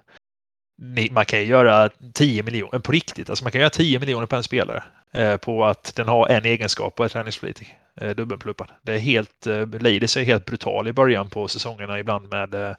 [1.12, 4.36] Man kan ju göra 10 miljoner på riktigt, alltså man kan göra 10 miljoner på
[4.36, 4.84] en spelare.
[5.14, 7.78] Eh, på att den har en egenskap och är träningsflitig.
[8.02, 8.72] Eh, dubbelpluppad.
[8.82, 12.76] Det är helt, eh, Ladies är helt brutal i början på säsongerna ibland med eh,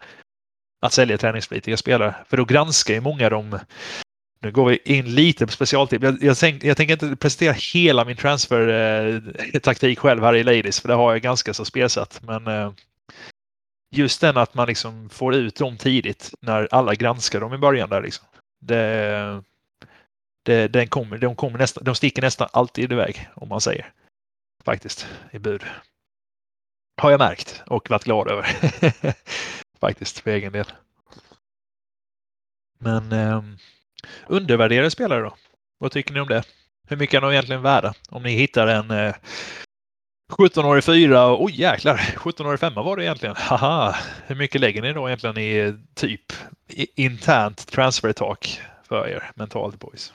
[0.81, 2.15] att sälja träningsflitiga spelare.
[2.29, 3.59] För då granskar ju många de
[4.41, 6.03] nu går vi in lite på specialtips.
[6.05, 10.81] Jag, jag, tänk, jag tänker inte presentera hela min transfer-taktik eh, själv här i Ladies,
[10.81, 12.21] för det har jag ganska så spesat.
[12.23, 12.73] Men eh,
[13.91, 17.91] just den att man liksom får ut dem tidigt när alla granskar dem i början
[17.91, 18.27] där liksom.
[18.61, 19.43] Det,
[20.45, 23.93] det, den kommer, de, kommer nästa, de sticker nästan alltid iväg om man säger.
[24.65, 25.65] Faktiskt i bud.
[27.01, 28.47] Har jag märkt och varit glad över.
[29.81, 30.73] Faktiskt för egen del.
[32.79, 33.43] Men eh,
[34.27, 35.35] undervärderade spelare då?
[35.79, 36.43] Vad tycker ni om det?
[36.89, 37.95] Hur mycket är de egentligen värda?
[38.09, 39.15] Om ni hittar en eh,
[40.33, 43.37] 17-årig fyra, oj oh, jäklar, 17-årig femma var det egentligen.
[43.39, 46.33] Haha, hur mycket lägger ni då egentligen i typ
[46.95, 50.13] internt transfer-tak för er mentalt boys?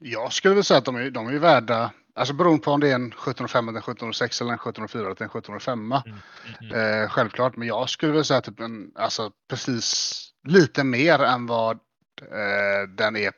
[0.00, 2.90] Jag skulle väl säga att de är, de är värda, alltså beroende på om det
[2.90, 5.92] är en 1705 eller en 1706 eller en 1704 eller en 1705.
[5.92, 6.18] Mm, mm,
[6.60, 7.02] mm.
[7.02, 10.18] Eh, självklart, men jag skulle väl säga typ en, alltså precis
[10.48, 11.78] lite mer än vad
[12.22, 13.32] Eh, den är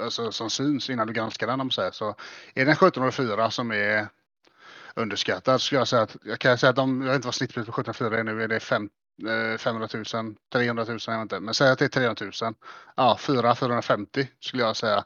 [0.00, 1.90] alltså, som syns innan du granskar den om säger.
[1.90, 2.14] Så är
[2.54, 4.08] det en 1704 som är
[4.94, 7.74] underskattad skulle jag säga att jag kan säga att de, jag vet inte vad snittpriset
[7.74, 8.88] på 1704 är nu, är det 5,
[9.58, 12.54] 500 000, 300 000, jag vet inte, men säg att det är 300 000.
[12.96, 15.04] Ja, 4 450 skulle jag säga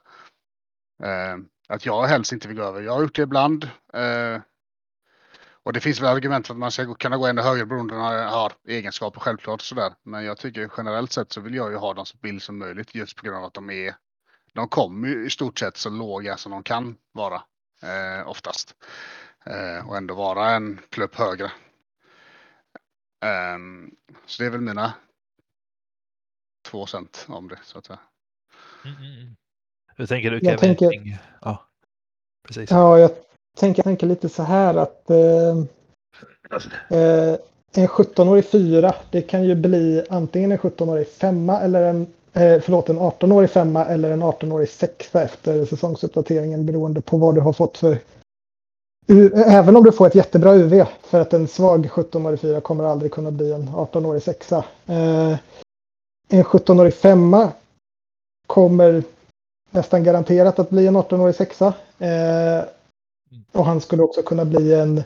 [1.03, 1.37] Eh,
[1.69, 2.83] att jag helst inte vill gå över.
[2.83, 3.65] Jag har gjort det ibland.
[3.93, 4.41] Eh,
[5.67, 8.01] och det finns väl argument för att man ska kunna gå ännu högre beroende på
[8.01, 9.95] har, egenskaper självklart sådär.
[10.03, 12.95] Men jag tycker generellt sett så vill jag ju ha dem så billigt som möjligt
[12.95, 13.95] just på grund av att de är.
[14.53, 17.43] De kommer ju i stort sett så låga som de kan vara
[17.83, 18.75] eh, oftast.
[19.45, 21.53] Eh, och ändå vara en plupp högre.
[23.55, 23.95] Um,
[24.27, 24.95] så det är väl mina
[26.71, 27.99] två cent om det så att säga.
[28.85, 29.37] Mm, mm, mm.
[29.97, 30.51] Hur tänker du Kevin?
[30.51, 31.69] Jag tänker, ja,
[32.43, 32.71] precis.
[32.71, 33.26] Ja, jag
[33.57, 35.57] tänker, jag tänker lite så här att eh,
[36.99, 37.37] eh,
[37.75, 42.89] en 17-årig fyra, det kan ju bli antingen en 17-årig femma eller en, eh, förlåt,
[42.89, 47.79] en 18-årig femma eller en 18-årig sexa efter säsongsuppdateringen beroende på vad du har fått
[47.79, 47.99] för
[49.35, 53.13] Även om du får ett jättebra UV för att en svag 17-årig fyra kommer aldrig
[53.13, 54.65] kunna bli en 18-årig sexa.
[54.87, 55.37] Eh,
[56.29, 57.53] en 17-årig femma
[58.47, 59.03] kommer
[59.71, 61.75] nästan garanterat att bli en 18-årig sexa.
[61.99, 62.65] Eh,
[63.53, 65.03] och han skulle också kunna bli en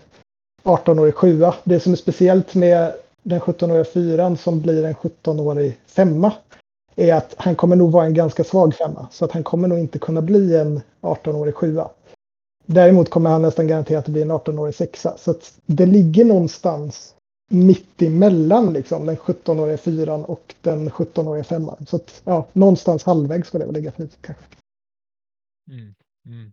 [0.63, 1.55] 18-årig sjua.
[1.65, 2.93] Det som är speciellt med
[3.23, 6.33] den 17-åriga fyran som blir en 17-årig femma
[6.97, 9.09] är att han kommer nog vara en ganska svag femma.
[9.13, 11.91] Så att han kommer nog inte kunna bli en 18-årig sjua.
[12.67, 15.17] Däremot kommer han nästan garanterat att bli en 18-årig sexa.
[15.19, 17.15] Så att det ligger någonstans
[17.51, 21.87] mitt emellan liksom, den 17-åriga fyran och den 17-åriga femman.
[21.89, 24.45] Så att, ja, någonstans halvvägs skulle det väl ligga för kanske.
[25.71, 25.95] Mm.
[26.27, 26.53] Mm.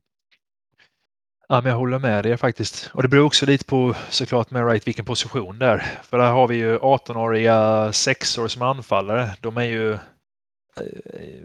[1.50, 2.90] Ja, men jag håller med dig faktiskt.
[2.94, 5.78] Och det beror också lite på såklart med right vilken position där.
[6.04, 9.36] För där har vi ju 18-åriga sexor som anfallare.
[9.42, 10.00] De är ju, eh,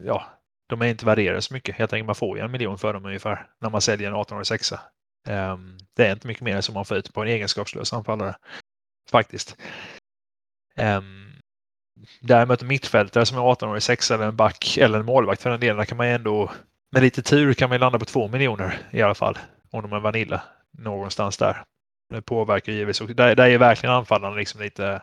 [0.04, 0.24] ja,
[0.68, 1.76] de är inte värderade så mycket.
[1.76, 4.46] Helt enkelt man får ju en miljon för dem ungefär när man säljer en 18-årig
[4.46, 4.80] sexa.
[5.28, 8.34] Um, det är inte mycket mer som man får ut på en egenskapslös anfallare.
[9.10, 9.56] Faktiskt.
[10.78, 11.32] Um,
[12.20, 15.60] däremot en mittfältare som är 18-årig sexa eller en back eller en målvakt för den
[15.60, 16.52] delen kan man ju ändå
[16.92, 19.38] med lite tur kan man landa på två miljoner i alla fall.
[19.72, 20.42] Om de är Vanilla.
[20.70, 21.64] Någonstans där.
[22.10, 23.00] Det påverkar givetvis.
[23.00, 25.02] Och där, där är verkligen anfallarna liksom lite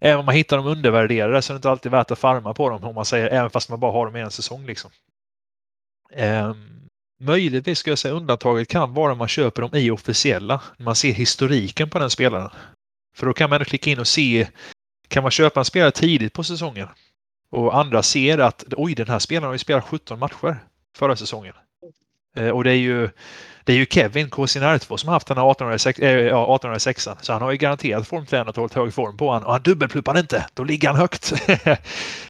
[0.00, 2.68] Även om man hittar dem undervärderade så är det inte alltid värt att farma på
[2.70, 4.66] dem om man säger även fast man bara har dem i en säsong.
[4.66, 4.90] Liksom.
[6.16, 6.88] Um,
[7.20, 10.62] möjligtvis ska jag säga undantaget kan vara om man köper dem i officiella.
[10.76, 12.50] När man ser historiken på den spelaren.
[13.16, 14.48] För då kan man klicka in och se
[15.08, 16.88] kan man köpa en spelare tidigt på säsongen
[17.50, 20.56] och andra ser att oj, den här spelaren har ju spelat 17 matcher
[20.96, 21.54] förra säsongen.
[22.34, 23.10] Eh, och det är ju
[23.64, 27.50] det är ju Kevin Kosinartvo som har haft den här 1806 äh, så han har
[27.50, 30.46] ju garanterat formtränat och hållit hög form på honom och han dubbelpluppar inte.
[30.54, 31.32] Då ligger han högt.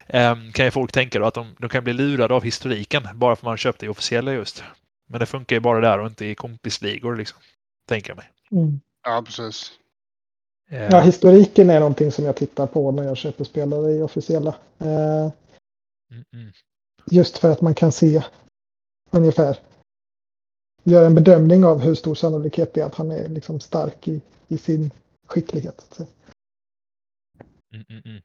[0.09, 3.37] um, kan ju folk tänka då att de, de, kan bli lurade av historiken bara
[3.37, 4.65] för att man köpt det officiella just.
[5.09, 7.39] Men det funkar ju bara där och inte i kompisligor liksom.
[7.89, 8.31] Tänker jag mig.
[8.53, 8.81] Mm.
[9.05, 9.73] Ja, precis.
[10.73, 14.55] Uh, ja, historiken är någonting som jag tittar på när jag köper spelare i officiella.
[14.83, 15.31] Uh,
[16.11, 16.53] mm -mm.
[17.11, 18.23] Just för att man kan se
[19.11, 19.57] ungefär
[20.85, 24.21] göra en bedömning av hur stor sannolikhet det är att han är liksom stark i,
[24.49, 24.91] i sin
[25.27, 25.99] skicklighet.
[27.75, 28.23] Mm, mm, mm.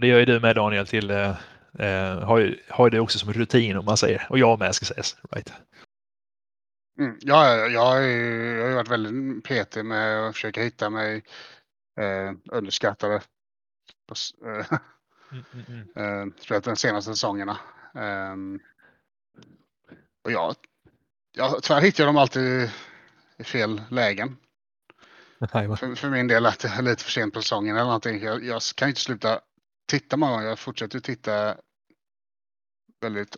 [0.00, 1.36] Det gör ju du med Daniel till eh,
[1.78, 4.26] eh, har, ju, har det också som rutin om man säger.
[4.30, 5.16] Och jag med ska sägas.
[5.30, 5.52] Right.
[6.98, 11.22] Mm, ja, jag har, ju, jag har varit väldigt petig med att försöka hitta mig
[12.00, 13.14] eh, underskattade.
[14.44, 14.66] Eh,
[15.32, 16.28] mm, mm, mm.
[16.28, 17.58] eh, Speciellt de senaste säsongerna.
[17.94, 18.36] Eh,
[20.24, 20.54] och jag
[21.40, 22.70] Ja, tyvärr hittar jag dem alltid
[23.38, 24.36] i fel lägen.
[25.50, 28.22] För, för, min del att det är lite för sent på säsongen eller någonting.
[28.22, 29.40] Jag, jag kan inte sluta
[29.88, 30.48] titta många gånger.
[30.48, 31.54] Jag fortsätter titta
[33.00, 33.36] väldigt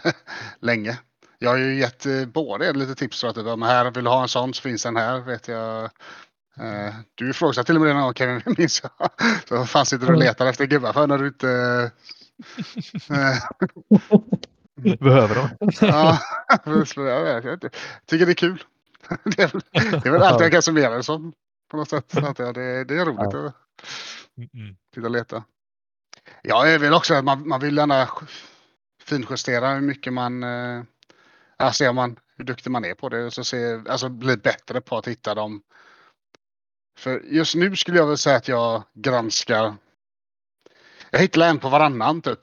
[0.60, 0.98] länge.
[1.38, 3.18] Jag har ju gett eh, båda lite tips.
[3.18, 5.20] Så att om här vill du ha en sån så finns den här.
[5.20, 5.84] Vet jag.
[6.56, 9.10] Eh, du ifrågasatte till och med det någon gång Kevin, minns jag.
[9.48, 10.26] Så fan sitter du och mm.
[10.26, 11.50] letar efter gubbar för när du inte...
[13.10, 13.38] Eh,
[14.76, 15.48] Behöver de?
[15.80, 16.18] ja,
[17.44, 17.60] jag
[18.06, 18.64] tycker det är kul.
[19.08, 21.32] Det är, det är väl allt jag kan summera det som.
[21.70, 22.10] På något sätt.
[22.12, 23.46] Så att, det, det är roligt ja.
[23.46, 23.54] att
[24.94, 25.44] titta och leta.
[26.42, 28.08] Ja, jag vill också att man, man vill gärna
[29.04, 30.42] finjustera hur mycket man...
[30.42, 30.82] Eh,
[31.72, 33.24] ser man hur duktig man är på det.
[33.24, 35.62] Och så se, alltså bli bättre på att hitta dem.
[36.98, 39.74] För just nu skulle jag väl säga att jag granskar
[41.14, 42.40] jag hittar en på varannan typ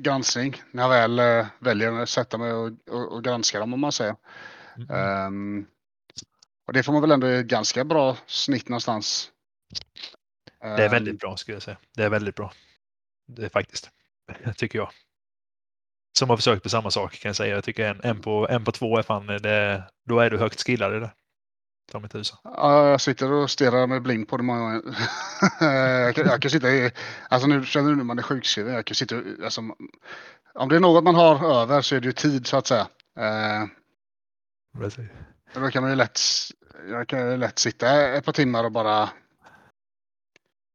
[0.00, 3.80] granskning när jag väl äh, väljer att sätta mig och, och, och, granska dem om
[3.80, 4.16] man säger.
[4.76, 5.26] Mm.
[5.26, 5.66] Um,
[6.66, 9.30] och det får man väl ändå ett ganska bra snitt någonstans.
[10.60, 11.18] Det är väldigt ehm.
[11.18, 11.76] bra skulle jag säga.
[11.96, 12.52] Det är väldigt bra.
[13.26, 13.90] Det är faktiskt,
[14.56, 14.90] tycker jag.
[16.18, 17.54] Som har försökt på samma sak kan jag säga.
[17.54, 20.66] Jag tycker en, en, på, en på två är fan, det, då är du högt
[20.66, 21.10] skillad i det.
[21.92, 22.38] Ta mig tusan.
[22.44, 24.82] Ja, jag sitter och stirrar med blind på det många gånger.
[26.04, 26.92] jag, kan, jag kan sitta i,
[27.28, 29.60] alltså nu känner du när man är sjukskriven, jag kan sitta, alltså,
[30.54, 32.88] om det är något man har över så är det ju tid så att säga.
[33.18, 33.66] Eh,
[35.54, 36.20] då kan man ju lätt,
[36.88, 39.10] jag kan ju lätt sitta ett par timmar och bara,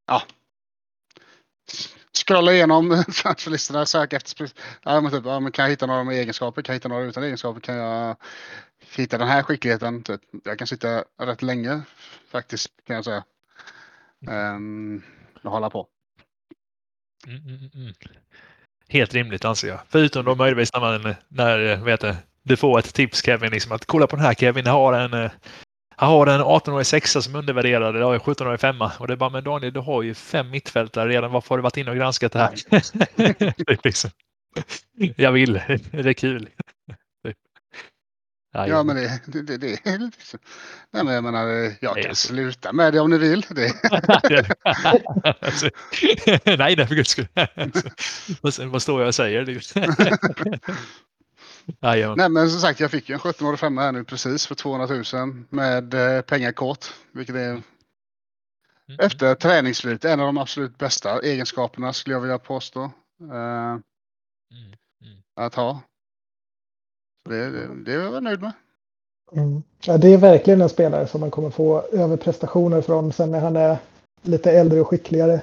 [0.07, 0.21] ja,
[2.25, 4.51] scrolla igenom transferlistorna, söka efter,
[4.83, 7.03] ja, men typ, ja, men kan jag hitta några med egenskaper, kan jag hitta några
[7.03, 8.17] utan egenskaper, kan jag
[8.95, 10.03] hitta den här skickligheten.
[10.03, 10.21] Typ.
[10.43, 11.81] Jag kan sitta rätt länge
[12.31, 13.23] faktiskt kan jag säga.
[14.27, 15.03] Um,
[15.43, 15.87] och hålla på.
[17.27, 17.93] Mm, mm, mm.
[18.89, 19.79] Helt rimligt anser jag.
[19.89, 23.85] Förutom då möjligtvis när man när, vet du, du får ett tips Kevin, liksom att
[23.85, 25.31] kolla på den här Kevin, jag har en eh,
[25.99, 28.91] han har en 18-årig sexa som är undervärderad, jag har en 17-årig femma.
[28.99, 31.31] Och det är bara, men Daniel, du har ju fem mittfältare redan.
[31.31, 32.53] Varför har du varit inne och granskat det här?
[33.83, 34.09] liksom.
[35.15, 35.53] Jag vill,
[35.91, 36.49] det är kul.
[38.51, 40.37] Ja, ja men det, det, det, är lite så.
[40.91, 43.41] Nej, men jag menar, jag kan sluta med det om ni vill.
[43.41, 43.73] Det.
[46.57, 47.27] nej, nej, för guds skull.
[48.71, 49.61] Vad står jag och säger?
[52.15, 55.23] Nej, men som sagt, jag fick ju en 17-årig femma här nu precis för 200
[55.23, 57.63] 000 med eh, pengakort, vilket är mm.
[58.99, 62.81] efter träningsflyt en av de absolut bästa egenskaperna skulle jag vilja påstå.
[63.21, 63.81] Uh, mm.
[65.01, 65.21] Mm.
[65.35, 65.81] Att ha.
[67.27, 68.51] Det, det, det är jag nöjd med.
[69.31, 69.63] Mm.
[69.85, 73.55] Ja, det är verkligen en spelare som man kommer få överprestationer från sen när han
[73.55, 73.77] är
[74.21, 75.41] lite äldre och skickligare.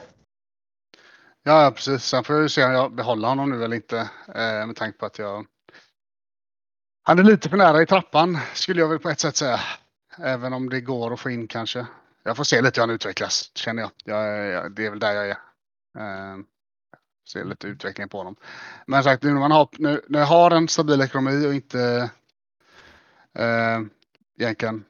[1.43, 2.05] Ja, precis.
[2.05, 3.99] Sen får jag ju se om jag behåller honom nu eller inte.
[4.29, 5.47] Eh, med tanke på att jag
[7.03, 9.61] Han är lite för nära i trappan skulle jag väl på ett sätt säga.
[10.19, 11.87] Även om det går att få in kanske.
[12.23, 13.91] Jag får se lite hur han utvecklas känner jag.
[14.05, 15.37] jag, jag det är väl där jag är.
[15.99, 16.45] Uh,
[17.29, 18.37] ser lite utveckling på honom.
[18.87, 22.11] Men sagt, nu när man har, nu, när jag har en stabil ekonomi och inte
[23.35, 23.81] eh,
[24.39, 24.85] egentligen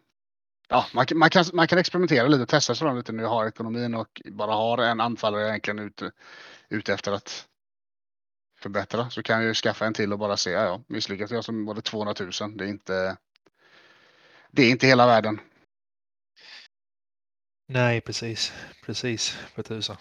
[0.69, 3.95] Ja, man, man, kan, man kan experimentera lite, testa sig lite när jag har ekonomin
[3.95, 6.11] och bara har en anfallare egentligen ute,
[6.69, 7.47] ute efter att
[8.59, 9.11] förbättra.
[9.11, 11.83] Så kan jag ju skaffa en till och bara se, ja, misslyckas jag som både
[11.83, 12.57] 200 000.
[12.57, 13.17] Det är inte.
[14.51, 15.41] Det är inte hela världen.
[17.69, 18.53] Nej, precis,
[18.85, 19.97] precis för tusan.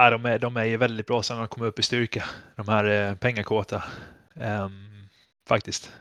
[0.00, 2.24] Ja, de, är, de är ju väldigt bra sen de kommer upp i styrka,
[2.56, 3.84] de här eh, pengakåta.
[4.34, 5.08] Um,
[5.48, 5.92] faktiskt.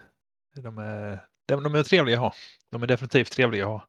[0.55, 2.33] De är, de, de är trevliga att ha.
[2.71, 3.87] De är definitivt trevliga att ha.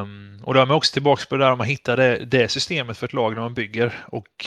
[0.00, 2.48] Um, och då är man också tillbaka på det där om man hittar det, det
[2.48, 4.46] systemet för ett lag när man bygger och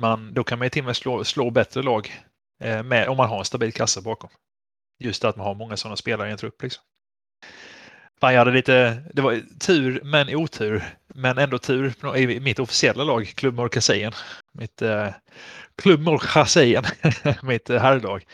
[0.00, 2.24] man, då kan man ju till och med slå, slå bättre lag
[2.60, 4.30] eh, med, om man har en stabil kassa bakom.
[4.98, 6.62] Just att man har många sådana spelare i en trupp.
[6.62, 6.84] Liksom.
[8.20, 10.84] Fan, jag hade lite, det var tur men otur,
[11.14, 14.12] men ändå tur i mitt officiella lag, Klubb Morkaseien.
[14.52, 15.08] Mitt eh,
[15.82, 16.84] Klubb Morkaseien,
[17.42, 18.24] mitt eh, herrlag.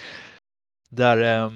[0.91, 1.51] Där eh,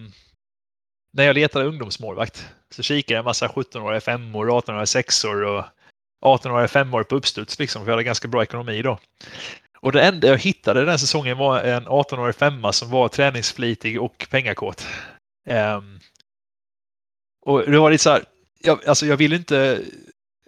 [1.13, 5.65] när jag letade ungdomsmålvakt så kikade jag en massa 17-åriga femmor, 18-åriga sexor och
[6.25, 8.99] 18-åriga femmor på uppstuds liksom, för jag hade ganska bra ekonomi då.
[9.81, 14.27] Och det enda jag hittade den säsongen var en 18-årig femma som var träningsflitig och
[14.31, 14.87] pengakåt.
[15.49, 16.01] Um,
[17.47, 18.25] och det var lite så här,
[18.61, 19.81] jag, alltså jag vill inte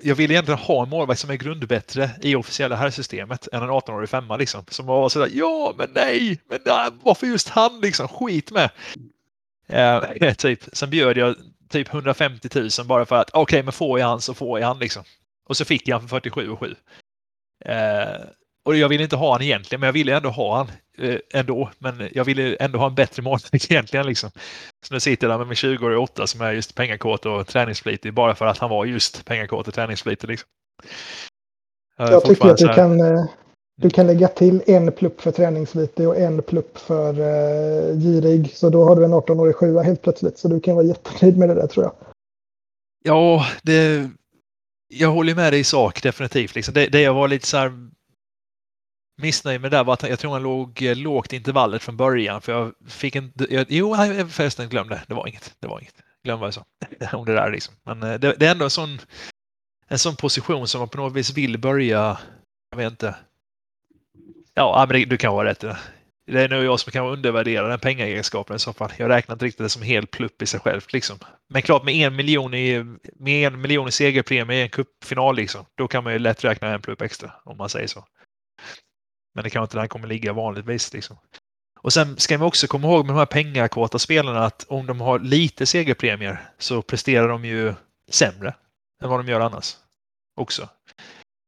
[0.02, 4.08] jag vill egentligen ha en målvakt som är grundbättre i officiella herrsystemet än en 18-årig
[4.08, 4.64] femma liksom.
[4.68, 8.70] Som var sådär, ja men nej, men nej, varför just han liksom, skit med.
[9.66, 10.64] Eh, eh typ.
[10.72, 11.36] Sen bjöd jag
[11.68, 14.66] typ 150 000 bara för att okej, okay, men får jag han så får jag
[14.66, 15.02] han liksom.
[15.48, 16.74] Och så fick jag han för 47 och 7.
[17.64, 18.20] Eh,
[18.66, 21.70] och jag ville inte ha han egentligen, men jag ville ändå ha han eh, ändå.
[21.78, 24.06] Men jag ville ändå ha en bättre målvakt egentligen.
[24.06, 24.30] Liksom.
[24.86, 28.14] Så nu sitter jag där med min 20-åriga åtta som är just pengakåt och träningsflitig
[28.14, 30.28] bara för att han var just pengakåt och träningsflitig.
[30.28, 30.48] Liksom.
[31.96, 33.24] Jag, jag tycker att du kan, eh,
[33.76, 38.52] du kan lägga till en plupp för träningsvite och en plupp för uh, girig.
[38.54, 40.38] Så då har du en 18-årig sjua helt plötsligt.
[40.38, 41.94] Så du kan vara jättenöjd med det där tror jag.
[43.04, 44.10] Ja, det,
[44.88, 46.54] jag håller med dig i sak definitivt.
[46.54, 46.74] Liksom.
[46.74, 47.72] Det, det jag var lite så här
[49.16, 51.96] missnöjd med det där var att jag tror han låg eh, lågt i intervallet från
[51.96, 52.40] början.
[52.40, 53.94] För jag fick en, Jag, jo,
[54.30, 55.02] förresten glömde.
[55.08, 55.54] Det var inget.
[55.60, 55.94] Det var inget.
[56.24, 56.64] Glöm vad jag sa
[57.12, 57.74] om det där liksom.
[57.84, 58.98] Men eh, det, det är ändå en sån,
[59.88, 62.18] en sån position som man på något vis vill börja...
[62.70, 63.14] Jag vet inte
[64.58, 65.64] Ja, men du kan ha rätt.
[66.26, 68.92] Det är nog jag som kan undervärdera den pengaegenskapen i så fall.
[68.96, 70.80] Jag räknar inte riktigt det som helt plupp i sig själv.
[70.92, 71.18] Liksom.
[71.48, 72.84] Men klart med en miljon i,
[73.18, 76.68] med en miljon i segerpremie i en cupfinal, liksom, då kan man ju lätt räkna
[76.68, 78.04] en plupp extra om man säger så.
[79.36, 80.92] Men det kanske inte där kommer ligga vanligtvis.
[80.92, 81.16] Liksom.
[81.80, 85.00] Och sen ska vi också komma ihåg med de här pengakåta spelarna att om de
[85.00, 87.74] har lite segerpremier så presterar de ju
[88.10, 88.54] sämre
[89.02, 89.76] än vad de gör annars.
[90.36, 90.68] Också.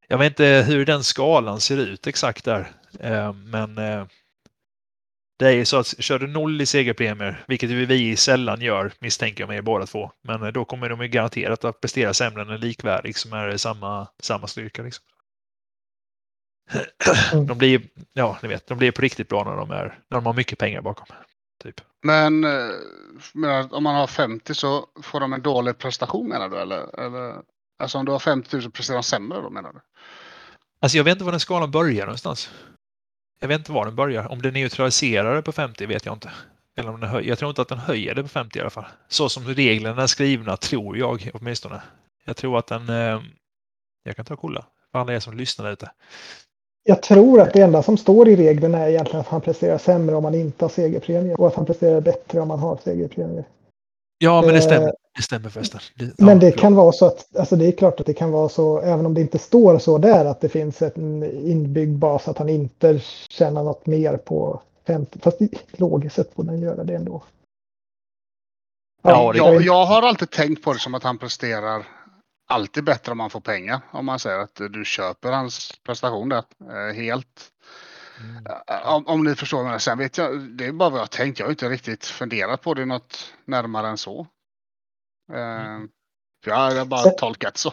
[0.09, 2.70] Jag vet inte hur den skalan ser ut exakt där.
[3.01, 4.06] Eh, men eh,
[5.39, 9.43] det är ju så att kör du noll i segerpremier, vilket vi sällan gör, misstänker
[9.43, 12.51] jag mig båda två, men eh, då kommer de ju garanterat att prestera sämre än
[12.51, 14.82] en likvärdig som är samma, samma styrka.
[14.82, 15.05] Liksom.
[17.32, 17.47] Mm.
[17.47, 17.82] De blir,
[18.12, 20.59] ja, ni vet, de blir på riktigt bra när de, är, när de har mycket
[20.59, 21.07] pengar bakom.
[21.62, 21.81] Typ.
[22.03, 22.40] Men,
[23.32, 26.57] men om man har 50 så får de en dålig prestation menar du?
[26.57, 27.35] Eller, eller,
[27.78, 29.81] alltså om du har 50 000 presterar de sämre då menar du?
[30.81, 32.51] Alltså jag vet inte var den skalan börjar någonstans.
[33.40, 34.32] Jag vet inte var den börjar.
[34.32, 36.31] Om den neutraliserar det på 50 vet jag inte.
[36.77, 37.28] Eller om den höjer.
[37.28, 38.86] Jag tror inte att den höjer det på 50 i alla fall.
[39.09, 41.82] Så som reglerna är skrivna tror jag åtminstone.
[42.24, 42.89] Jag tror att den...
[42.89, 43.23] Eh,
[44.03, 45.90] jag kan ta och kolla för alla er som lyssnar lite.
[46.89, 50.16] Jag tror att det enda som står i reglerna är egentligen att han presterar sämre
[50.16, 53.44] om man inte har segerpremie och att han presterar bättre om man har segerpremie.
[54.19, 54.86] Ja, men det stämmer.
[54.86, 55.81] Eh, det stämmer förresten.
[55.97, 58.31] Det, men ja, det kan vara så att, alltså det är klart att det kan
[58.31, 62.28] vara så, även om det inte står så där, att det finns en inbyggd bas
[62.28, 65.19] att han inte tjänar något mer på 50.
[65.23, 65.39] Fast
[65.73, 67.23] logiskt sett borde han göra det ändå.
[69.02, 71.86] Ja, jag, jag har alltid tänkt på det som att han presterar
[72.49, 73.81] alltid bättre om man får pengar.
[73.91, 77.53] Om man säger att du köper hans prestation där eh, helt.
[78.20, 78.45] Mm.
[78.85, 79.81] Om, om, ni förstår mig.
[79.81, 81.39] Sen vet jag, det är bara vad jag tänkt.
[81.39, 84.27] Jag har inte riktigt funderat på det något närmare än så.
[85.33, 85.83] Mm.
[85.83, 85.89] Uh,
[86.47, 87.73] jag har bara sen, tolkat så.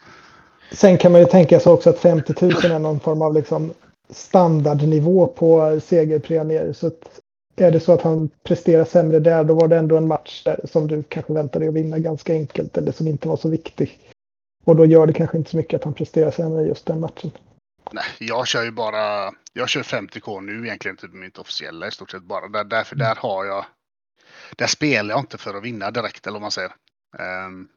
[0.72, 3.74] sen kan man ju tänka sig också att 50 000 är någon form av liksom
[4.10, 6.72] standardnivå på segerpremier.
[6.72, 7.20] Så att
[7.56, 10.60] är det så att han presterar sämre där, då var det ändå en match där
[10.64, 13.98] som du kanske väntade att vinna ganska enkelt eller som inte var så viktig.
[14.64, 17.30] Och då gör det kanske inte så mycket att han presterar sämre just den matchen.
[17.92, 22.10] Nej, jag kör ju bara, jag kör 50k nu egentligen, typ mitt officiella i stort
[22.10, 22.48] sett bara.
[22.48, 23.06] Där, därför mm.
[23.08, 23.64] där har jag
[24.56, 26.72] där spelar jag inte för att vinna direkt, eller vad man säger.
[27.46, 27.68] Um,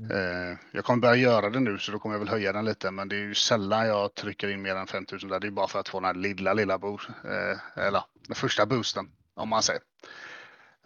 [0.00, 0.58] Mm.
[0.72, 2.90] jag kommer börja göra det nu, så då kommer jag väl höja den lite.
[2.90, 5.40] Men det är ju sällan jag trycker in mer än 5000 där.
[5.40, 8.66] Det är bara för att få den här lilla, lilla boost, eh, eller den första
[8.66, 9.82] boosten, om man säger.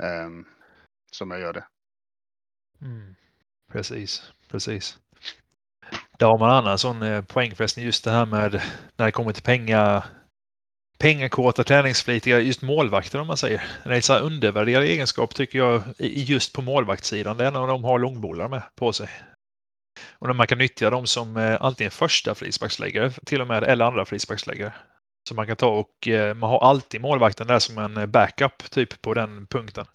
[0.03, 0.45] Ehm,
[1.11, 1.65] som jag gör det.
[2.83, 3.15] Mm.
[3.73, 4.99] Precis, precis.
[6.19, 8.63] Där har man annan sån eh, poängfästning just det här med
[8.97, 10.05] när det kommer till pengar,
[11.01, 13.63] pengakåta, träningsflitiga, just målvakter om man säger.
[13.85, 17.37] Det är en så undervärderad egenskap tycker jag just på målvaktssidan.
[17.37, 19.09] Det är när de har långbollar med på sig.
[20.19, 23.85] Och när man kan nyttja dem som eh, antingen första frisparksläggare till och med eller
[23.85, 24.73] andra frisparksläggare.
[25.29, 29.03] Så man kan ta och eh, man har alltid målvakten där som en backup typ
[29.03, 29.87] på den punkten.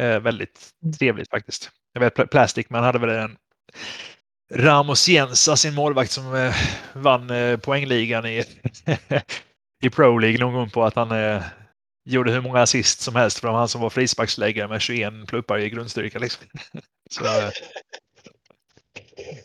[0.00, 1.70] Eh, väldigt trevligt faktiskt.
[1.92, 3.36] Jag vet Pl- Plastic man hade väl en
[4.54, 6.54] Ramos Jensa, sin målvakt som eh,
[6.92, 7.30] vann
[7.62, 8.44] poängligan i,
[9.82, 11.42] i Pro League någon gång på att han eh,
[12.04, 15.70] gjorde hur många assist som helst för han som var frisparksläggare med 21 pluppar i
[15.70, 16.18] grundstyrka.
[16.18, 16.46] Liksom.
[17.10, 17.50] Så, eh,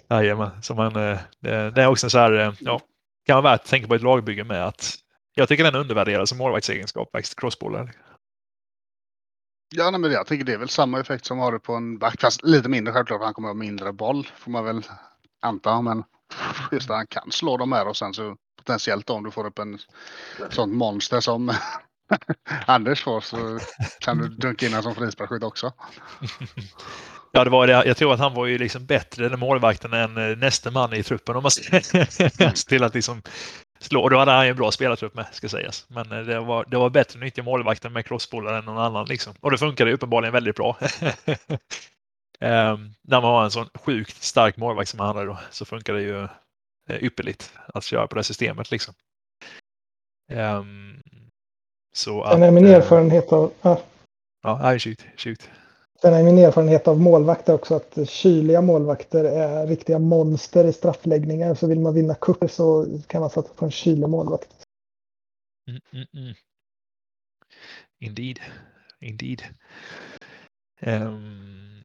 [0.09, 2.81] jajamän, så man, eh, det, det är också så här, eh, ja,
[3.25, 4.95] kan vara värt att tänka på ett lagbygge med att
[5.33, 7.91] jag tycker den är undervärderad som målvaktsegenskap, faktiskt, crossbollar.
[9.75, 11.97] Ja, nej, men jag tycker det är väl samma effekt som har det på en
[11.97, 12.21] back.
[12.21, 14.27] Fast lite mindre självklart, han kommer ha mindre boll.
[14.37, 14.83] Får man väl
[15.41, 15.81] anta.
[15.81, 16.03] Men
[16.71, 18.37] just det, han kan slå de här och sen så
[18.67, 19.79] potentiellt om du får upp en
[20.49, 21.53] sånt monster som
[22.65, 23.59] Anders får så
[23.99, 25.73] kan du dunka in honom som frisparksskytt också.
[27.31, 27.73] Ja, det var det.
[27.73, 31.03] Jag tror att han var ju liksom bättre, än målvakten, än eh, nästa man i
[31.03, 31.35] truppen.
[31.35, 33.21] Om man ser till att liksom
[33.79, 34.01] slå.
[34.01, 35.85] Och då hade han ju en bra spelartrupp med, ska sägas.
[35.89, 39.05] Men eh, det var, det var bättre att nyttja målvakten med crossbollar än någon annan.
[39.05, 39.33] Liksom.
[39.39, 40.77] Och det funkade uppenbarligen väldigt bra.
[42.39, 45.93] Ehm, när man har en sån sjukt stark målvakt som han hade då, så funkar
[45.93, 46.27] det ju
[46.89, 48.71] ypperligt att köra på det systemet.
[48.71, 48.93] Liksom.
[50.31, 51.01] Ehm,
[51.95, 53.81] så att, Sen är min eh, erfarenhet av, ja,
[54.41, 55.49] Ja, shoot, shoot.
[56.01, 61.55] sen är min erfarenhet av målvakter också att kyliga målvakter är riktiga monster i straffläggningar.
[61.55, 64.49] Så vill man vinna cuper så kan man satsa på en kylig målvakt.
[65.69, 66.33] Mm, mm, mm.
[67.99, 68.39] Indeed.
[68.99, 69.43] Indeed.
[70.79, 71.76] Ehm,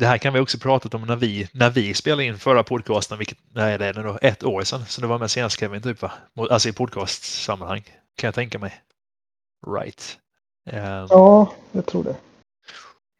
[0.00, 3.18] det här kan vi också pratat om när vi, när vi spelade in förra podcasten,
[3.18, 4.86] vilket nej, det är det då, ett år sedan.
[4.86, 6.12] Så det var med senast Kevin, typ va?
[6.50, 7.82] Alltså i podcastsammanhang,
[8.16, 8.80] kan jag tänka mig.
[9.66, 10.18] Right.
[10.70, 12.16] Um, Ja, jag tror det.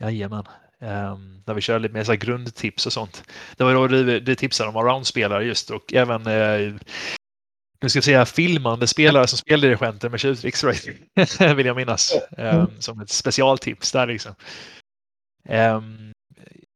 [0.04, 0.44] Jajamän.
[0.80, 3.24] Um, där vi körde lite mer så grundtips och sånt.
[3.56, 6.74] Det var då du, du tipsade om around-spelare just och även eh,
[7.82, 10.88] nu ska jag säga filmande spelare som speldirigenter med tjuvtricks right?
[11.56, 12.14] vill jag minnas.
[12.38, 14.34] Um, som ett specialtips där liksom.
[15.48, 16.12] Um,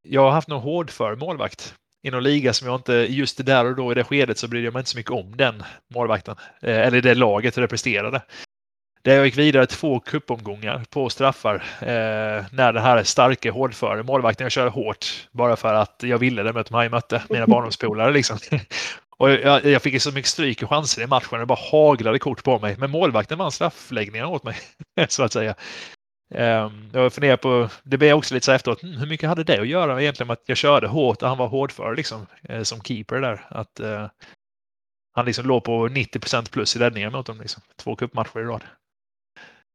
[0.05, 3.77] jag har haft någon hårdför målvakt i någon liga som jag inte, just där och
[3.77, 5.63] då i det skedet så brydde jag mig inte så mycket om den
[5.95, 6.37] målvakten.
[6.63, 8.23] Eh, eller det laget hur det presterade.
[9.03, 14.45] Där jag gick vidare två kuppomgångar på straffar eh, när den här starka hårdföre målvakten
[14.45, 17.47] jag körde hårt bara för att jag ville det med de här jag mötte, mina
[17.47, 18.39] barndomspolare liksom.
[19.17, 21.39] Och jag, jag fick så mycket stryk och chanser i matchen.
[21.39, 22.77] Det bara haglade kort på mig.
[22.79, 24.57] Men målvakten vann straffläggningen åt mig,
[25.09, 25.55] så att säga.
[26.35, 29.61] Um, jag funderar på, det blev också lite så efteråt, hm, hur mycket hade det
[29.61, 32.81] att göra egentligen med att jag körde hårt och han var hårdför liksom, eh, som
[32.81, 33.47] keeper där.
[33.49, 34.09] Att eh,
[35.13, 37.41] han liksom låg på 90 plus i räddningar mot dem.
[37.41, 37.63] Liksom.
[37.77, 38.65] Två cupmatcher i rad.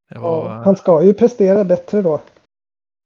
[0.09, 2.21] Det var, Ja, han ska ju prestera bättre då.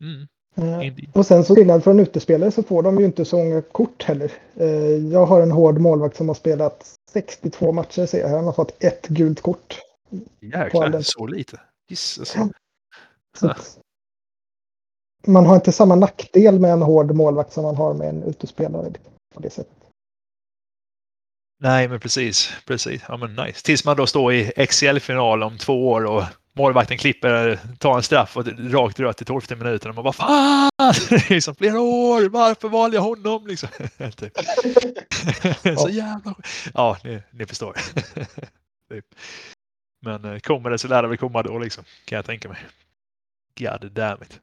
[0.01, 1.09] mm, indeed.
[1.13, 4.31] Och sen så skillnad från utespelare så får de ju inte så många kort heller.
[4.55, 4.67] Eh,
[5.11, 8.29] Jag har en hård målvakt som har spelat 62 matcher ser jag.
[8.29, 9.79] Han har fått ett gult kort.
[10.39, 11.59] Jäklar, så lite.
[11.89, 12.35] Jesus.
[15.27, 18.91] Man har inte samma nackdel med en hård målvakt som man har med en utespelare.
[19.33, 19.77] På det sättet.
[21.59, 22.53] Nej, men precis.
[22.65, 23.01] precis.
[23.07, 23.63] Ja, men nice.
[23.63, 26.23] Tills man då står i XL-final om två år och
[26.55, 29.89] målvakten klipper, tar en straff och rakt rött i tolfte minuten.
[29.89, 30.93] Och man bara fan!
[31.29, 33.47] Liksom flera år, varför valde jag honom?
[33.47, 33.69] Liksom.
[34.15, 34.33] typ.
[35.79, 36.35] Så jävla
[36.73, 37.77] Ja, ni, ni förstår.
[38.89, 39.05] typ.
[40.01, 42.57] Men eh, kommer det så lär det väl komma då liksom, kan jag tänka mig.
[43.59, 44.39] God damn it.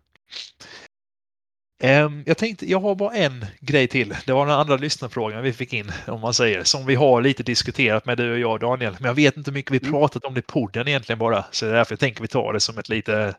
[2.26, 4.16] Jag tänkte, jag har bara en grej till.
[4.26, 7.42] Det var den andra lyssnarfrågan vi fick in, om man säger, som vi har lite
[7.42, 8.96] diskuterat med du och jag Daniel.
[9.00, 9.90] Men jag vet inte hur mycket vi Mm.
[9.90, 11.44] pratat om det i podden egentligen bara.
[11.50, 13.34] Så det är därför jag tänker vi tar det som ett lite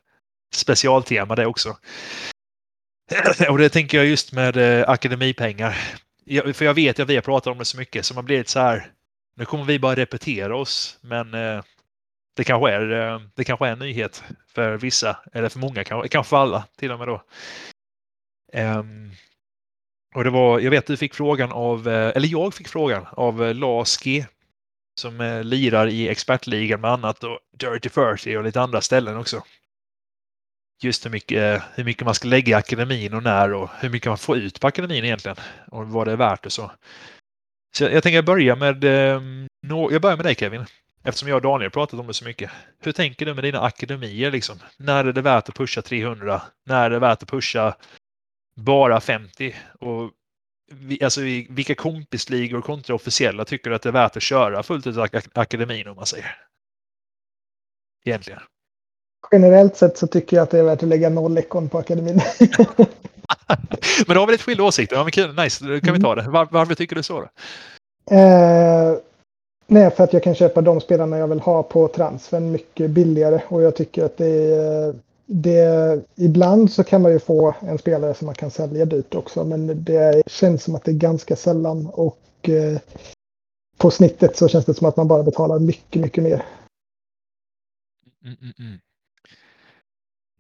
[0.54, 1.78] specialtema det också.
[3.50, 5.78] Och det tänker jag just med eh, akademipengar.
[6.54, 8.52] För jag vet att vi har pratat om det så mycket så man blir lite
[8.52, 8.92] så här.
[9.36, 11.64] Nu kommer vi bara repetera oss, men eh,
[12.34, 16.10] det kanske är, eh, det kanske är en nyhet för vissa, eller för många, kanske,
[16.10, 17.24] kanske för alla till och med då.
[18.54, 19.12] Um,
[20.16, 23.06] och det var, jag vet att du fick frågan av, eh, eller jag fick frågan
[23.12, 24.26] av eh, Lars G.
[25.00, 29.44] Som lirar i expertligan med annat och Dirty 30 och lite andra ställen också.
[30.84, 34.10] just hur mycket, hur mycket man ska lägga i akademin och när och hur mycket
[34.10, 35.38] man får ut på akademin egentligen
[35.72, 36.72] och vad det är värt och så.
[37.76, 40.66] Så jag, jag tänker börja med, ehm, jag börjar med dig Kevin.
[41.04, 42.52] Eftersom jag och Daniel pratat om det så mycket.
[42.80, 44.60] Hur tänker du med dina akademier liksom?
[44.78, 46.42] När är det värt att pusha 300?
[46.66, 47.76] När är det värt att pusha
[48.56, 49.56] bara 50?
[49.80, 50.12] Och
[51.04, 54.98] alltså, vilka kompisligor kontra officiella tycker du att det är värt att köra fullt ut
[54.98, 56.38] ak akademin om man säger?
[58.06, 58.40] Egentligen.
[59.32, 62.22] Generellt sett så tycker jag att det är värt att lägga noll ekon på akademin.
[64.08, 64.96] men då har vi lite skilda åsikter.
[64.96, 66.30] Ja, men kul, nice, då kan vi ta det.
[66.30, 67.20] Var, varför tycker du så?
[67.22, 67.30] Då?
[68.16, 68.98] Eh,
[69.72, 73.42] nej, för att jag kan köpa de spelarna jag vill ha på transfern mycket billigare.
[73.48, 74.96] Och jag tycker att det är
[75.34, 79.44] det, ibland så kan man ju få en spelare som man kan sälja dyrt också,
[79.44, 81.88] men det känns som att det är ganska sällan.
[81.88, 82.80] Och eh,
[83.78, 86.46] på snittet så känns det som att man bara betalar mycket, mycket mer.
[88.24, 88.80] Mm, mm, mm.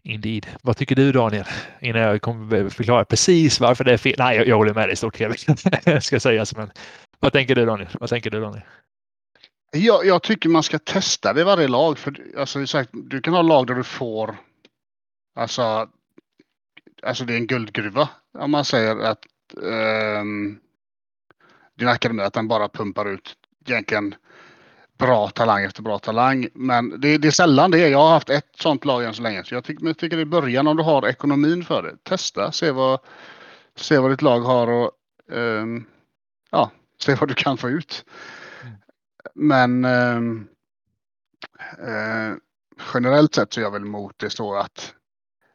[0.03, 0.47] Indeed.
[0.61, 1.45] Vad tycker du Daniel?
[1.79, 4.15] Innan jag kommer förklara precis varför det är fel.
[4.17, 5.19] Nej, jag, jag håller med dig stort
[5.85, 6.45] Jag ska säga.
[6.55, 6.71] Men
[7.19, 7.89] vad tänker du Daniel?
[7.99, 8.63] Vad tänker du Daniel?
[9.71, 11.97] Jag, jag tycker man ska testa det i varje lag.
[11.97, 14.37] För, alltså, du kan ha lag där du får
[15.35, 15.89] Alltså,
[17.03, 19.25] alltså det är en guldgruva om man säger att
[19.55, 20.59] um,
[21.75, 23.35] din akademi att den bara pumpar ut
[23.65, 24.15] egentligen
[24.97, 26.47] bra talang efter bra talang.
[26.53, 27.89] Men det, det är sällan det.
[27.89, 29.43] Jag har haft ett sånt lag än så länge.
[29.43, 31.97] Så jag tycker, jag tycker i början om du har ekonomin för det.
[32.03, 32.99] Testa, se vad,
[33.75, 34.91] se vad ditt lag har och
[35.31, 35.85] um,
[36.51, 38.05] ja, se vad du kan få ut.
[39.33, 40.47] Men um,
[41.79, 42.35] uh,
[42.93, 44.95] generellt sett så är jag väl emot det så att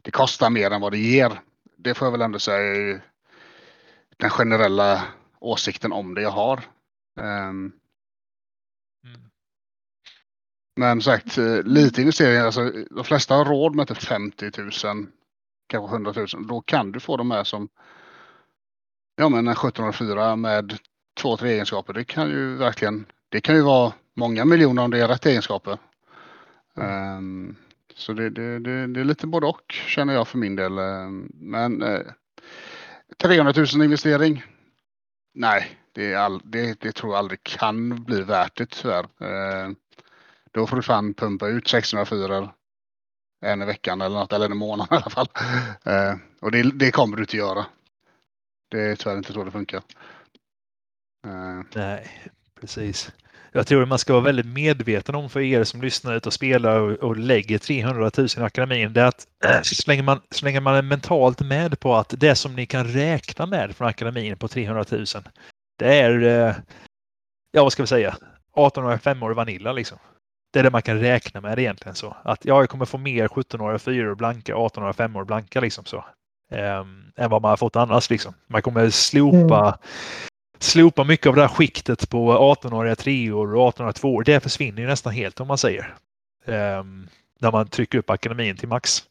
[0.03, 1.41] det kostar mer än vad det ger.
[1.77, 3.03] Det får jag väl ändå säga är
[4.17, 5.03] den generella
[5.39, 6.65] åsikten om det jag har.
[7.21, 7.73] Um,
[9.05, 9.21] mm.
[10.77, 14.71] Men sagt, eh, lite investeringar, alltså, de flesta har råd med typ 50 000,
[15.67, 16.47] kanske 100 000.
[16.47, 17.69] Då kan du få dem med som
[19.17, 20.79] ja, men en 1704 med
[21.21, 21.93] två, tre egenskaper.
[21.93, 23.07] Det kan ju verkligen,
[23.37, 25.79] det kan ju vara många miljoner om det är rätt egenskaper.
[26.75, 27.57] Um,
[27.95, 30.79] så det, det, det, det, är lite både och känner jag för min del.
[30.79, 32.01] Eh, men eh,
[33.19, 34.43] 300 000 investering?
[35.35, 39.05] Nej, det, all, det, tror jag aldrig kan bli värt det tyvärr.
[39.21, 39.71] Eh,
[40.51, 42.53] då får du fan pumpa ut 604
[43.41, 45.29] en i veckan eller något, eller en månad i alla fall.
[45.85, 47.67] Eh, och det, kommer du inte göra.
[48.69, 49.83] Det är tyvärr inte så det funkar.
[51.27, 51.61] Eh.
[51.75, 52.31] Nej,
[52.61, 53.13] precis
[53.57, 56.81] jag tror man ska vara väldigt medveten om för er som lyssnar ut och spelar
[56.81, 58.93] och, och lägger 300 000 i akademin.
[58.93, 60.21] Det är att äh, så, länge man,
[60.63, 64.49] man är mentalt med på att det som ni kan räkna med från akademin på
[64.49, 65.05] 300 000.
[65.79, 66.55] Det är, äh,
[67.53, 68.17] ja vad ska vi säga,
[68.53, 69.99] 18 5 år Vanilla liksom.
[70.53, 72.17] Det är det man kan räkna med egentligen så.
[72.25, 76.05] Att ja, jag kommer få mer 17-åriga 4 blanka, 18-åriga 5 år blanka liksom så.
[76.53, 78.35] Ähm, än vad man har fått annars liksom.
[78.47, 79.75] Man kommer slopa mm
[80.59, 84.25] slopa mycket av det här skiktet på 18-åriga treor och 18-åriga tvåor.
[84.25, 85.95] Det försvinner ju nästan helt om man säger.
[86.45, 87.09] Um,
[87.41, 89.03] när man trycker upp akademin till max.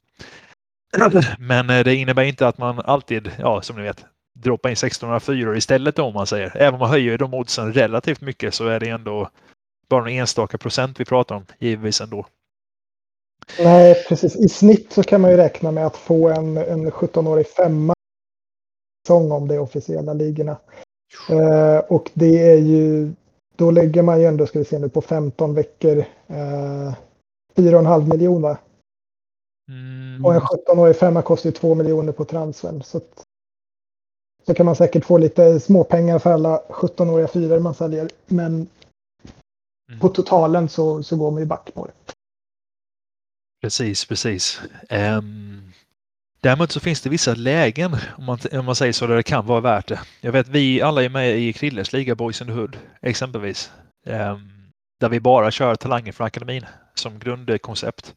[1.40, 5.58] Men eh, det innebär inte att man alltid, ja som ni vet, droppar in 1604
[5.58, 6.58] istället om man säger.
[6.58, 9.30] Även om man höjer de oddsen relativt mycket så är det ändå
[9.90, 12.26] bara några enstaka procent vi pratar om givetvis ändå.
[13.60, 14.36] Nej, precis.
[14.36, 17.94] I snitt så kan man ju räkna med att få en, en 17-årig femma
[19.10, 20.58] om det är officiella ligorna.
[21.30, 23.14] Eh, och det är ju,
[23.56, 26.96] då lägger man ju ändå, ska vi se nu, på 15 veckor eh,
[27.56, 28.58] 4,5 miljoner.
[29.70, 30.26] Mm.
[30.26, 32.84] Och en 17-årig femma kostar ju 2 miljoner på transfern.
[32.84, 33.24] Så, att,
[34.46, 38.10] så kan man säkert få lite småpengar för alla 17-åriga fyror man säljer.
[38.26, 38.54] Men
[39.90, 40.00] mm.
[40.02, 42.14] på totalen så, så går man ju back på det.
[43.62, 44.62] Precis, precis.
[44.90, 45.72] Um,
[46.42, 49.46] Däremot så finns det vissa lägen, om man, om man säger så, där det kan
[49.46, 50.00] vara värt det.
[50.22, 53.72] Jag vet vi alla är med i Krilles liga Boys in the Hood exempelvis.
[54.06, 54.52] Ehm,
[55.00, 58.16] där vi bara kör talanger från akademin som grundkoncept.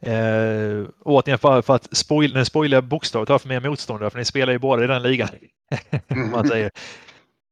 [0.00, 4.24] Eh, återigen för, för att spoil, den spoilar bokstavligt har för mer motståndare, för ni
[4.24, 5.28] spelar ju båda i den ligan.
[6.32, 6.70] man säger.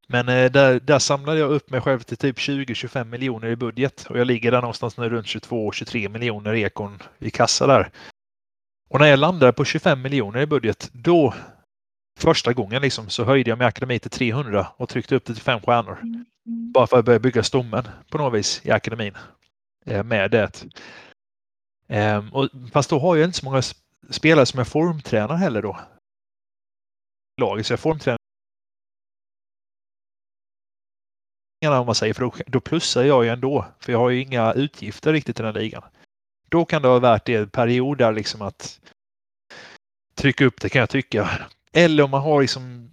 [0.08, 4.06] Men eh, där, där samlade jag upp mig själv till typ 20-25 miljoner i budget
[4.08, 7.90] och jag ligger där någonstans nu runt 22-23 miljoner ekon i kassa där.
[8.94, 11.34] Och när jag landade på 25 miljoner i budget, då
[12.18, 15.42] första gången liksom, så höjde jag min akademi till 300 och tryckte upp det till
[15.42, 15.98] fem stjärnor.
[16.02, 16.24] Mm.
[16.72, 19.14] Bara för att börja bygga stommen på något vis i akademin.
[19.86, 20.64] Eh, med det.
[21.88, 23.62] Ehm, och, fast då har jag inte så många
[24.10, 25.80] spelare som jag formtränar heller då.
[27.40, 28.18] Laget, så jag formtränar
[31.62, 33.66] om man säger, för då, då plussar jag ju ändå.
[33.80, 35.82] För jag har ju inga utgifter riktigt i den här ligan
[36.54, 38.80] då kan det vara värt det perioder liksom att
[40.14, 41.30] trycka upp det kan jag tycka.
[41.72, 42.90] Eller om man har liksom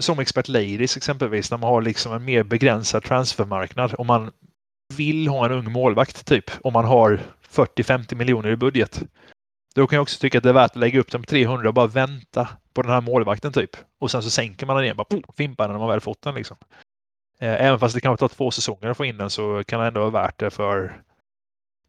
[0.00, 3.94] som expert ladies exempelvis när man har liksom en mer begränsad transfermarknad.
[3.98, 4.32] Om man
[4.96, 7.20] vill ha en ung målvakt typ om man har
[7.50, 9.02] 40-50 miljoner i budget.
[9.74, 11.74] Då kan jag också tycka att det är värt att lägga upp dem 300 och
[11.74, 13.76] bara vänta på den här målvakten typ.
[14.00, 16.34] Och sen så sänker man den igen, bara fimpar den när man väl fått den
[16.34, 16.56] liksom.
[17.40, 19.86] Eh, även fast det kan ta två säsonger att få in den så kan det
[19.86, 21.02] ändå vara värt det för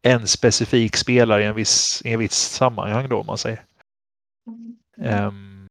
[0.02, 3.64] en specifik spelare i en viss, i en viss sammanhang då om man säger.
[4.98, 5.68] Um,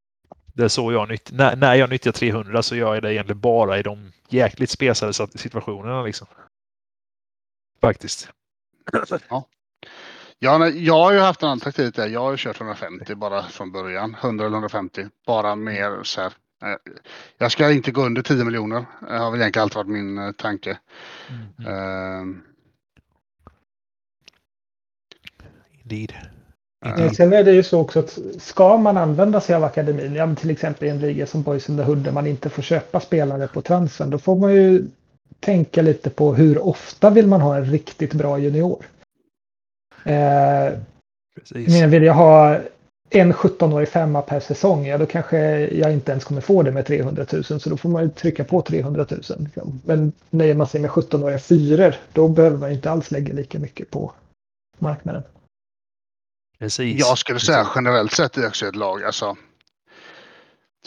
[0.53, 3.39] det är så jag nyttjar, när, när jag nyttjar 300 så gör jag det egentligen
[3.39, 6.27] bara i de jäkligt spesade situationerna liksom.
[7.81, 8.29] Faktiskt.
[9.29, 9.47] Ja.
[10.39, 12.07] Ja, jag har ju haft en annan taktik där.
[12.07, 14.15] Jag har ju kört 150 bara från början.
[14.21, 15.07] 100 eller 150.
[15.25, 16.33] Bara mer så här.
[16.63, 16.77] Eh,
[17.37, 18.85] jag ska inte gå under 10 miljoner.
[19.07, 20.77] Det har väl egentligen alltid varit min eh, tanke.
[21.29, 21.73] Mm.
[21.73, 22.37] Uh,
[25.91, 26.13] Indeed.
[26.85, 27.11] Uh.
[27.11, 30.49] Sen är det ju så också att ska man använda sig av akademin, ja, till
[30.49, 33.47] exempel i en liga som Boys in the Hood där man inte får köpa spelare
[33.47, 34.87] på transfen, då får man ju
[35.39, 38.85] tänka lite på hur ofta vill man ha en riktigt bra junior.
[40.03, 40.73] Eh,
[41.51, 42.59] men vill jag ha
[43.09, 45.37] en 17-årig femma per säsong, ja då kanske
[45.67, 48.43] jag inte ens kommer få det med 300 000 så då får man ju trycka
[48.43, 49.21] på 300 000.
[49.85, 53.91] Men nöjer man sig med 17-åriga fyror då behöver man inte alls lägga lika mycket
[53.91, 54.11] på
[54.79, 55.23] marknaden.
[56.59, 56.99] Precis.
[56.99, 57.75] Jag skulle säga Precis.
[57.75, 59.37] generellt sett i ett lag, alltså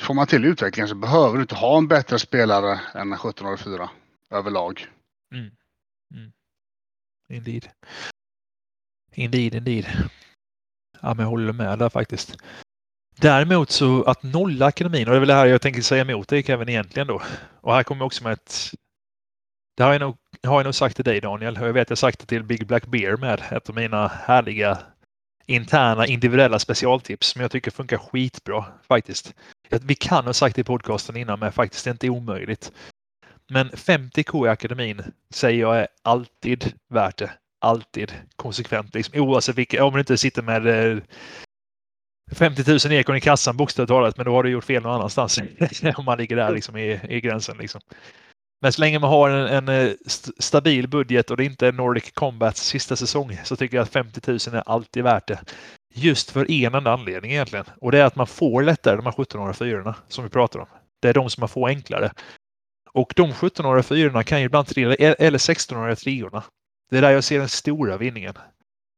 [0.00, 3.60] får man till utvecklingen så behöver du inte ha en bättre spelare än en 17-årig
[3.60, 3.90] fyra
[4.30, 4.86] överlag.
[5.34, 5.50] Mm.
[6.14, 6.32] Mm.
[7.28, 7.68] Indeed.
[9.14, 9.86] Indeed, indeed.
[11.00, 12.36] Ja, men jag håller med där faktiskt.
[13.16, 16.28] Däremot så att nolla akademin, och det är väl det här jag tänker säga emot
[16.28, 17.22] dig Kevin egentligen då.
[17.60, 18.70] Och här kommer jag också med ett...
[19.76, 21.98] Det har jag nog, har jag nog sagt till dig Daniel, och jag vet jag
[21.98, 24.78] sagt det till Big Black Bear med, ett av mina härliga
[25.50, 29.34] interna individuella specialtips som jag tycker funkar skitbra faktiskt.
[29.68, 32.72] Vi kan ha sagt det i podcasten innan men faktiskt det är inte omöjligt.
[33.48, 35.02] Men 50k i akademin
[35.34, 38.94] säger jag är alltid värt det alltid konsekvent.
[38.94, 41.02] Liksom, oavsett vilka, om du inte sitter med eh,
[42.32, 45.38] 50 000 ekon i kassan bokstavligt talat, men då har du gjort fel någon annanstans.
[45.96, 47.56] om man ligger där liksom, i, i gränsen.
[47.58, 47.80] Liksom.
[48.62, 51.72] Men så länge man har en, en eh, st stabil budget och det inte är
[51.72, 55.40] Nordic Combats sista säsong så tycker jag att 50 000 är alltid värt det.
[55.94, 57.64] Just för en enda anledning egentligen.
[57.80, 60.66] Och det är att man får lättare de här 17-åriga fyrorna som vi pratar om.
[61.02, 62.12] Det är de som man får enklare.
[62.92, 66.42] Och de 17-åriga fyrorna kan ju ibland trilla, eller 16-åriga treorna.
[66.90, 68.34] Det är där jag ser den stora vinningen.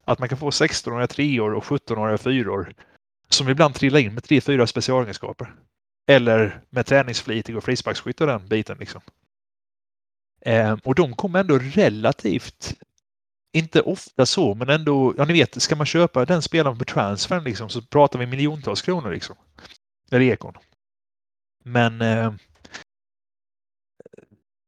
[0.04, 2.74] Att man kan få 16-åriga treor och 17-åriga fyror
[3.28, 5.54] som ibland trillar in med 3-4 specialegenskaper.
[6.08, 8.76] Eller med träningsflitig och frisparksskytt och den biten.
[8.80, 9.00] Liksom.
[10.46, 12.74] Eh, och de kommer ändå relativt,
[13.52, 17.44] inte ofta så, men ändå, ja ni vet, ska man köpa den spelaren på transfern
[17.44, 19.10] liksom, så pratar vi miljontals kronor.
[19.10, 19.36] Liksom.
[20.10, 20.54] Eller ekon.
[21.64, 22.32] Men eh,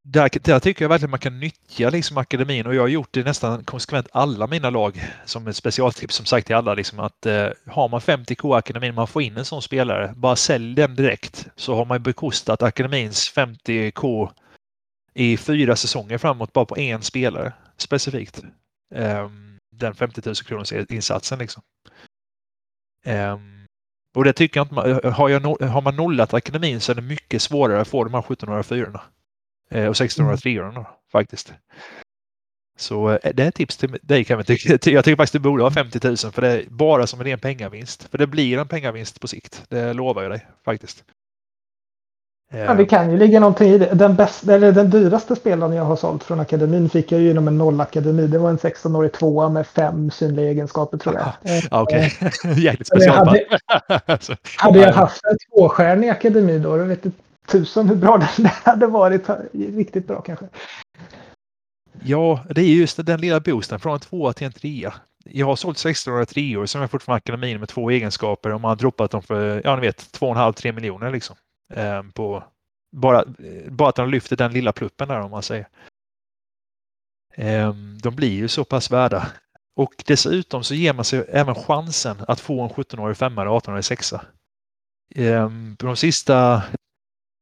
[0.07, 3.25] där, där tycker jag verkligen man kan nyttja liksom akademin och jag har gjort det
[3.25, 7.49] nästan konsekvent alla mina lag som ett specialtips som sagt till alla liksom att eh,
[7.67, 11.75] har man 50k akademin man får in en sån spelare, bara sälj den direkt så
[11.75, 14.31] har man bekostat akademins 50k
[15.15, 18.43] i fyra säsonger framåt bara på en spelare specifikt.
[18.95, 21.63] Um, den 50 000 kronors insatsen liksom.
[23.07, 23.67] Um,
[24.15, 27.03] och det tycker jag inte man, har, jag, har man nollat akademin så är det
[27.03, 29.01] mycket svårare att få de här 1700 fyrorna.
[29.71, 30.85] Eh, och 1603 mm.
[31.13, 31.53] faktiskt.
[32.79, 34.47] Så eh, det är ett tips till dig kan Jag
[34.81, 38.09] tycker faktiskt du borde ha 50 000 för det är bara som en ren pengavinst.
[38.11, 39.65] För det blir en pengavinst på sikt.
[39.69, 41.05] Det lovar jag dig faktiskt.
[42.57, 43.91] Ja, det kan ju ligga någonting i det.
[43.95, 47.49] Den, bästa, eller den dyraste spelaren jag har sålt från akademin fick jag ju genom
[47.49, 48.27] en nollakademi.
[48.27, 51.25] Det var en 16-årig tvåa med fem synliga egenskaper tror jag.
[51.71, 52.53] Ah, Okej, okay.
[52.63, 53.17] jäkligt speciellt.
[53.17, 53.45] Hade,
[54.59, 57.11] hade jag haft en tvåstjärnig akademi då, då vet du
[57.49, 59.29] tusan hur bra den hade varit.
[59.53, 60.47] Riktigt bra kanske.
[62.03, 64.95] Ja, det är just den lilla boosten från en tvåa till en trea.
[65.25, 68.77] Jag har sålt 16 treor som är fortfarande akademin med två egenskaper och man har
[68.77, 71.37] droppat dem för, ja ni vet, 2,5-3 miljoner liksom.
[71.75, 72.45] Ehm, på,
[72.93, 73.25] bara,
[73.71, 75.69] bara att de lyfter den lilla pluppen där om man säger.
[77.35, 79.33] Ehm, de blir ju så pass värda.
[79.77, 83.85] Och dessutom så ger man sig även chansen att få en 17-årig femma eller 18-årig
[83.85, 84.25] sexa.
[85.15, 86.63] Ehm, på de sista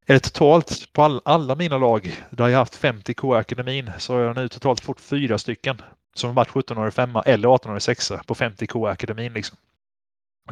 [0.07, 4.49] eller totalt på all, alla mina lag där jag haft 50K-akademin så har jag nu
[4.49, 5.83] totalt fått fyra stycken
[6.15, 9.35] som har varit 17-årig femma eller 18-årig sexa på 50K-akademin.
[9.35, 9.57] Liksom.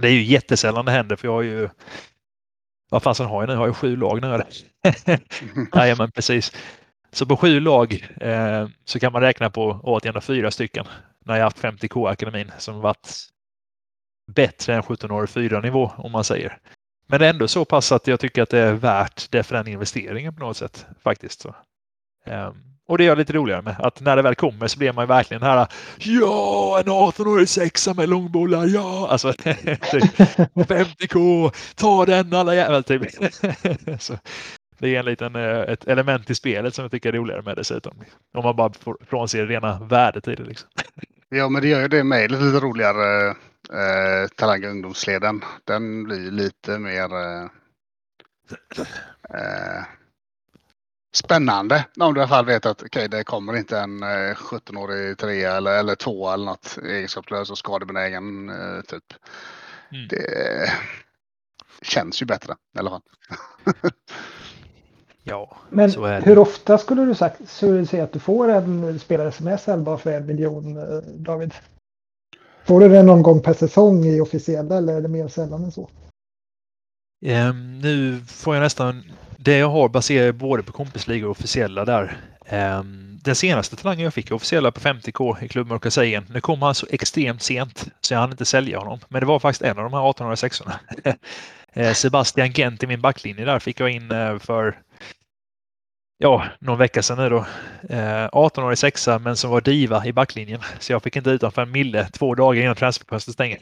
[0.00, 1.68] Det är ju jättesällan det händer för jag har ju
[2.90, 3.52] vad fasen har jag nu?
[3.52, 4.42] Jag har ju sju lag nu.
[5.74, 6.52] Jajamän, precis.
[7.12, 10.86] Så på sju lag eh, så kan man räkna på återigen fyra stycken
[11.24, 13.30] när jag haft 50K-akademin som varit
[14.34, 16.58] bättre än 1704 nivå om man säger.
[17.06, 20.34] Men ändå så pass att jag tycker att det är värt det för den investeringen
[20.34, 21.40] på något sätt faktiskt.
[21.40, 21.54] Så.
[22.26, 23.76] Um, och det är jag lite roligare med.
[23.78, 25.66] Att när det väl kommer så blir man ju verkligen den här
[25.98, 29.08] Ja, en 18-årig sexa med långbollar, ja!
[29.10, 29.30] Alltså
[30.54, 33.02] 50k, ta den alla jävlar typ.
[34.02, 34.18] så
[34.78, 37.56] det är en liten, eh, ett element i spelet som jag tycker är roligare med
[37.56, 38.02] dessutom.
[38.34, 40.44] Om man bara får frånser rena värdet i det.
[40.44, 40.68] Liksom.
[41.32, 43.28] Ja, men det gör ju det med lite roligare
[43.72, 45.44] eh, Talang ungdomsleden.
[45.64, 47.42] Den blir lite mer eh,
[49.30, 49.84] eh,
[51.12, 51.86] spännande.
[52.00, 55.56] Om du i alla fall vet att okay, det kommer inte en eh, 17-årig trea
[55.56, 59.04] eller, eller två eller något egenskapslös och skadebenägen eh, typ.
[59.92, 60.08] Mm.
[60.08, 60.72] Det
[61.82, 63.02] känns ju bättre i alla fall.
[65.22, 65.90] ja, Men
[66.22, 69.56] hur ofta skulle du, sagt, skulle du säga att du får en spelare som är
[69.56, 71.54] säljbar för en miljon, eh, David?
[72.64, 75.72] Får du det någon gång per säsong i officiella eller är det mer sällan än
[75.72, 75.90] så?
[77.26, 79.04] Um, nu får jag nästan
[79.44, 82.16] det jag har baserar jag både på kompisligor och officiella där.
[82.50, 86.26] Um, den senaste talangen jag fick officiella på 50k i klubbmörka sägen.
[86.30, 88.98] Nu kom han så extremt sent så jag hann inte sälja honom.
[89.08, 90.80] Men det var faktiskt en av de här 1806 orna
[91.72, 94.78] eh, Sebastian Gent i min backlinje där fick jag in eh, för
[96.18, 97.46] ja, någon vecka sedan nu då.
[97.88, 100.60] Eh, 18-årig sexa men som var diva i backlinjen.
[100.78, 103.58] Så jag fick inte ut för en mille två dagar innan transferfönstret stänger.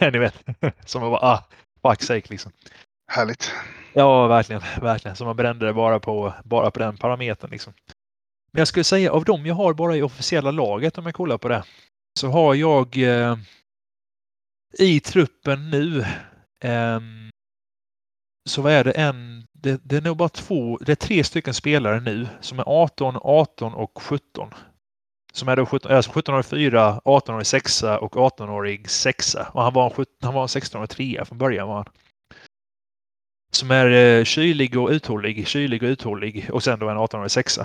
[0.12, 0.34] Ni vet.
[0.84, 1.44] Som var bara, ah,
[1.82, 2.52] fuck sake liksom.
[3.06, 3.52] Härligt.
[3.92, 4.62] Ja, verkligen.
[4.80, 5.16] verkligen.
[5.16, 7.50] Så man brände det bara på, bara på den parametern.
[7.50, 7.72] Liksom.
[8.52, 11.38] Men jag skulle säga av dem jag har bara i officiella laget om jag kollar
[11.38, 11.64] på det.
[12.20, 13.36] Så har jag eh,
[14.78, 16.00] i truppen nu
[16.60, 17.00] eh,
[18.48, 21.54] så vad är det en, det, det, är nog bara två, det är tre stycken
[21.54, 24.50] spelare nu som är 18, 18 och 17.
[25.32, 29.34] Som är då 17, alltså 17-årig 4, 18-årig 6 och 18-årig 6.
[29.34, 31.88] Och han var en, han var en 16-årig 3 från början var han.
[33.54, 37.58] Som är eh, kylig och uthållig, kylig och uthållig och sen då en 18-årig 6.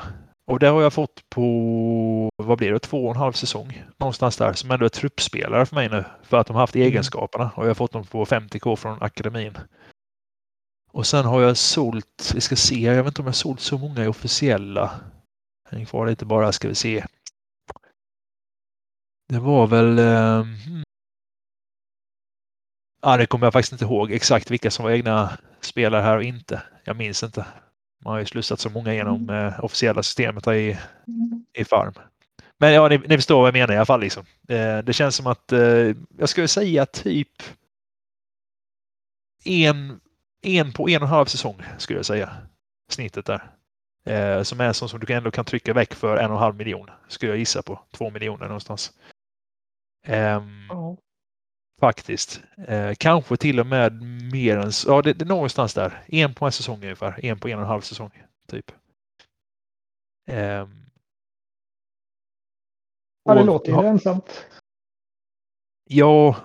[0.47, 4.37] Och det har jag fått på, vad blir det, två och en halv säsong någonstans
[4.37, 6.87] där som ändå är truppspelare för mig nu för att de har haft mm.
[6.87, 9.57] egenskaperna och jag har fått dem på 50k från akademin.
[10.91, 13.77] Och sen har jag sålt, vi ska se, jag vet inte om jag sålt så
[13.77, 14.91] många i officiella.
[15.69, 17.05] Häng kvar lite bara ska vi se.
[19.29, 19.99] Det var väl...
[23.01, 26.23] Ja, det kommer jag faktiskt inte ihåg exakt vilka som var egna spelare här och
[26.23, 26.61] inte.
[26.83, 27.45] Jag minns inte.
[28.03, 29.47] Man har ju slussat så många genom mm.
[29.47, 30.77] eh, officiella systemet i,
[31.53, 31.93] i Farm.
[32.57, 33.99] Men ja, ni, ni förstår vad jag menar i alla fall.
[33.99, 34.25] Liksom.
[34.47, 37.43] Eh, det känns som att eh, jag skulle säga typ
[39.45, 39.99] en
[40.41, 42.37] en på en och en halv säsong skulle jag säga.
[42.89, 43.51] Snittet där.
[44.05, 46.55] Eh, som är som, som du ändå kan trycka väck för en och en halv
[46.55, 46.89] miljon.
[47.07, 47.79] Skulle jag gissa på.
[47.91, 48.91] Två miljoner någonstans.
[50.05, 50.37] Eh,
[50.69, 50.97] oh.
[51.79, 52.41] Faktiskt.
[52.67, 54.01] Eh, kanske till och med
[54.33, 56.03] mer än Ja, det, det är någonstans där.
[56.07, 57.25] En på en säsong ungefär.
[57.25, 58.23] En på en och en halv säsong.
[58.47, 58.71] Typ.
[60.27, 60.85] Ehm.
[63.23, 64.47] Ja, det låter ju lönsamt.
[65.83, 66.35] Ja,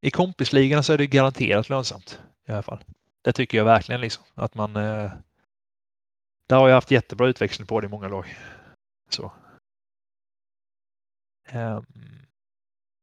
[0.00, 2.84] i kompisligan så är det garanterat lönsamt i alla fall.
[3.22, 4.24] Det tycker jag verkligen liksom.
[4.34, 4.76] Att man...
[4.76, 5.12] Eh,
[6.48, 8.36] där har jag haft jättebra utväxling på det i många lag.
[9.10, 9.32] Så.
[11.52, 12.23] Um,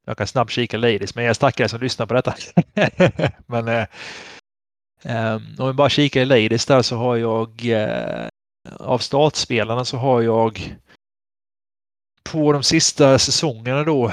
[0.06, 2.36] jag kan snabbt kika ladies, men jag är stackare som lyssnar på detta.
[3.46, 3.88] men eh,
[5.36, 8.28] um, om vi bara kikar i ladies där så har jag eh,
[8.80, 10.76] av startspelarna så har jag
[12.24, 14.12] på de sista säsongerna då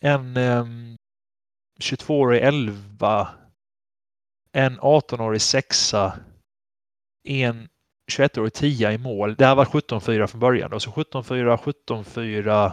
[0.00, 0.96] en um,
[1.80, 3.28] 22-årig 11
[4.52, 6.18] en 18-årig sexa,
[7.24, 7.68] en
[8.12, 9.34] 21-årig tia i mål.
[9.34, 10.70] Det här var 17-4 från början.
[10.70, 10.80] Då.
[10.80, 11.56] Så 17-4,
[11.88, 12.72] 17-4,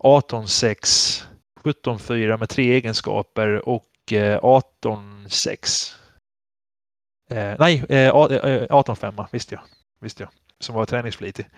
[0.00, 1.27] 18-6,
[1.68, 5.94] 17-4 med tre egenskaper och 18-6.
[7.30, 9.62] Eh, eh, nej, eh, 18-5 visste jag.
[10.00, 10.30] Visste jag.
[10.60, 11.48] Som var träningsflitig.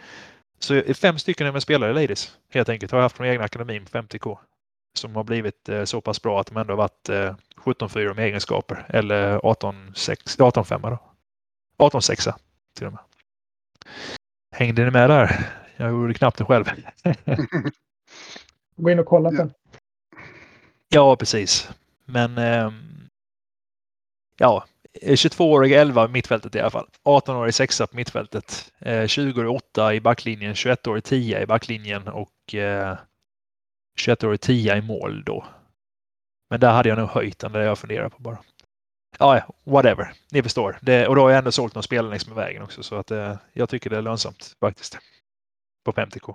[0.58, 2.92] Så fem stycken är med spelare Ladies helt enkelt.
[2.92, 4.38] Har jag haft från egna akademin på 50k
[4.94, 7.08] som har blivit eh, så pass bra att de ändå har varit
[7.56, 10.98] 17-4 med egenskaper eller 18-5 då.
[11.78, 12.34] 18-6
[12.76, 13.02] till och med.
[14.52, 15.46] Hängde ni med där?
[15.76, 16.64] Jag gjorde knappt det själv.
[18.76, 19.52] Gå in och kolla sen.
[20.92, 21.68] Ja, precis.
[22.04, 22.72] Men ehm, eh,
[24.36, 24.64] ja,
[25.02, 26.88] 22-årig 11 i mittfältet i alla fall.
[27.04, 28.72] 18-årig 6 på mittfältet.
[28.78, 30.54] Eh, 20-årig 8 i backlinjen.
[30.54, 32.98] 21-årig 10 i backlinjen och eh,
[34.00, 35.44] 21-årig 10 i mål då.
[36.50, 38.38] Men där hade jag nog höjt den, det jag funderar på bara.
[39.18, 40.12] Ja, whatever.
[40.30, 40.78] Ni förstår.
[40.82, 43.10] Det, och då har jag ändå sålt några spelare längs med vägen också så att
[43.10, 44.98] eh, jag tycker det är lönsamt faktiskt.
[45.84, 46.34] På 50k.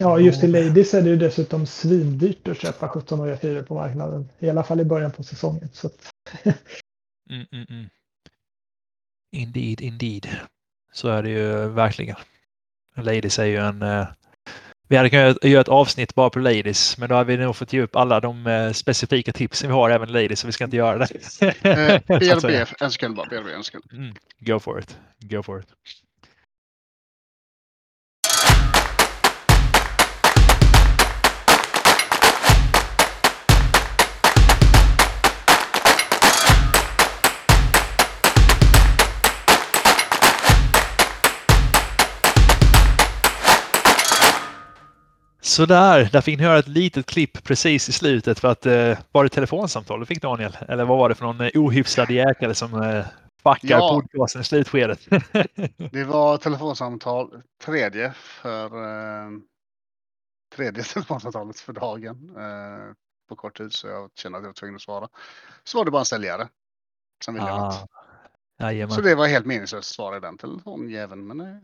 [0.00, 4.28] Ja, just i Ladies är det ju dessutom svindyrt att köpa 17-åriga fyror på marknaden.
[4.38, 5.68] I alla fall i början på säsongen.
[5.72, 6.10] Så att...
[7.30, 7.88] mm, mm, mm.
[9.32, 10.28] Indeed, indeed.
[10.92, 12.16] Så är det ju verkligen.
[12.96, 13.82] Ladies är ju en...
[13.82, 14.06] Uh...
[14.88, 17.72] Vi hade kunnat göra ett avsnitt bara på Ladies, men då hade vi nog fått
[17.72, 20.76] ge upp alla de uh, specifika tipsen vi har även Ladies, så vi ska inte
[20.76, 21.14] göra det.
[21.42, 23.26] eh, BRB, en sekund bara.
[23.26, 23.84] BRB, en sekund.
[23.92, 24.98] Mm, go for it.
[25.20, 25.66] Go for it.
[45.48, 49.24] Sådär, där fick ni höra ett litet klipp precis i slutet för att eh, var
[49.24, 50.56] det telefonsamtal du fick Daniel?
[50.68, 53.06] Eller vad var det för någon eh, ohyfsad jäkare som eh,
[53.42, 55.00] fuckar ja, podcasten i slutskedet?
[55.92, 59.30] det var telefonsamtal tredje för eh,
[60.56, 62.94] tredje telefonsamtalet för dagen eh,
[63.28, 65.08] på kort tid så jag kände att jag var tvungen att svara.
[65.64, 66.48] Så var det bara en säljare
[67.24, 67.66] som ville ah.
[67.66, 67.90] något.
[68.60, 68.94] Jajamän.
[68.96, 71.62] Så det var helt meningslöst att svara i den telefonjäveln men eh, mm,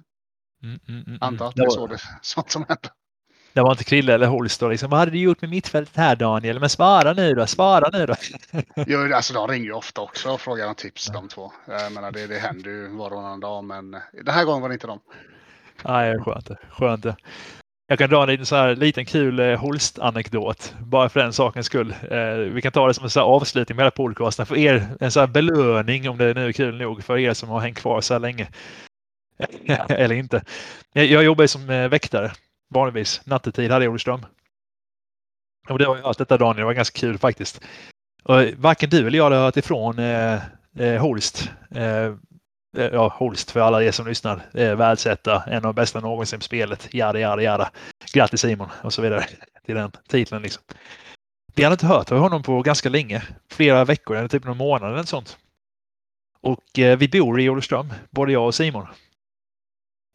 [0.62, 1.18] mm, mm, mm.
[1.20, 2.90] antar att det är så det sånt som händer.
[3.54, 4.90] Det var inte Krille eller Holst då liksom.
[4.90, 6.60] Vad hade du gjort med mittfältet här Daniel?
[6.60, 8.14] Men svara nu då, svara nu då.
[8.86, 11.52] jo, alltså de ringer ju ofta också och frågar om tips de två.
[11.66, 14.68] Jag menar, det, det händer ju var och varannan dag men den här gången var
[14.68, 15.00] det inte de.
[15.84, 17.06] Nej, skönt Skönt
[17.86, 20.74] Jag kan dra en liten, så här, liten kul eh, Holst-anekdot.
[20.80, 21.94] Bara för den sakens skull.
[22.10, 24.46] Eh, vi kan ta det som en så här avslutning med hela podcasten.
[24.46, 27.48] För er, en så här belöning om det nu är kul nog för er som
[27.48, 28.48] har hängt kvar så här länge.
[29.88, 30.42] Eller inte.
[30.92, 32.32] Jag, jag jobbar som eh, väktare
[32.70, 33.20] vanligtvis.
[33.26, 34.26] Nattetid här i Olofström.
[35.68, 37.60] Och det har jag hört detta Daniel, det var ganska kul faktiskt.
[38.24, 40.40] Och eh, varken du eller jag hade hört ifrån eh,
[40.78, 41.50] eh, Holst.
[41.70, 42.12] Eh, eh
[42.92, 44.42] ja, Holst för alla er som lyssnar.
[44.54, 46.94] Eh, världsetta, en av de bästa någonsin på spelet.
[46.94, 47.70] Jada, jada, jada.
[48.12, 49.24] Grattis Simon och så vidare
[49.66, 50.42] till den titeln.
[50.42, 50.62] Liksom.
[51.54, 53.22] Vi hade inte hört av honom på ganska länge.
[53.50, 55.38] Flera veckor eller typ någon månad eller sånt.
[56.40, 58.86] Och eh, vi bor i Olofström, både jag och Simon.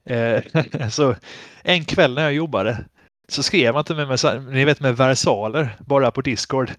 [0.10, 1.16] Eh, så alltså,
[1.64, 2.86] en kväll när jag jobbade
[3.28, 4.20] så skrev han till mig med,
[4.54, 6.72] ni vet med versaler bara på Discord.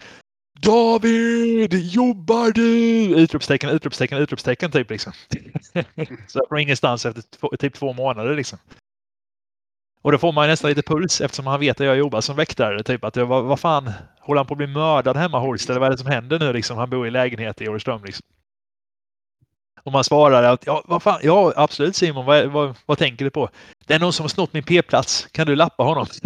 [0.62, 2.70] David, jobbar du?
[3.14, 5.12] Utropstecken, utropstecken, utropstecken typ liksom.
[6.26, 8.58] så från ingenstans efter typ två månader liksom.
[10.02, 12.82] Och då får man nästan lite puls eftersom han vet att jag jobbar som väktare.
[12.82, 15.70] Typ att vad, vad fan, håller han på att bli mördad hemma Horst?
[15.70, 16.78] Eller vad är det som händer nu liksom?
[16.78, 18.26] Han bor i lägenhet i Åreström liksom.
[19.82, 23.30] Och man svarar att ja, vad fan, ja absolut Simon, vad, vad, vad tänker du
[23.30, 23.48] på?
[23.86, 25.28] Det är någon som har snott min p-plats.
[25.32, 26.06] Kan du lappa honom?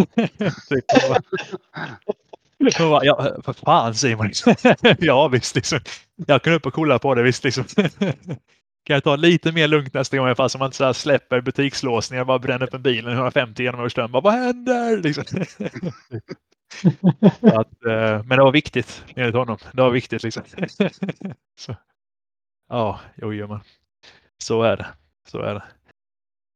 [3.02, 4.30] Ja, för fan Simon.
[4.98, 5.80] ja visst, liksom.
[6.26, 7.44] jag kan upp och kolla på det visst.
[7.44, 7.64] Liksom.
[8.84, 10.94] kan jag ta lite mer lugnt nästa gång i alla fall så man inte så
[10.94, 14.12] släpper butikslåsningar bara bränner upp en bil 150 genom Öreström.
[14.12, 14.96] Vad händer?
[14.96, 15.24] Liksom.
[17.40, 19.58] att, eh, men det var viktigt enligt honom.
[19.72, 20.42] Det var viktigt liksom.
[21.58, 21.76] så.
[22.68, 23.60] Ja, jo, men
[24.38, 24.86] så är det.
[25.28, 25.64] Så är det.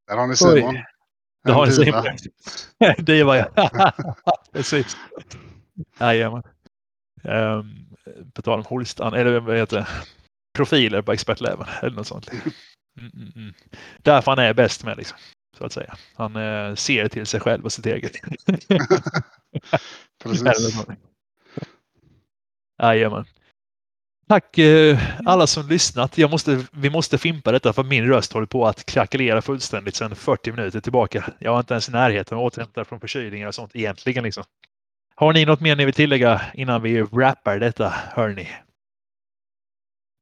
[0.07, 0.77] Där har ni Simon.
[0.77, 1.53] Oj.
[1.53, 2.05] Har ni Simon.
[3.05, 3.93] Diva, ja.
[4.53, 4.97] Precis.
[6.01, 6.43] Jajamän.
[7.23, 7.89] Um,
[8.35, 9.87] på tal om Holstan, eller vad heter det?
[10.57, 12.33] Profiler på expertleven eller något sånt.
[12.33, 13.55] Mm, mm, mm.
[13.99, 15.19] Därför han är bäst med liksom.
[15.59, 15.97] Så att säga.
[16.15, 18.13] Han eh, ser till sig själv och sitt eget.
[20.23, 20.87] Precis.
[22.83, 23.25] Jajamän.
[24.29, 26.19] Tack eh, alla som lyssnat.
[26.19, 30.17] Jag måste, vi måste fimpa detta för min röst håller på att krackelera fullständigt sedan
[30.17, 31.33] 40 minuter tillbaka.
[31.39, 34.25] Jag var inte ens i närheten av att återhämta från förkylningar och sånt egentligen.
[34.25, 34.45] Liksom.
[35.15, 38.49] Har ni något mer ni vill tillägga innan vi wrappar detta, hörni?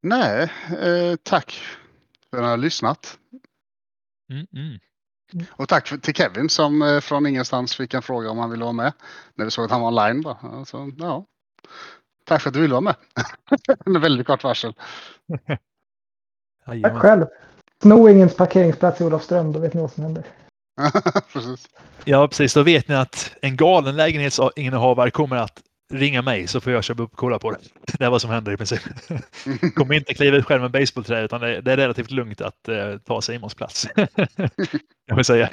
[0.02, 0.42] Nej,
[0.82, 1.60] eh, tack
[2.30, 3.18] för att ni har lyssnat.
[4.30, 4.78] Mm, mm.
[5.50, 8.72] Och tack till Kevin som eh, från ingenstans fick en fråga om han ville vara
[8.72, 8.92] med.
[9.34, 10.22] När vi såg att han var online.
[10.22, 10.38] Bara.
[10.42, 11.26] Alltså, ja.
[12.26, 12.94] Tack för att du ville vara med.
[13.86, 14.74] Med väldigt kort varsel.
[16.82, 17.26] Tack själv.
[17.82, 20.24] Sno ingens parkeringsplats i Olofström, då vet ni vad som händer.
[21.32, 21.68] precis.
[22.04, 22.54] Ja, precis.
[22.54, 25.62] Då vet ni att en galen lägenhetsinnehavare kommer att
[25.92, 27.58] ringa mig så får jag köpa upp och kolla på det.
[27.98, 28.80] Det är vad som händer i princip.
[29.74, 33.20] Kommer inte kliva ut själv med basebollträ utan det är relativt lugnt att uh, ta
[33.20, 33.88] Simons plats.
[35.06, 35.50] jag vill säga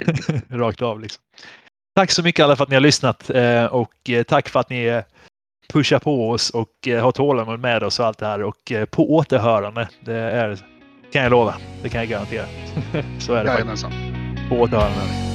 [0.49, 0.99] rakt av.
[0.99, 1.23] Liksom.
[1.95, 4.69] Tack så mycket alla för att ni har lyssnat uh, och uh, tack för att
[4.69, 5.03] ni
[5.69, 8.43] pusha på oss och eh, ha tålamod med oss och allt det här.
[8.43, 10.59] Och eh, på återhörande, det är,
[11.13, 11.55] kan jag lova.
[11.83, 12.45] Det kan jag garantera.
[13.19, 13.85] Så är det faktiskt.
[14.49, 15.32] På återhörande.